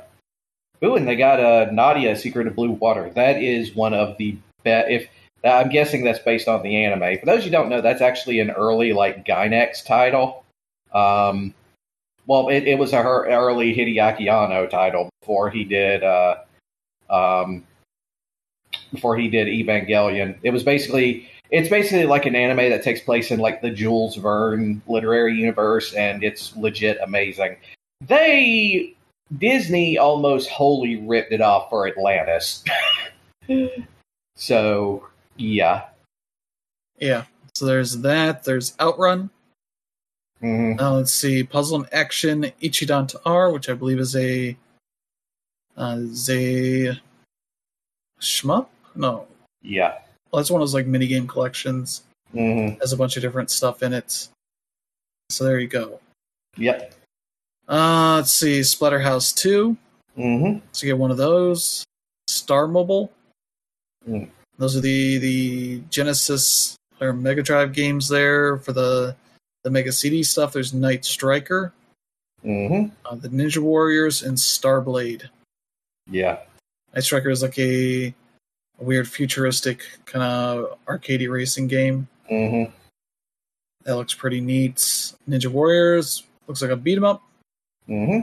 Ooh, 0.83 0.95
and 0.95 1.07
they 1.07 1.15
got 1.15 1.39
uh, 1.39 1.71
Nadia, 1.71 2.15
Secret 2.15 2.47
of 2.47 2.55
Blue 2.55 2.71
Water. 2.71 3.09
That 3.11 3.41
is 3.41 3.73
one 3.73 3.93
of 3.93 4.17
the 4.17 4.37
best. 4.63 4.89
If 4.89 5.07
I'm 5.43 5.69
guessing 5.69 6.03
that's 6.03 6.19
based 6.19 6.47
on 6.47 6.63
the 6.63 6.83
anime. 6.83 7.19
For 7.19 7.25
those 7.25 7.43
who 7.43 7.49
don't 7.49 7.69
know, 7.69 7.81
that's 7.81 8.01
actually 8.01 8.39
an 8.39 8.51
early 8.51 8.93
like 8.93 9.25
Gainax 9.25 9.85
title. 9.85 10.43
Um, 10.93 11.53
well, 12.25 12.49
it, 12.49 12.63
it 12.63 12.79
was 12.79 12.93
a 12.93 13.01
her 13.01 13.27
early 13.27 13.75
Hideaki 13.75 14.31
Anno 14.31 14.67
title 14.67 15.09
before 15.21 15.49
he 15.49 15.65
did 15.65 16.03
uh, 16.03 16.37
um, 17.09 17.65
before 18.93 19.17
he 19.17 19.27
did 19.27 19.47
Evangelion. 19.47 20.37
It 20.43 20.51
was 20.51 20.63
basically 20.63 21.29
it's 21.49 21.69
basically 21.69 22.05
like 22.05 22.25
an 22.25 22.35
anime 22.35 22.69
that 22.69 22.83
takes 22.83 23.01
place 23.01 23.29
in 23.29 23.39
like 23.39 23.61
the 23.61 23.69
Jules 23.69 24.15
Verne 24.15 24.81
literary 24.87 25.35
universe, 25.35 25.93
and 25.93 26.23
it's 26.23 26.55
legit 26.55 26.97
amazing. 27.03 27.57
They 27.99 28.95
Disney 29.37 29.97
almost 29.97 30.49
wholly 30.49 30.97
ripped 30.97 31.31
it 31.31 31.41
off 31.41 31.69
for 31.69 31.87
Atlantis. 31.87 32.63
so 34.35 35.07
yeah. 35.37 35.85
Yeah. 36.99 37.25
So 37.55 37.65
there's 37.65 37.97
that. 38.01 38.43
There's 38.43 38.75
Outrun. 38.79 39.29
hmm 40.41 40.73
Uh, 40.79 40.93
let's 40.97 41.11
see. 41.13 41.43
Puzzle 41.43 41.77
and 41.81 41.93
Action 41.93 42.51
Ichidant-R, 42.61 43.51
which 43.51 43.69
I 43.69 43.73
believe 43.73 43.99
is 43.99 44.15
a 44.15 44.55
uh, 45.77 45.97
is 45.99 46.29
a 46.29 46.99
shmup. 48.21 48.67
No, 48.95 49.25
Yeah. 49.63 49.97
well, 50.31 50.39
that's 50.41 50.51
one 50.51 50.61
of 50.61 50.67
those 50.67 50.73
like 50.75 50.85
mini 50.85 51.07
game 51.07 51.27
collections. 51.27 52.03
hmm 52.31 52.69
Has 52.81 52.93
a 52.93 52.97
bunch 52.97 53.15
of 53.17 53.21
different 53.23 53.49
stuff 53.49 53.81
in 53.81 53.93
it. 53.93 54.27
So 55.29 55.43
there 55.45 55.59
you 55.59 55.67
go. 55.67 55.99
Yep. 56.57 56.93
Uh, 57.67 58.15
let's 58.17 58.31
see. 58.33 58.59
Splatterhouse 58.61 59.35
Two. 59.35 59.77
hmm 60.15 60.57
So 60.71 60.85
you 60.85 60.93
get 60.93 60.97
one 60.99 61.11
of 61.11 61.17
those. 61.17 61.83
Star 62.27 62.67
Mobile. 62.67 63.11
Mm. 64.07 64.29
Those 64.57 64.75
are 64.75 64.81
the 64.81 65.17
the 65.17 65.81
Genesis 65.89 66.75
or 67.01 67.13
Mega 67.13 67.41
Drive 67.41 67.73
games 67.73 68.07
there 68.09 68.57
for 68.57 68.73
the 68.73 69.15
the 69.63 69.69
Mega 69.71 69.91
CD 69.91 70.23
stuff. 70.23 70.53
There's 70.53 70.73
Night 70.73 71.05
Striker, 71.05 71.73
hmm 72.41 72.85
uh, 73.05 73.15
the 73.15 73.29
Ninja 73.29 73.59
Warriors, 73.59 74.23
and 74.23 74.37
Starblade. 74.37 75.23
Yeah. 76.09 76.39
Night 76.93 77.03
Striker 77.03 77.29
is 77.29 77.41
like 77.41 77.57
a, 77.57 78.07
a 78.07 78.13
weird 78.83 79.07
futuristic 79.07 79.81
kind 80.05 80.23
of 80.23 80.77
arcadey 80.85 81.31
racing 81.31 81.67
game. 81.67 82.07
hmm 82.29 82.65
That 83.83 83.95
looks 83.95 84.13
pretty 84.13 84.41
neat. 84.41 84.75
Ninja 85.27 85.47
Warriors 85.47 86.23
looks 86.47 86.61
like 86.61 86.71
a 86.71 86.75
beat 86.75 86.97
'em 86.97 87.05
up. 87.05 87.23
Hmm 87.87 88.19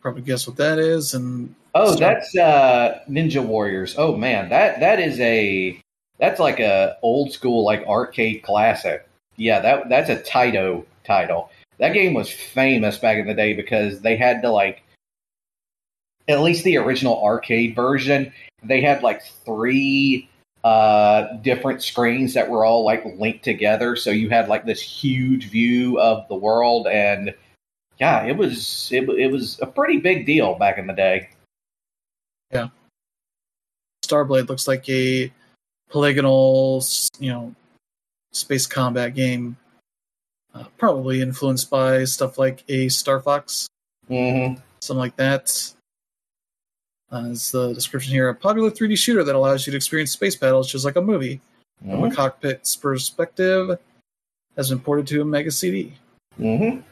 Probably 0.00 0.22
guess 0.22 0.46
what 0.46 0.56
that 0.56 0.78
is. 0.78 1.14
And 1.14 1.54
Oh, 1.74 1.94
Star- 1.94 2.14
that's 2.14 2.36
uh, 2.36 3.00
Ninja 3.08 3.44
Warriors. 3.44 3.94
Oh 3.98 4.16
man, 4.16 4.48
that 4.48 4.80
that 4.80 4.98
is 5.00 5.18
a 5.20 5.78
that's 6.18 6.40
like 6.40 6.60
a 6.60 6.96
old 7.02 7.32
school 7.32 7.64
like 7.64 7.86
arcade 7.86 8.42
classic. 8.42 9.06
Yeah, 9.36 9.60
that 9.60 9.88
that's 9.88 10.08
a 10.08 10.16
Taito 10.16 10.86
title. 11.04 11.50
That 11.78 11.92
game 11.92 12.14
was 12.14 12.30
famous 12.30 12.96
back 12.96 13.18
in 13.18 13.26
the 13.26 13.34
day 13.34 13.52
because 13.52 14.00
they 14.00 14.16
had 14.16 14.40
to 14.42 14.50
like 14.50 14.82
at 16.28 16.40
least 16.40 16.64
the 16.64 16.78
original 16.78 17.22
arcade 17.22 17.74
version, 17.76 18.32
they 18.62 18.80
had 18.80 19.02
like 19.02 19.22
three 19.44 20.28
uh 20.64 21.34
different 21.42 21.82
screens 21.82 22.34
that 22.34 22.48
were 22.48 22.64
all 22.64 22.84
like 22.84 23.04
linked 23.18 23.44
together 23.44 23.94
so 23.94 24.10
you 24.10 24.30
had 24.30 24.48
like 24.48 24.64
this 24.64 24.80
huge 24.80 25.48
view 25.48 26.00
of 26.00 26.26
the 26.28 26.34
world 26.34 26.88
and 26.88 27.32
yeah, 27.98 28.24
it 28.24 28.36
was 28.36 28.88
it, 28.92 29.08
it 29.08 29.30
was 29.30 29.58
a 29.62 29.66
pretty 29.66 29.98
big 29.98 30.26
deal 30.26 30.54
back 30.54 30.78
in 30.78 30.86
the 30.86 30.92
day. 30.92 31.30
Yeah, 32.52 32.68
Starblade 34.04 34.48
looks 34.48 34.68
like 34.68 34.88
a 34.88 35.32
polygonal, 35.90 36.82
you 37.18 37.30
know, 37.30 37.54
space 38.32 38.66
combat 38.66 39.14
game. 39.14 39.56
Uh, 40.54 40.64
probably 40.78 41.20
influenced 41.20 41.68
by 41.68 42.04
stuff 42.04 42.38
like 42.38 42.64
a 42.68 42.88
Star 42.88 43.20
Fox, 43.20 43.66
hmm 44.08 44.54
something 44.80 45.00
like 45.00 45.16
that. 45.16 45.72
Uh, 47.12 47.28
is 47.30 47.50
the 47.52 47.72
description 47.72 48.12
here 48.12 48.28
a 48.30 48.34
popular 48.34 48.70
3D 48.70 48.96
shooter 48.98 49.22
that 49.22 49.34
allows 49.34 49.66
you 49.66 49.70
to 49.70 49.76
experience 49.76 50.10
space 50.12 50.34
battles 50.34 50.70
just 50.70 50.84
like 50.84 50.96
a 50.96 51.00
movie 51.00 51.40
from 51.80 52.04
a 52.04 52.08
Mhm. 52.08 52.14
cockpit's 52.14 52.74
perspective? 52.74 53.78
Has 54.56 54.70
been 54.70 54.80
ported 54.80 55.06
to 55.08 55.20
a 55.22 55.24
Mega 55.24 55.50
CD. 55.50 55.92
Mhm. 56.38 56.82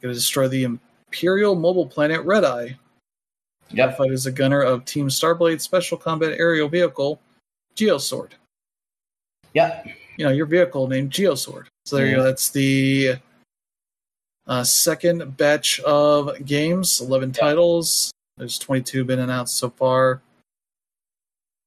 Going 0.00 0.14
to 0.14 0.18
destroy 0.18 0.48
the 0.48 0.64
Imperial 0.64 1.54
mobile 1.54 1.86
planet 1.86 2.20
Red 2.22 2.44
Eye. 2.44 2.76
Yep. 3.70 3.98
Fight 3.98 4.12
as 4.12 4.26
a 4.26 4.32
gunner 4.32 4.62
of 4.62 4.84
Team 4.84 5.08
Starblade 5.08 5.60
special 5.60 5.98
combat 5.98 6.38
aerial 6.38 6.68
vehicle, 6.68 7.20
Geosword. 7.76 8.30
Yep. 9.54 9.86
You 10.16 10.24
know, 10.24 10.30
your 10.30 10.46
vehicle 10.46 10.88
named 10.88 11.10
Geosword. 11.10 11.66
So 11.84 11.96
there 11.96 12.06
you 12.06 12.16
go. 12.16 12.22
That's 12.22 12.50
the 12.50 13.16
uh, 14.46 14.64
second 14.64 15.36
batch 15.36 15.80
of 15.80 16.44
games, 16.46 17.00
11 17.00 17.32
titles. 17.32 18.10
There's 18.36 18.58
22 18.58 19.04
been 19.04 19.18
announced 19.18 19.58
so 19.58 19.68
far. 19.70 20.22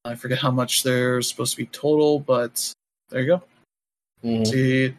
I 0.05 0.15
forget 0.15 0.39
how 0.39 0.51
much 0.51 0.83
there's 0.83 1.29
supposed 1.29 1.51
to 1.51 1.57
be 1.57 1.67
total, 1.67 2.19
but 2.19 2.71
there 3.09 3.21
you 3.21 3.27
go. 3.27 3.43
Mhm. 4.23 4.47
See 4.47 4.95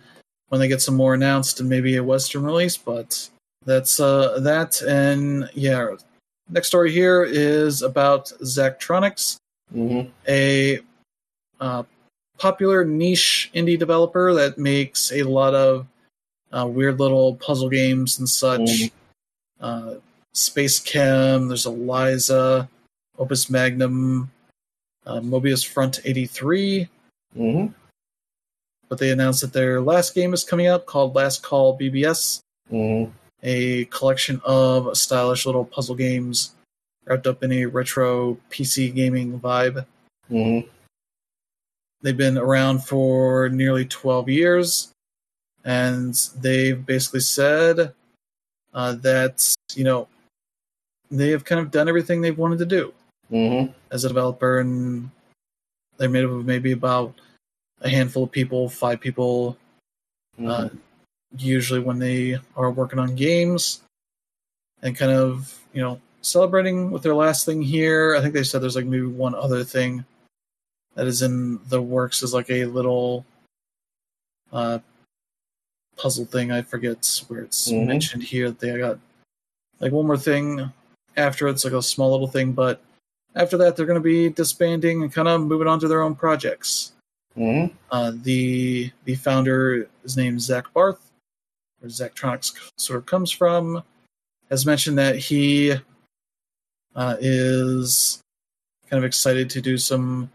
when 0.52 0.60
they 0.60 0.68
get 0.68 0.82
some 0.82 0.94
more 0.94 1.14
announced 1.14 1.60
and 1.60 1.68
maybe 1.70 1.96
a 1.96 2.04
Western 2.04 2.44
release, 2.44 2.76
but 2.76 3.26
that's 3.64 3.98
uh, 3.98 4.38
that. 4.40 4.82
And 4.82 5.48
yeah, 5.54 5.96
next 6.50 6.66
story 6.68 6.92
here 6.92 7.24
is 7.24 7.80
about 7.80 8.26
Zachtronics, 8.42 9.36
Mhm. 9.74 10.10
a 10.28 10.80
uh, 11.58 11.84
popular 12.36 12.84
niche 12.84 13.50
indie 13.54 13.78
developer 13.78 14.34
that 14.34 14.58
makes 14.58 15.10
a 15.12 15.22
lot 15.22 15.54
of 15.54 15.86
uh, 16.52 16.66
weird 16.66 17.00
little 17.00 17.36
puzzle 17.36 17.70
games 17.70 18.18
and 18.18 18.28
such. 18.28 18.60
Mhm. 18.60 18.90
Uh, 19.58 19.94
Space 20.34 20.78
Chem, 20.80 21.48
there's 21.48 21.64
Eliza, 21.64 22.68
Opus 23.18 23.48
Magnum, 23.48 24.30
uh, 25.06 25.20
Mobius 25.20 25.66
Front 25.66 26.00
83 26.04 26.90
Mhm. 27.34 27.72
But 28.92 28.98
they 28.98 29.10
announced 29.10 29.40
that 29.40 29.54
their 29.54 29.80
last 29.80 30.14
game 30.14 30.34
is 30.34 30.44
coming 30.44 30.66
up 30.66 30.84
called 30.84 31.14
Last 31.14 31.42
Call 31.42 31.78
BBS, 31.78 32.42
Mhm. 32.70 33.10
a 33.42 33.86
collection 33.86 34.38
of 34.44 34.94
stylish 34.98 35.46
little 35.46 35.64
puzzle 35.64 35.94
games 35.94 36.54
wrapped 37.06 37.26
up 37.26 37.42
in 37.42 37.52
a 37.52 37.64
retro 37.64 38.34
PC 38.50 38.90
gaming 38.90 39.40
vibe. 39.40 39.86
Mhm. 40.30 40.68
They've 42.02 42.14
been 42.14 42.36
around 42.36 42.80
for 42.80 43.48
nearly 43.48 43.86
12 43.86 44.28
years, 44.28 44.92
and 45.64 46.12
they've 46.36 46.84
basically 46.84 47.20
said 47.20 47.94
uh, 48.74 48.92
that, 48.96 49.54
you 49.74 49.84
know, 49.84 50.06
they 51.10 51.30
have 51.30 51.46
kind 51.46 51.62
of 51.62 51.70
done 51.70 51.88
everything 51.88 52.20
they've 52.20 52.36
wanted 52.36 52.58
to 52.58 52.66
do. 52.66 52.92
Mhm. 53.30 53.72
as 53.90 54.04
a 54.04 54.08
developer, 54.08 54.58
and 54.58 55.10
they're 55.96 56.10
made 56.10 56.24
up 56.26 56.30
of 56.30 56.44
maybe 56.44 56.72
about 56.72 57.14
a 57.82 57.88
handful 57.88 58.24
of 58.24 58.30
people, 58.32 58.68
five 58.68 59.00
people, 59.00 59.56
uh, 60.38 60.68
Mhm. 60.68 60.78
usually 61.36 61.80
when 61.80 61.98
they 61.98 62.38
are 62.56 62.70
working 62.70 62.98
on 62.98 63.14
games, 63.14 63.82
and 64.82 64.96
kind 64.96 65.12
of 65.12 65.58
you 65.72 65.80
know 65.82 66.00
celebrating 66.22 66.90
with 66.90 67.02
their 67.02 67.14
last 67.14 67.44
thing 67.44 67.62
here. 67.62 68.14
I 68.16 68.20
think 68.20 68.34
they 68.34 68.44
said 68.44 68.62
there's 68.62 68.76
like 68.76 68.86
maybe 68.86 69.06
one 69.06 69.34
other 69.34 69.64
thing 69.64 70.04
that 70.94 71.06
is 71.06 71.22
in 71.22 71.58
the 71.68 71.80
works 71.82 72.22
is 72.22 72.32
like 72.34 72.50
a 72.50 72.66
little 72.66 73.24
uh, 74.52 74.78
puzzle 75.96 76.26
thing. 76.26 76.52
I 76.52 76.62
forget 76.62 77.20
where 77.28 77.40
it's 77.40 77.70
Mhm. 77.70 77.86
mentioned 77.86 78.22
here. 78.22 78.50
They 78.50 78.76
got 78.78 78.98
like 79.80 79.92
one 79.92 80.06
more 80.06 80.18
thing 80.18 80.70
after 81.16 81.48
it's 81.48 81.64
like 81.64 81.72
a 81.74 81.82
small 81.82 82.10
little 82.10 82.28
thing, 82.28 82.52
but 82.52 82.80
after 83.34 83.56
that 83.56 83.76
they're 83.76 83.86
going 83.86 83.98
to 83.98 84.00
be 84.00 84.28
disbanding 84.28 85.02
and 85.02 85.12
kind 85.12 85.26
of 85.28 85.40
moving 85.40 85.66
on 85.68 85.80
to 85.80 85.88
their 85.88 86.02
own 86.02 86.14
projects. 86.14 86.92
Mhm. 87.36 87.72
Uh, 87.90 88.12
the 88.22 88.90
the 89.04 89.14
founder 89.14 89.88
is 90.04 90.16
named 90.16 90.40
Zach 90.40 90.72
Barth, 90.74 91.10
where 91.80 91.88
Zachtronics 91.90 92.52
sort 92.76 92.98
of 92.98 93.06
comes 93.06 93.30
from, 93.30 93.82
has 94.50 94.66
mentioned 94.66 94.98
that 94.98 95.16
he 95.16 95.74
uh, 96.94 97.16
is 97.20 98.20
kind 98.90 98.98
of 98.98 99.04
excited 99.04 99.48
to 99.50 99.60
do 99.62 99.78
some 99.78 100.30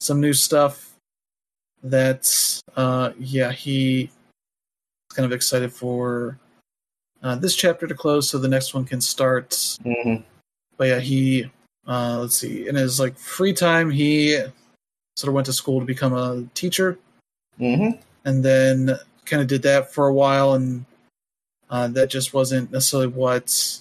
some 0.00 0.20
new 0.20 0.32
stuff. 0.32 0.94
That 1.82 2.26
uh, 2.76 3.12
yeah, 3.18 3.52
he 3.52 4.04
is 4.04 4.10
kind 5.16 5.26
of 5.26 5.32
excited 5.32 5.72
for 5.72 6.38
uh, 7.22 7.34
this 7.36 7.54
chapter 7.54 7.86
to 7.86 7.94
close, 7.94 8.28
so 8.30 8.38
the 8.38 8.48
next 8.48 8.72
one 8.74 8.84
can 8.84 9.00
start 9.00 9.50
Mhm. 9.84 10.24
but 10.78 10.84
yeah, 10.88 11.00
he 11.00 11.50
uh, 11.86 12.18
let's 12.20 12.36
see, 12.36 12.68
in 12.68 12.74
his 12.76 13.00
like 13.00 13.16
free 13.18 13.52
time, 13.52 13.90
he 13.90 14.38
sort 15.16 15.28
of 15.28 15.34
went 15.34 15.46
to 15.46 15.52
school 15.52 15.80
to 15.80 15.86
become 15.86 16.14
a 16.14 16.44
teacher, 16.54 16.98
Mhm. 17.58 18.00
and 18.24 18.44
then 18.44 18.98
kind 19.26 19.42
of 19.42 19.48
did 19.48 19.62
that 19.62 19.92
for 19.92 20.06
a 20.08 20.12
while, 20.14 20.54
and 20.54 20.84
uh, 21.68 21.86
that 21.88 22.10
just 22.10 22.34
wasn't 22.34 22.70
necessarily 22.72 23.06
what 23.08 23.80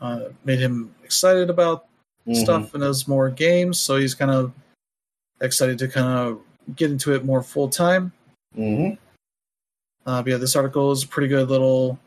uh, 0.00 0.28
made 0.44 0.60
him 0.60 0.94
excited 1.02 1.50
about 1.50 1.86
Mhm. 2.26 2.36
stuff, 2.36 2.74
and 2.74 2.84
it 2.84 2.86
was 2.86 3.08
more 3.08 3.30
games. 3.30 3.80
So 3.80 3.96
he's 3.96 4.14
kind 4.14 4.30
of 4.30 4.52
excited 5.40 5.78
to 5.80 5.88
kind 5.88 6.06
of 6.06 6.40
get 6.76 6.90
into 6.90 7.14
it 7.14 7.24
more 7.24 7.42
full 7.42 7.68
time. 7.68 8.12
Mhm. 8.56 8.96
Uh, 10.06 10.22
but 10.22 10.30
yeah, 10.30 10.36
this 10.36 10.54
article 10.54 10.92
is 10.92 11.02
a 11.02 11.08
pretty 11.08 11.26
good 11.28 11.48
little 11.50 11.98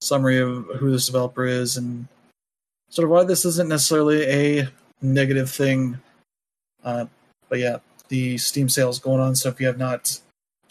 summary 0.00 0.38
of 0.38 0.66
who 0.78 0.90
this 0.92 1.06
developer 1.06 1.44
is 1.46 1.76
and 1.76 2.06
sort 2.90 3.04
of 3.04 3.10
why 3.10 3.24
this 3.24 3.44
isn't 3.44 3.68
necessarily 3.68 4.22
a 4.24 4.68
negative 5.00 5.50
thing. 5.50 6.00
Uh, 6.84 7.06
but 7.52 7.58
yeah, 7.58 7.76
the 8.08 8.38
Steam 8.38 8.66
sales 8.66 8.98
going 8.98 9.20
on. 9.20 9.36
So 9.36 9.50
if 9.50 9.60
you 9.60 9.66
have 9.66 9.76
not 9.76 10.18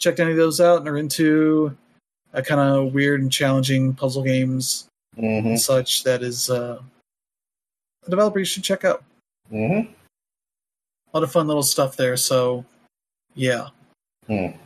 checked 0.00 0.18
any 0.18 0.32
of 0.32 0.36
those 0.36 0.60
out 0.60 0.80
and 0.80 0.88
are 0.88 0.96
into 0.96 1.76
a 2.32 2.42
kind 2.42 2.60
of 2.60 2.92
weird 2.92 3.20
and 3.22 3.30
challenging 3.30 3.94
puzzle 3.94 4.24
games 4.24 4.88
Mhm. 5.16 5.46
and 5.46 5.60
such, 5.60 6.02
that 6.02 6.24
is 6.24 6.50
uh, 6.50 6.82
a 8.04 8.10
developer 8.10 8.40
you 8.40 8.44
should 8.44 8.64
check 8.64 8.84
out. 8.84 9.04
Mhm. 9.52 9.94
A 9.94 11.16
lot 11.16 11.22
of 11.22 11.30
fun 11.30 11.46
little 11.46 11.62
stuff 11.62 11.96
there. 11.96 12.16
So 12.16 12.64
yeah, 13.36 13.68
Hmm. 14.26 14.56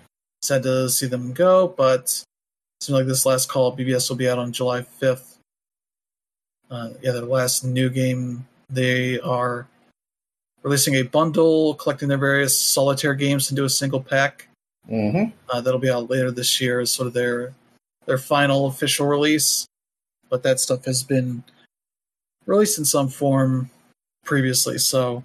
sad 0.41 0.63
to 0.63 0.89
see 0.89 1.09
them 1.09 1.35
go, 1.35 1.69
but 1.69 2.09
seems 2.81 2.97
like 2.97 3.07
this 3.07 3.27
last 3.27 3.51
call 3.51 3.77
BBS 3.77 4.09
will 4.09 4.17
be 4.17 4.27
out 4.31 4.39
on 4.39 4.53
July 4.53 4.81
5th. 4.81 5.37
Uh, 6.71 6.95
yeah, 7.03 7.13
their 7.13 7.27
last 7.27 7.63
new 7.63 7.91
game, 7.91 8.49
they 8.71 9.21
are 9.21 9.69
releasing 10.67 10.97
a 10.97 11.03
bundle, 11.03 11.75
collecting 11.75 12.09
their 12.09 12.19
various 12.19 12.59
solitaire 12.59 13.15
games 13.15 13.51
into 13.51 13.65
a 13.65 13.71
single 13.71 14.03
pack. 14.03 14.49
Mhm. 14.91 15.33
Uh, 15.49 15.61
that'll 15.61 15.79
be 15.79 15.89
out 15.91 16.11
later 16.11 16.33
this 16.33 16.61
year 16.61 16.81
as 16.81 16.91
sort 16.91 17.07
of 17.07 17.15
their 17.15 17.55
their 18.07 18.19
final 18.19 18.67
official 18.67 19.07
release. 19.07 19.67
But 20.29 20.43
that 20.43 20.59
stuff 20.59 20.85
has 20.87 21.05
been 21.05 21.45
released 22.47 22.79
in 22.79 22.85
some 22.85 23.09
form 23.09 23.71
previously, 24.25 24.79
so 24.79 25.23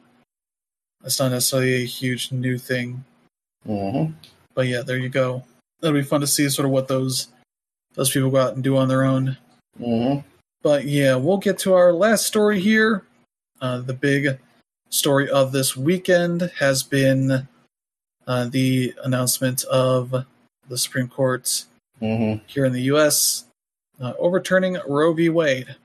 it's 1.04 1.20
not 1.20 1.32
necessarily 1.32 1.82
a 1.82 1.86
huge 1.86 2.32
new 2.32 2.60
thing 2.60 3.04
Mhm. 3.68 4.14
but 4.54 4.68
yeah, 4.68 4.82
there 4.84 4.98
you 5.00 5.10
go. 5.10 5.44
It'll 5.82 5.94
be 5.94 6.04
fun 6.04 6.22
to 6.22 6.28
see 6.28 6.48
sort 6.50 6.68
of 6.68 6.72
what 6.72 6.88
those 6.88 7.30
those 7.96 8.12
people 8.12 8.30
go 8.30 8.38
out 8.38 8.54
and 8.54 8.64
do 8.64 8.78
on 8.78 8.88
their 8.88 9.04
own. 9.04 9.38
Mhm. 9.80 10.24
But 10.62 10.86
yeah, 10.86 11.16
we'll 11.16 11.38
get 11.40 11.58
to 11.60 11.74
our 11.74 11.92
last 11.94 12.26
story 12.28 12.60
here. 12.60 13.06
Uh, 13.60 13.80
the 13.80 13.94
big 13.94 14.40
story 14.92 15.30
of 15.30 15.52
this 15.52 15.76
weekend 15.76 16.52
has 16.60 16.84
been 16.84 17.48
uh, 18.28 18.46
the 18.46 18.94
announcement 19.04 19.64
of 19.66 20.14
the 20.70 20.78
Supreme 20.78 21.08
Court 21.08 21.66
Mhm. 22.02 22.42
here 22.48 22.66
in 22.66 22.74
the 22.74 22.84
U.S. 22.84 23.46
Uh, 24.00 24.14
overturning 24.20 24.78
Roe 24.88 25.14
v. 25.14 25.30
Wade. 25.30 25.76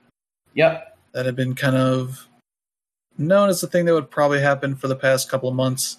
Yep. 0.53 0.97
That 1.13 1.25
had 1.25 1.35
been 1.35 1.55
kind 1.55 1.75
of 1.75 2.27
known 3.17 3.49
as 3.49 3.61
the 3.61 3.67
thing 3.67 3.85
that 3.85 3.93
would 3.93 4.11
probably 4.11 4.39
happen 4.41 4.75
for 4.75 4.87
the 4.87 4.95
past 4.95 5.29
couple 5.29 5.49
of 5.49 5.55
months. 5.55 5.97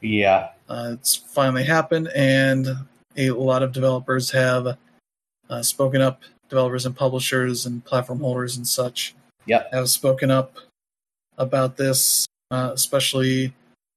Yeah. 0.00 0.50
Uh, 0.68 0.90
it's 0.92 1.14
finally 1.16 1.64
happened, 1.64 2.08
and 2.14 2.66
a 3.16 3.30
lot 3.30 3.62
of 3.62 3.72
developers 3.72 4.30
have 4.32 4.76
uh, 5.48 5.62
spoken 5.62 6.00
up. 6.02 6.22
Developers 6.50 6.86
and 6.86 6.96
publishers 6.96 7.66
and 7.66 7.84
platform 7.84 8.20
holders 8.20 8.56
and 8.56 8.66
such 8.66 9.14
Yep. 9.46 9.70
have 9.72 9.88
spoken 9.90 10.30
up 10.30 10.56
about 11.36 11.76
this, 11.76 12.26
uh, 12.50 12.70
especially 12.72 13.54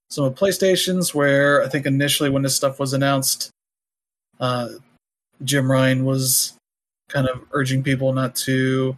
some 0.10 0.26
of 0.26 0.36
PlayStation's. 0.36 1.14
Where 1.16 1.64
I 1.64 1.70
think 1.70 1.86
initially 1.86 2.30
when 2.30 2.44
this 2.44 2.56
stuff 2.56 2.80
was 2.80 2.94
announced, 2.94 3.50
uh, 4.40 4.70
Jim 5.44 5.70
Ryan 5.70 6.06
was 6.06 6.54
kind 7.10 7.28
of 7.28 7.42
urging 7.52 7.84
people 7.84 8.14
not 8.14 8.36
to 8.36 8.96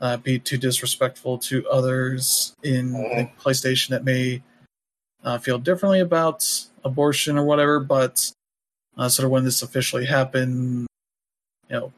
uh, 0.00 0.16
be 0.16 0.38
too 0.38 0.56
disrespectful 0.56 1.38
to 1.38 1.68
others 1.68 2.54
in 2.62 2.94
think, 2.94 3.30
PlayStation 3.40 3.88
that 3.90 4.04
may 4.04 4.42
uh, 5.24 5.38
feel 5.38 5.58
differently 5.58 6.00
about 6.00 6.46
abortion 6.84 7.36
or 7.36 7.44
whatever. 7.44 7.80
But 7.80 8.32
uh, 8.96 9.08
sort 9.08 9.24
of 9.26 9.30
when 9.30 9.44
this 9.44 9.62
officially 9.62 10.06
happened, 10.06 10.86
you 11.68 11.76
know, 11.76 11.92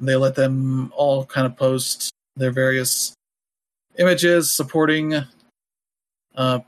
they 0.00 0.16
let 0.16 0.34
them 0.34 0.92
all 0.94 1.24
kind 1.24 1.46
of 1.46 1.56
post 1.56 2.10
their 2.36 2.52
various 2.52 3.14
images 3.98 4.50
supporting 4.50 5.14
uh, 6.38 6.60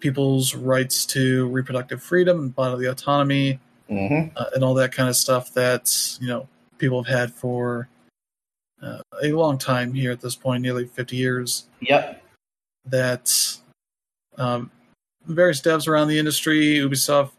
people's 0.00 0.54
rights 0.54 1.06
to 1.06 1.48
reproductive 1.48 2.02
freedom 2.02 2.38
and 2.40 2.54
bodily 2.54 2.86
autonomy 2.86 3.58
hmm 3.88 4.24
uh, 4.36 4.46
and 4.54 4.64
all 4.64 4.74
that 4.74 4.92
kind 4.92 5.08
of 5.08 5.16
stuff 5.16 5.52
that 5.54 6.16
you 6.20 6.26
know 6.26 6.46
people 6.78 7.02
have 7.02 7.18
had 7.18 7.32
for 7.32 7.88
uh, 8.84 8.98
a 9.22 9.32
long 9.32 9.58
time 9.58 9.92
here 9.94 10.10
at 10.10 10.20
this 10.20 10.36
point, 10.36 10.62
nearly 10.62 10.84
50 10.86 11.16
years. 11.16 11.66
Yep. 11.80 12.22
That 12.86 13.32
um, 14.36 14.70
various 15.26 15.60
devs 15.60 15.88
around 15.88 16.08
the 16.08 16.18
industry, 16.18 16.76
Ubisoft 16.76 17.30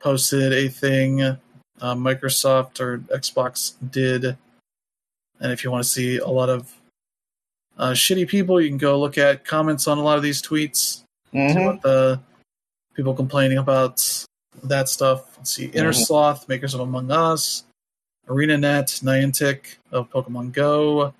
posted 0.00 0.52
a 0.52 0.68
thing, 0.68 1.22
uh, 1.22 1.36
Microsoft 1.80 2.80
or 2.80 2.98
Xbox 2.98 3.74
did, 3.90 4.24
and 4.24 5.52
if 5.52 5.62
you 5.62 5.70
want 5.70 5.84
to 5.84 5.88
see 5.88 6.18
a 6.18 6.28
lot 6.28 6.48
of 6.48 6.72
uh, 7.78 7.90
shitty 7.90 8.26
people, 8.28 8.60
you 8.60 8.68
can 8.68 8.78
go 8.78 8.98
look 8.98 9.18
at 9.18 9.44
comments 9.44 9.86
on 9.86 9.98
a 9.98 10.02
lot 10.02 10.16
of 10.16 10.22
these 10.22 10.40
tweets. 10.42 11.02
See 11.32 11.52
hmm 11.54 11.64
what 11.64 11.82
the 11.82 12.20
people 12.94 13.12
complaining 13.14 13.58
about 13.58 14.02
that 14.64 14.88
stuff. 14.88 15.36
Let's 15.36 15.50
see, 15.52 15.66
Inner 15.66 15.92
Mhm. 15.92 16.06
Sloth, 16.06 16.48
makers 16.48 16.72
of 16.72 16.80
Among 16.80 17.10
Us, 17.10 17.64
ArenaNet, 18.26 19.02
Niantic 19.02 19.76
of 19.92 20.08
Pokemon 20.10 20.52
Go, 20.52 21.12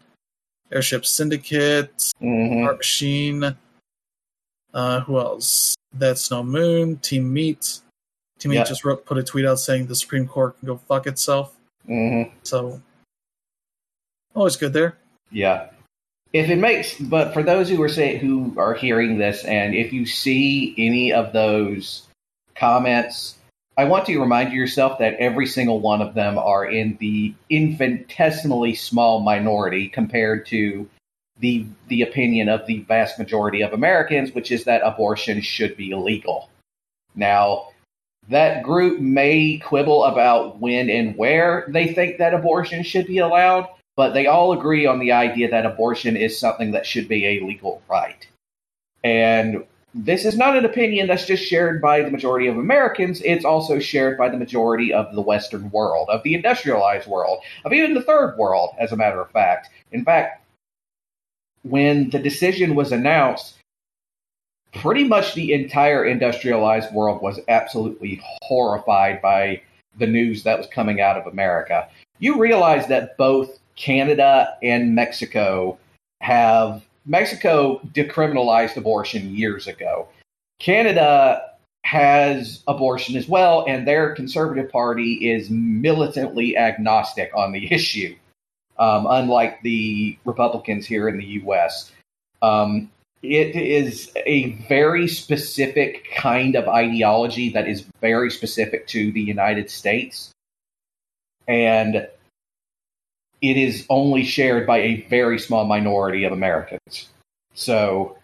Airship 0.72 1.04
Syndicate, 1.04 2.12
hmm 2.18 2.64
Art 2.64 2.78
Machine. 2.78 3.56
Uh, 4.72 5.00
who 5.00 5.18
else? 5.18 5.74
That's 5.92 6.30
No 6.30 6.42
Moon, 6.42 6.96
Team 6.98 7.32
Meat. 7.32 7.80
Team 8.38 8.50
Meat 8.50 8.58
Yeah. 8.58 8.64
just 8.64 8.84
wrote, 8.84 9.04
put 9.06 9.16
a 9.18 9.22
tweet 9.22 9.44
out 9.46 9.58
saying 9.60 9.86
the 9.86 9.94
Supreme 9.94 10.26
Court 10.26 10.58
can 10.58 10.66
go 10.66 10.76
fuck 10.76 11.06
itself. 11.06 11.54
hmm 11.86 12.22
So, 12.42 12.82
always 14.34 14.56
good 14.56 14.72
there. 14.72 14.96
Yeah. 15.30 15.70
If 16.32 16.50
it 16.50 16.56
makes, 16.56 16.98
but 16.98 17.32
for 17.32 17.42
those 17.42 17.68
who 17.68 17.80
are 17.82 17.88
say, 17.88 18.18
who 18.18 18.54
are 18.58 18.74
hearing 18.74 19.18
this, 19.18 19.44
and 19.44 19.74
if 19.74 19.92
you 19.92 20.06
see 20.06 20.74
any 20.76 21.12
of 21.12 21.32
those 21.32 22.06
comments, 22.54 23.36
I 23.78 23.84
want 23.84 24.06
to 24.06 24.18
remind 24.18 24.52
yourself 24.52 24.98
that 24.98 25.14
every 25.14 25.46
single 25.46 25.80
one 25.80 26.00
of 26.00 26.14
them 26.14 26.38
are 26.38 26.64
in 26.64 26.96
the 26.98 27.34
infinitesimally 27.50 28.74
small 28.74 29.20
minority 29.20 29.88
compared 29.88 30.46
to 30.46 30.88
the 31.38 31.66
the 31.88 32.02
opinion 32.02 32.48
of 32.48 32.66
the 32.66 32.80
vast 32.80 33.18
majority 33.18 33.60
of 33.60 33.72
Americans, 33.72 34.32
which 34.34 34.50
is 34.50 34.64
that 34.64 34.80
abortion 34.82 35.40
should 35.42 35.76
be 35.76 35.90
illegal. 35.90 36.48
Now, 37.14 37.68
that 38.28 38.62
group 38.62 39.00
may 39.00 39.58
quibble 39.58 40.04
about 40.04 40.58
when 40.58 40.90
and 40.90 41.16
where 41.16 41.66
they 41.68 41.88
think 41.88 42.18
that 42.18 42.34
abortion 42.34 42.82
should 42.82 43.06
be 43.06 43.18
allowed, 43.18 43.68
but 43.96 44.12
they 44.12 44.26
all 44.26 44.52
agree 44.52 44.86
on 44.86 44.98
the 44.98 45.12
idea 45.12 45.50
that 45.50 45.66
abortion 45.66 46.16
is 46.16 46.38
something 46.38 46.72
that 46.72 46.86
should 46.86 47.08
be 47.08 47.26
a 47.26 47.44
legal 47.44 47.82
right. 47.88 48.26
And 49.02 49.64
this 49.94 50.26
is 50.26 50.36
not 50.36 50.56
an 50.56 50.66
opinion 50.66 51.06
that's 51.06 51.24
just 51.24 51.42
shared 51.42 51.80
by 51.80 52.02
the 52.02 52.10
majority 52.10 52.46
of 52.48 52.58
Americans, 52.58 53.22
it's 53.22 53.46
also 53.46 53.78
shared 53.78 54.18
by 54.18 54.28
the 54.28 54.36
majority 54.36 54.92
of 54.92 55.14
the 55.14 55.22
Western 55.22 55.70
world, 55.70 56.10
of 56.10 56.22
the 56.22 56.34
industrialized 56.34 57.08
world, 57.08 57.38
of 57.64 57.72
even 57.72 57.94
the 57.94 58.02
third 58.02 58.36
world, 58.36 58.70
as 58.78 58.92
a 58.92 58.96
matter 58.96 59.20
of 59.20 59.30
fact. 59.30 59.70
In 59.92 60.04
fact, 60.04 60.44
when 61.62 62.10
the 62.10 62.18
decision 62.18 62.74
was 62.74 62.92
announced, 62.92 63.54
pretty 64.74 65.04
much 65.04 65.34
the 65.34 65.54
entire 65.54 66.04
industrialized 66.04 66.92
world 66.92 67.22
was 67.22 67.40
absolutely 67.48 68.20
horrified 68.42 69.22
by 69.22 69.62
the 69.98 70.06
news 70.06 70.42
that 70.42 70.58
was 70.58 70.66
coming 70.66 71.00
out 71.00 71.16
of 71.16 71.26
America. 71.26 71.88
You 72.18 72.38
realize 72.38 72.86
that 72.88 73.16
both 73.16 73.58
Canada 73.76 74.56
and 74.62 74.94
Mexico 74.94 75.78
have 76.20 76.84
Mexico 77.04 77.80
decriminalized 77.92 78.76
abortion 78.76 79.34
years 79.34 79.66
ago. 79.66 80.08
Canada 80.58 81.42
has 81.84 82.62
abortion 82.66 83.16
as 83.16 83.28
well, 83.28 83.64
and 83.68 83.86
their 83.86 84.14
conservative 84.14 84.70
party 84.70 85.30
is 85.30 85.48
militantly 85.50 86.56
agnostic 86.56 87.30
on 87.34 87.52
the 87.52 87.72
issue, 87.72 88.16
um, 88.78 89.06
unlike 89.08 89.62
the 89.62 90.18
Republicans 90.24 90.86
here 90.86 91.08
in 91.08 91.16
the 91.16 91.24
U.S. 91.24 91.92
Um, 92.42 92.90
it 93.22 93.56
is 93.56 94.10
a 94.26 94.50
very 94.68 95.06
specific 95.08 96.08
kind 96.14 96.54
of 96.54 96.68
ideology 96.68 97.50
that 97.50 97.68
is 97.68 97.84
very 98.00 98.30
specific 98.30 98.86
to 98.88 99.12
the 99.12 99.20
United 99.20 99.70
States. 99.70 100.32
And 101.48 102.08
it 103.50 103.56
is 103.56 103.86
only 103.88 104.24
shared 104.24 104.66
by 104.66 104.78
a 104.78 105.06
very 105.08 105.38
small 105.38 105.64
minority 105.64 106.24
of 106.24 106.32
Americans. 106.32 107.08
So, 107.54 108.18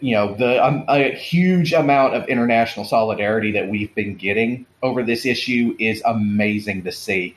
you 0.00 0.14
know, 0.14 0.34
the 0.34 0.64
um, 0.64 0.84
a 0.88 1.14
huge 1.14 1.72
amount 1.72 2.14
of 2.14 2.28
international 2.28 2.84
solidarity 2.84 3.52
that 3.52 3.68
we've 3.68 3.94
been 3.94 4.16
getting 4.16 4.66
over 4.82 5.02
this 5.02 5.24
issue 5.24 5.76
is 5.78 6.02
amazing 6.04 6.84
to 6.84 6.92
see. 6.92 7.34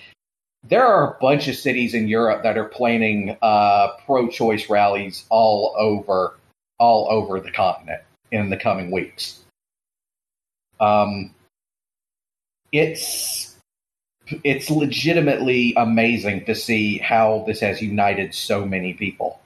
There 0.67 0.85
are 0.85 1.13
a 1.13 1.19
bunch 1.21 1.47
of 1.47 1.55
cities 1.55 1.93
in 1.93 2.07
Europe 2.07 2.43
that 2.43 2.57
are 2.57 2.65
planning 2.65 3.37
uh, 3.41 3.89
pro-choice 4.05 4.69
rallies 4.69 5.25
all 5.29 5.73
over, 5.77 6.37
all 6.79 7.07
over 7.09 7.39
the 7.39 7.51
continent 7.51 8.01
in 8.31 8.49
the 8.49 8.57
coming 8.57 8.91
weeks. 8.91 9.39
Um, 10.81 11.33
it's 12.71 13.48
it's 14.43 14.69
legitimately 14.69 15.73
amazing 15.75 16.45
to 16.45 16.55
see 16.55 16.97
how 16.97 17.43
this 17.47 17.59
has 17.59 17.81
united 17.81 18.33
so 18.33 18.65
many 18.65 18.93
people. 18.93 19.39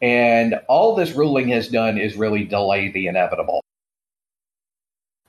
And 0.00 0.60
all 0.68 0.94
this 0.94 1.12
ruling 1.12 1.48
has 1.48 1.68
done 1.68 1.98
is 1.98 2.16
really 2.16 2.44
delay 2.44 2.90
the 2.90 3.08
inevitable. 3.08 3.62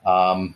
Um, 0.04 0.54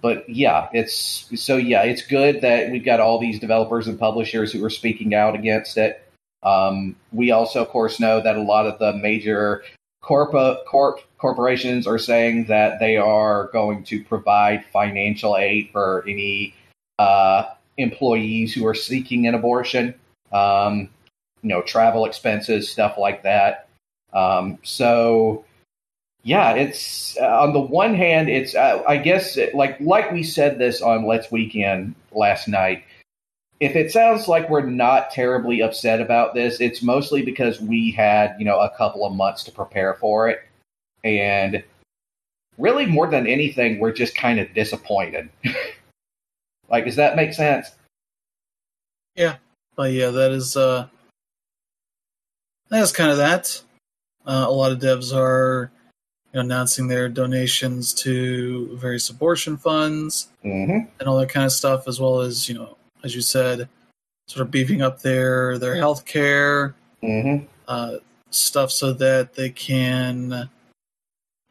but 0.00 0.28
yeah, 0.28 0.68
it's 0.72 1.30
so 1.40 1.56
yeah, 1.56 1.82
it's 1.82 2.02
good 2.02 2.42
that 2.42 2.70
we've 2.70 2.84
got 2.84 3.00
all 3.00 3.18
these 3.18 3.38
developers 3.38 3.86
and 3.86 3.98
publishers 3.98 4.52
who 4.52 4.62
are 4.64 4.70
speaking 4.70 5.14
out 5.14 5.34
against 5.34 5.78
it. 5.78 6.06
Um, 6.42 6.96
we 7.12 7.30
also, 7.30 7.62
of 7.62 7.68
course, 7.68 7.98
know 7.98 8.20
that 8.20 8.36
a 8.36 8.42
lot 8.42 8.66
of 8.66 8.78
the 8.78 8.92
major 8.92 9.62
corp- 10.02 10.66
corp 10.66 11.00
corporations 11.16 11.86
are 11.86 11.98
saying 11.98 12.44
that 12.46 12.78
they 12.80 12.98
are 12.98 13.48
going 13.52 13.82
to 13.84 14.04
provide 14.04 14.64
financial 14.66 15.36
aid 15.38 15.70
for 15.72 16.04
any 16.06 16.54
uh, 16.98 17.44
employees 17.76 18.54
who 18.54 18.66
are 18.66 18.74
seeking 18.74 19.26
an 19.26 19.34
abortion. 19.34 19.94
Um, 20.32 20.88
you 21.42 21.50
know, 21.50 21.62
travel 21.62 22.06
expenses, 22.06 22.70
stuff 22.70 22.96
like 22.98 23.22
that. 23.22 23.68
Um, 24.14 24.58
so, 24.62 25.44
yeah, 26.22 26.54
it's 26.54 27.18
uh, 27.20 27.42
on 27.42 27.52
the 27.52 27.60
one 27.60 27.94
hand, 27.94 28.30
it's 28.30 28.54
uh, 28.54 28.82
I 28.88 28.96
guess 28.96 29.38
like 29.52 29.78
like 29.80 30.10
we 30.10 30.22
said 30.22 30.58
this 30.58 30.80
on 30.80 31.06
Let's 31.06 31.30
Weekend 31.30 31.94
last 32.12 32.48
night. 32.48 32.84
If 33.60 33.76
it 33.76 33.92
sounds 33.92 34.26
like 34.26 34.48
we're 34.48 34.68
not 34.68 35.10
terribly 35.10 35.60
upset 35.62 36.00
about 36.00 36.34
this, 36.34 36.60
it's 36.60 36.82
mostly 36.82 37.22
because 37.22 37.60
we 37.60 37.90
had 37.90 38.34
you 38.38 38.46
know 38.46 38.58
a 38.58 38.70
couple 38.70 39.06
of 39.06 39.14
months 39.14 39.44
to 39.44 39.52
prepare 39.52 39.94
for 39.94 40.30
it, 40.30 40.40
and 41.04 41.62
really 42.56 42.86
more 42.86 43.06
than 43.06 43.26
anything, 43.26 43.78
we're 43.78 43.92
just 43.92 44.14
kind 44.16 44.40
of 44.40 44.52
disappointed. 44.54 45.28
like, 46.70 46.84
does 46.84 46.96
that 46.96 47.16
make 47.16 47.32
sense? 47.34 47.70
Yeah. 49.14 49.36
But 49.76 49.92
yeah, 49.92 50.10
that 50.10 50.30
is 50.32 50.56
uh, 50.56 50.86
that's 52.68 52.92
kind 52.92 53.10
of 53.10 53.16
that. 53.18 53.62
Uh, 54.26 54.46
a 54.48 54.52
lot 54.52 54.72
of 54.72 54.78
devs 54.78 55.14
are 55.14 55.70
you 56.32 56.34
know, 56.34 56.40
announcing 56.40 56.88
their 56.88 57.08
donations 57.08 57.92
to 57.94 58.76
various 58.76 59.10
abortion 59.10 59.56
funds 59.56 60.28
Mm-hmm. 60.44 60.86
and 61.00 61.08
all 61.08 61.18
that 61.18 61.28
kind 61.30 61.46
of 61.46 61.52
stuff, 61.52 61.88
as 61.88 61.98
well 62.00 62.20
as 62.20 62.48
you 62.48 62.54
know, 62.54 62.76
as 63.02 63.14
you 63.14 63.20
said, 63.22 63.68
sort 64.28 64.46
of 64.46 64.50
beefing 64.50 64.82
up 64.82 65.00
their 65.02 65.58
their 65.58 65.76
health 65.76 66.04
care 66.04 66.74
Mm-hmm. 67.02 67.44
uh, 67.68 67.96
stuff 68.30 68.70
so 68.70 68.92
that 68.94 69.34
they 69.34 69.50
can 69.50 70.48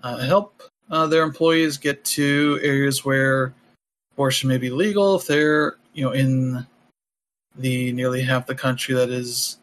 uh, 0.02 0.18
help 0.18 0.64
uh, 0.90 1.08
their 1.08 1.24
employees 1.24 1.78
get 1.78 2.04
to 2.06 2.60
areas 2.62 3.06
where 3.06 3.54
abortion 4.16 4.50
may 4.50 4.58
be 4.58 4.70
legal 4.70 5.16
if 5.16 5.26
they're 5.28 5.78
you 5.94 6.04
know 6.04 6.12
in 6.12 6.66
the 7.58 7.92
nearly 7.94 8.22
half 8.22 8.46
the 8.48 8.56
country 8.56 8.96
that 8.96 9.10
is 9.10 9.58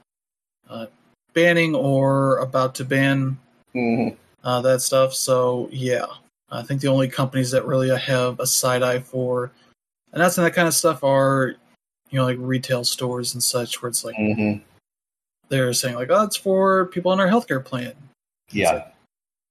uh, 0.68 0.86
banning 1.34 1.74
or 1.74 2.38
about 2.38 2.74
to 2.76 2.84
ban 2.84 3.38
Mm-hmm. 3.74 4.16
uh, 4.42 4.60
that 4.62 4.82
stuff. 4.82 5.14
So 5.14 5.68
yeah, 5.70 6.06
I 6.50 6.62
think 6.62 6.80
the 6.80 6.88
only 6.88 7.06
companies 7.06 7.52
that 7.52 7.64
really 7.66 7.96
have 7.96 8.40
a 8.40 8.46
side 8.46 8.82
eye 8.82 8.98
for 8.98 9.44
and 10.12 10.20
announcing 10.20 10.42
that 10.42 10.54
kind 10.54 10.66
of 10.66 10.74
stuff 10.74 11.04
are 11.04 11.54
you 12.10 12.18
know 12.18 12.24
like 12.24 12.36
retail 12.40 12.82
stores 12.82 13.34
and 13.34 13.42
such, 13.42 13.80
where 13.80 13.88
it's 13.90 14.04
like 14.04 14.16
Mm-hmm. 14.16 14.60
they're 15.50 15.72
saying 15.72 15.94
like, 15.94 16.10
oh, 16.10 16.24
it's 16.24 16.34
for 16.34 16.86
people 16.86 17.12
on 17.12 17.20
our 17.20 17.28
healthcare 17.28 17.64
plan. 17.64 17.92
Yeah. 18.50 18.72
like, 18.72 18.94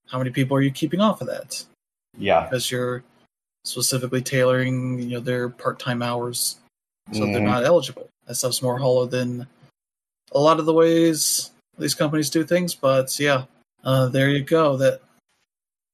how 0.08 0.18
many 0.18 0.32
people 0.32 0.58
are 0.58 0.62
you 0.62 0.72
keeping 0.72 1.00
off 1.00 1.22
of 1.22 1.28
that? 1.28 1.64
Yeah. 2.18 2.44
Because 2.44 2.70
you're 2.70 3.04
specifically 3.66 4.22
tailoring 4.22 5.00
you 5.00 5.08
know 5.10 5.20
their 5.20 5.50
part-time 5.50 6.02
hours 6.02 6.58
so 7.12 7.26
they're 7.26 7.42
Mhm. 7.42 7.46
not 7.46 7.66
eligible. 7.66 8.08
That 8.28 8.36
stuff's 8.36 8.62
more 8.62 8.78
hollow 8.78 9.06
than 9.08 9.48
a 10.32 10.40
lot 10.40 10.60
of 10.60 10.66
the 10.68 10.74
ways 10.74 11.52
these 11.80 11.96
companies 11.96 12.30
do 12.30 12.44
things. 12.44 12.76
But 12.76 13.20
yeah, 13.20 13.46
uh, 13.84 14.10
there 14.10 14.30
you 14.30 14.44
go. 14.44 14.78
That 14.78 15.02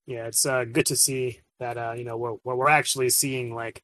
Yeah, 0.05 0.27
it's 0.27 0.45
uh, 0.45 0.65
good 0.65 0.85
to 0.87 0.95
see 0.97 1.39
that 1.59 1.77
uh, 1.77 1.93
you 1.97 2.03
know 2.03 2.17
we're 2.17 2.35
we're 2.43 2.55
we're 2.55 2.69
actually 2.69 3.09
seeing 3.09 3.55
like 3.55 3.81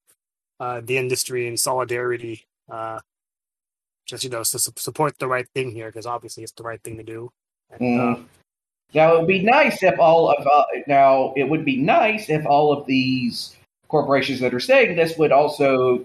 uh, 0.60 0.82
the 0.84 0.98
industry 0.98 1.48
in 1.48 1.56
solidarity, 1.58 2.44
uh, 2.70 3.00
just 4.06 4.24
you 4.26 4.30
know, 4.30 4.44
to 4.44 4.60
su- 4.60 4.72
support 4.76 5.18
the 5.18 5.28
right 5.28 5.48
thing 5.56 5.72
here 5.72 5.88
because 5.88 6.06
obviously 6.06 6.44
it's 6.44 6.52
the 6.54 6.64
right 6.64 6.84
thing 6.84 6.98
to 6.98 7.04
do. 7.04 7.32
And, 7.70 7.82
uh, 8.00 8.16
Mhm. 8.16 8.26
Now 8.94 9.14
it 9.16 9.20
would 9.20 9.28
be 9.28 9.42
nice 9.42 9.82
if 9.84 9.98
all 10.00 10.30
of 10.30 10.46
uh, 10.46 10.66
now 10.86 11.34
it 11.38 11.46
would 11.46 11.64
be 11.64 11.78
nice 11.78 12.30
if 12.30 12.46
all 12.46 12.74
of 12.74 12.86
these 12.86 13.56
corporations 13.92 14.40
that 14.40 14.54
are 14.54 14.60
saying 14.60 14.96
this 14.96 15.18
would 15.18 15.34
also 15.34 16.04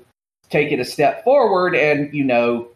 take 0.50 0.72
it 0.72 0.80
a 0.80 0.84
step 0.84 1.22
forward 1.24 1.74
and 1.74 2.12
you 2.12 2.24
know 2.24 2.68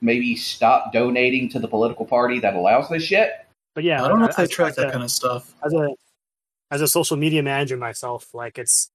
maybe 0.00 0.34
stop 0.34 0.92
donating 0.92 1.48
to 1.50 1.58
the 1.58 1.68
political 1.68 2.04
party 2.06 2.38
that 2.40 2.54
allows 2.54 2.88
this 2.88 3.02
shit. 3.02 3.30
but 3.74 3.84
yeah, 3.84 4.02
I 4.02 4.08
don't 4.08 4.20
know 4.20 4.26
if 4.26 4.36
they 4.36 4.46
track 4.46 4.74
that 4.76 4.88
a- 4.88 4.92
kind 4.92 5.04
of 5.04 5.10
stuff. 5.10 5.54
as 5.64 5.72
a 5.74 5.88
as 6.70 6.80
a 6.80 6.88
social 6.88 7.16
media 7.16 7.42
manager 7.42 7.76
myself, 7.76 8.34
like 8.34 8.58
it's 8.58 8.90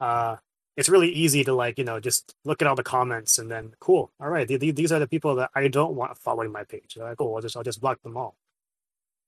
uh 0.00 0.36
it's 0.76 0.88
really 0.88 1.10
easy 1.10 1.44
to 1.44 1.52
like 1.52 1.76
you 1.78 1.84
know 1.84 2.00
just 2.00 2.34
look 2.46 2.62
at 2.62 2.68
all 2.68 2.74
the 2.74 2.82
comments 2.82 3.38
and 3.38 3.50
then 3.50 3.74
cool, 3.78 4.10
all 4.18 4.30
right, 4.30 4.48
th- 4.48 4.60
th- 4.60 4.74
these 4.74 4.90
are 4.90 4.98
the 4.98 5.06
people 5.06 5.34
that 5.36 5.50
I 5.54 5.68
don't 5.68 5.94
want 5.94 6.16
following 6.16 6.50
my 6.50 6.64
page. 6.64 6.96
Like, 6.96 7.18
cool, 7.18 7.34
I'll 7.36 7.42
just 7.42 7.56
I'll 7.56 7.62
just 7.62 7.80
block 7.80 8.00
them 8.02 8.16
all. 8.16 8.34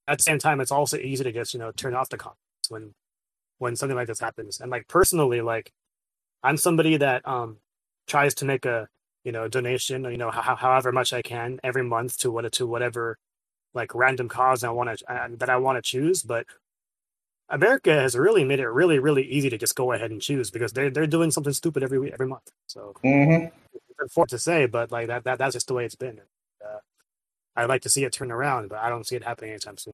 At 0.09 0.18
the 0.18 0.24
same 0.24 0.38
time, 0.38 0.61
it's 0.61 0.72
also 0.72 0.97
easy 0.97 1.22
to 1.24 1.32
just 1.32 1.53
you 1.53 1.61
know 1.61 1.70
turn 1.72 1.95
off 1.95 2.09
the 2.09 2.16
comments 2.16 2.70
when 2.70 2.95
when 3.59 3.76
something 3.76 3.97
like 3.97 4.09
this 4.09 4.20
happens. 4.20 4.61
And 4.61 4.70
like 4.70 4.88
personally, 4.88 5.40
like 5.40 5.70
I'm 6.43 6.57
somebody 6.57 6.97
that 6.99 7.26
um 7.28 7.59
tries 8.07 8.34
to 8.36 8.45
make 8.45 8.64
a 8.66 8.88
you 9.24 9.32
know 9.32 9.49
donation, 9.49 10.05
you 10.05 10.16
know 10.18 10.30
ho- 10.30 10.57
however 10.57 10.93
much 10.93 11.12
I 11.12 11.22
can 11.22 11.61
every 11.64 11.84
month 11.84 12.18
to 12.20 12.30
what 12.30 12.51
to 12.53 12.66
whatever 12.66 13.18
like 13.74 13.95
random 13.95 14.28
cause 14.28 14.64
I 14.64 14.70
want 14.70 14.99
to 14.99 15.12
uh, 15.12 15.28
that 15.38 15.51
I 15.51 15.57
want 15.57 15.76
to 15.78 15.82
choose, 15.82 16.22
but 16.22 16.47
America 17.49 17.93
has 17.93 18.16
really 18.16 18.45
made 18.45 18.61
it 18.61 18.68
really, 18.68 18.99
really 18.99 19.24
easy 19.24 19.51
to 19.51 19.59
just 19.59 19.74
go 19.76 19.93
ahead 19.93 20.11
and 20.11 20.22
choose 20.22 20.51
because 20.51 20.72
they're 20.72 20.90
they're 20.90 21.07
doing 21.07 21.30
something 21.30 21.53
stupid 21.53 21.82
every 21.82 21.99
week, 21.99 22.12
every 22.14 22.26
month. 22.26 22.51
So 22.66 22.97
Mm-hmm. 23.05 23.47
it's 23.74 23.84
unfortunate 24.01 24.38
to 24.38 24.43
say, 24.43 24.66
but 24.66 24.90
like 24.90 25.09
that, 25.09 25.24
that 25.24 25.38
that's 25.38 25.55
just 25.55 25.68
the 25.68 25.74
way 25.74 25.84
it's 25.84 25.95
been. 25.97 26.20
Uh, 26.64 26.78
I'd 27.57 27.68
like 27.68 27.82
to 27.82 27.90
see 27.90 28.05
it 28.05 28.12
turn 28.12 28.32
around, 28.32 28.68
but 28.68 28.78
I 28.78 28.88
don't 28.88 29.07
see 29.07 29.16
it 29.16 29.24
happening 29.24 29.51
anytime 29.51 29.76
soon. 29.76 29.93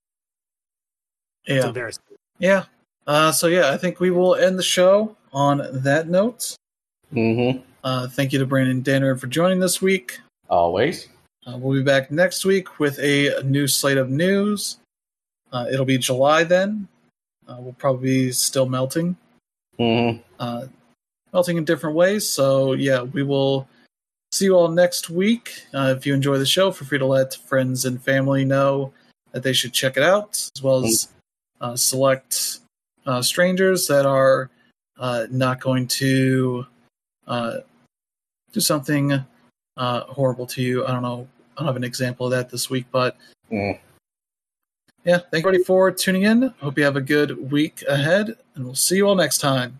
It's 1.46 1.64
Yeah, 1.64 1.66
embarrassing. 1.68 2.02
yeah. 2.38 2.64
Uh, 3.08 3.32
so 3.32 3.46
yeah, 3.46 3.72
I 3.72 3.78
think 3.78 3.98
we 4.00 4.10
will 4.10 4.34
end 4.34 4.58
the 4.58 4.62
show 4.62 5.16
on 5.32 5.66
that 5.82 6.08
note. 6.08 6.54
Mm-hmm. 7.12 7.60
Uh, 7.82 8.06
thank 8.08 8.34
you 8.34 8.38
to 8.38 8.46
Brandon 8.46 8.82
Danner 8.82 9.16
for 9.16 9.26
joining 9.28 9.60
this 9.60 9.80
week. 9.80 10.20
Always. 10.50 11.08
Uh, 11.46 11.56
we'll 11.56 11.78
be 11.78 11.82
back 11.82 12.10
next 12.10 12.44
week 12.44 12.78
with 12.78 12.98
a 12.98 13.42
new 13.44 13.66
slate 13.66 13.96
of 13.96 14.10
news. 14.10 14.76
Uh, 15.50 15.66
it'll 15.72 15.86
be 15.86 15.96
July 15.96 16.44
then. 16.44 16.86
Uh, 17.48 17.56
we'll 17.60 17.72
probably 17.72 18.26
be 18.26 18.32
still 18.32 18.68
melting, 18.68 19.16
Mm-hmm. 19.80 20.20
uh, 20.38 20.66
melting 21.32 21.56
in 21.56 21.64
different 21.64 21.96
ways. 21.96 22.28
So 22.28 22.74
yeah, 22.74 23.00
we 23.00 23.22
will 23.22 23.66
see 24.32 24.44
you 24.44 24.54
all 24.54 24.68
next 24.68 25.08
week. 25.08 25.62
Uh, 25.72 25.94
if 25.96 26.04
you 26.04 26.12
enjoy 26.12 26.36
the 26.36 26.44
show, 26.44 26.70
feel 26.72 26.86
free 26.86 26.98
to 26.98 27.06
let 27.06 27.34
friends 27.34 27.86
and 27.86 28.02
family 28.02 28.44
know 28.44 28.92
that 29.32 29.42
they 29.42 29.54
should 29.54 29.72
check 29.72 29.96
it 29.96 30.02
out, 30.02 30.32
as 30.54 30.62
well 30.62 30.84
as 30.84 31.08
uh, 31.62 31.74
select 31.74 32.60
uh, 33.08 33.22
strangers 33.22 33.86
that 33.86 34.04
are 34.06 34.50
uh, 34.98 35.26
not 35.30 35.60
going 35.60 35.88
to 35.88 36.66
uh, 37.26 37.58
do 38.52 38.60
something 38.60 39.12
uh, 39.76 40.00
horrible 40.02 40.46
to 40.46 40.62
you. 40.62 40.86
I 40.86 40.92
don't 40.92 41.02
know. 41.02 41.26
I 41.56 41.60
don't 41.60 41.66
have 41.66 41.76
an 41.76 41.84
example 41.84 42.26
of 42.26 42.32
that 42.32 42.50
this 42.50 42.70
week, 42.70 42.86
but 42.92 43.16
Mm. 43.50 43.78
yeah, 45.04 45.18
thank 45.18 45.42
you 45.42 45.48
everybody 45.48 45.64
for 45.64 45.90
tuning 45.90 46.22
in. 46.24 46.54
Hope 46.60 46.76
you 46.76 46.84
have 46.84 46.96
a 46.96 47.00
good 47.00 47.50
week 47.50 47.82
ahead, 47.88 48.36
and 48.54 48.64
we'll 48.64 48.74
see 48.74 48.96
you 48.96 49.08
all 49.08 49.14
next 49.14 49.38
time. 49.38 49.74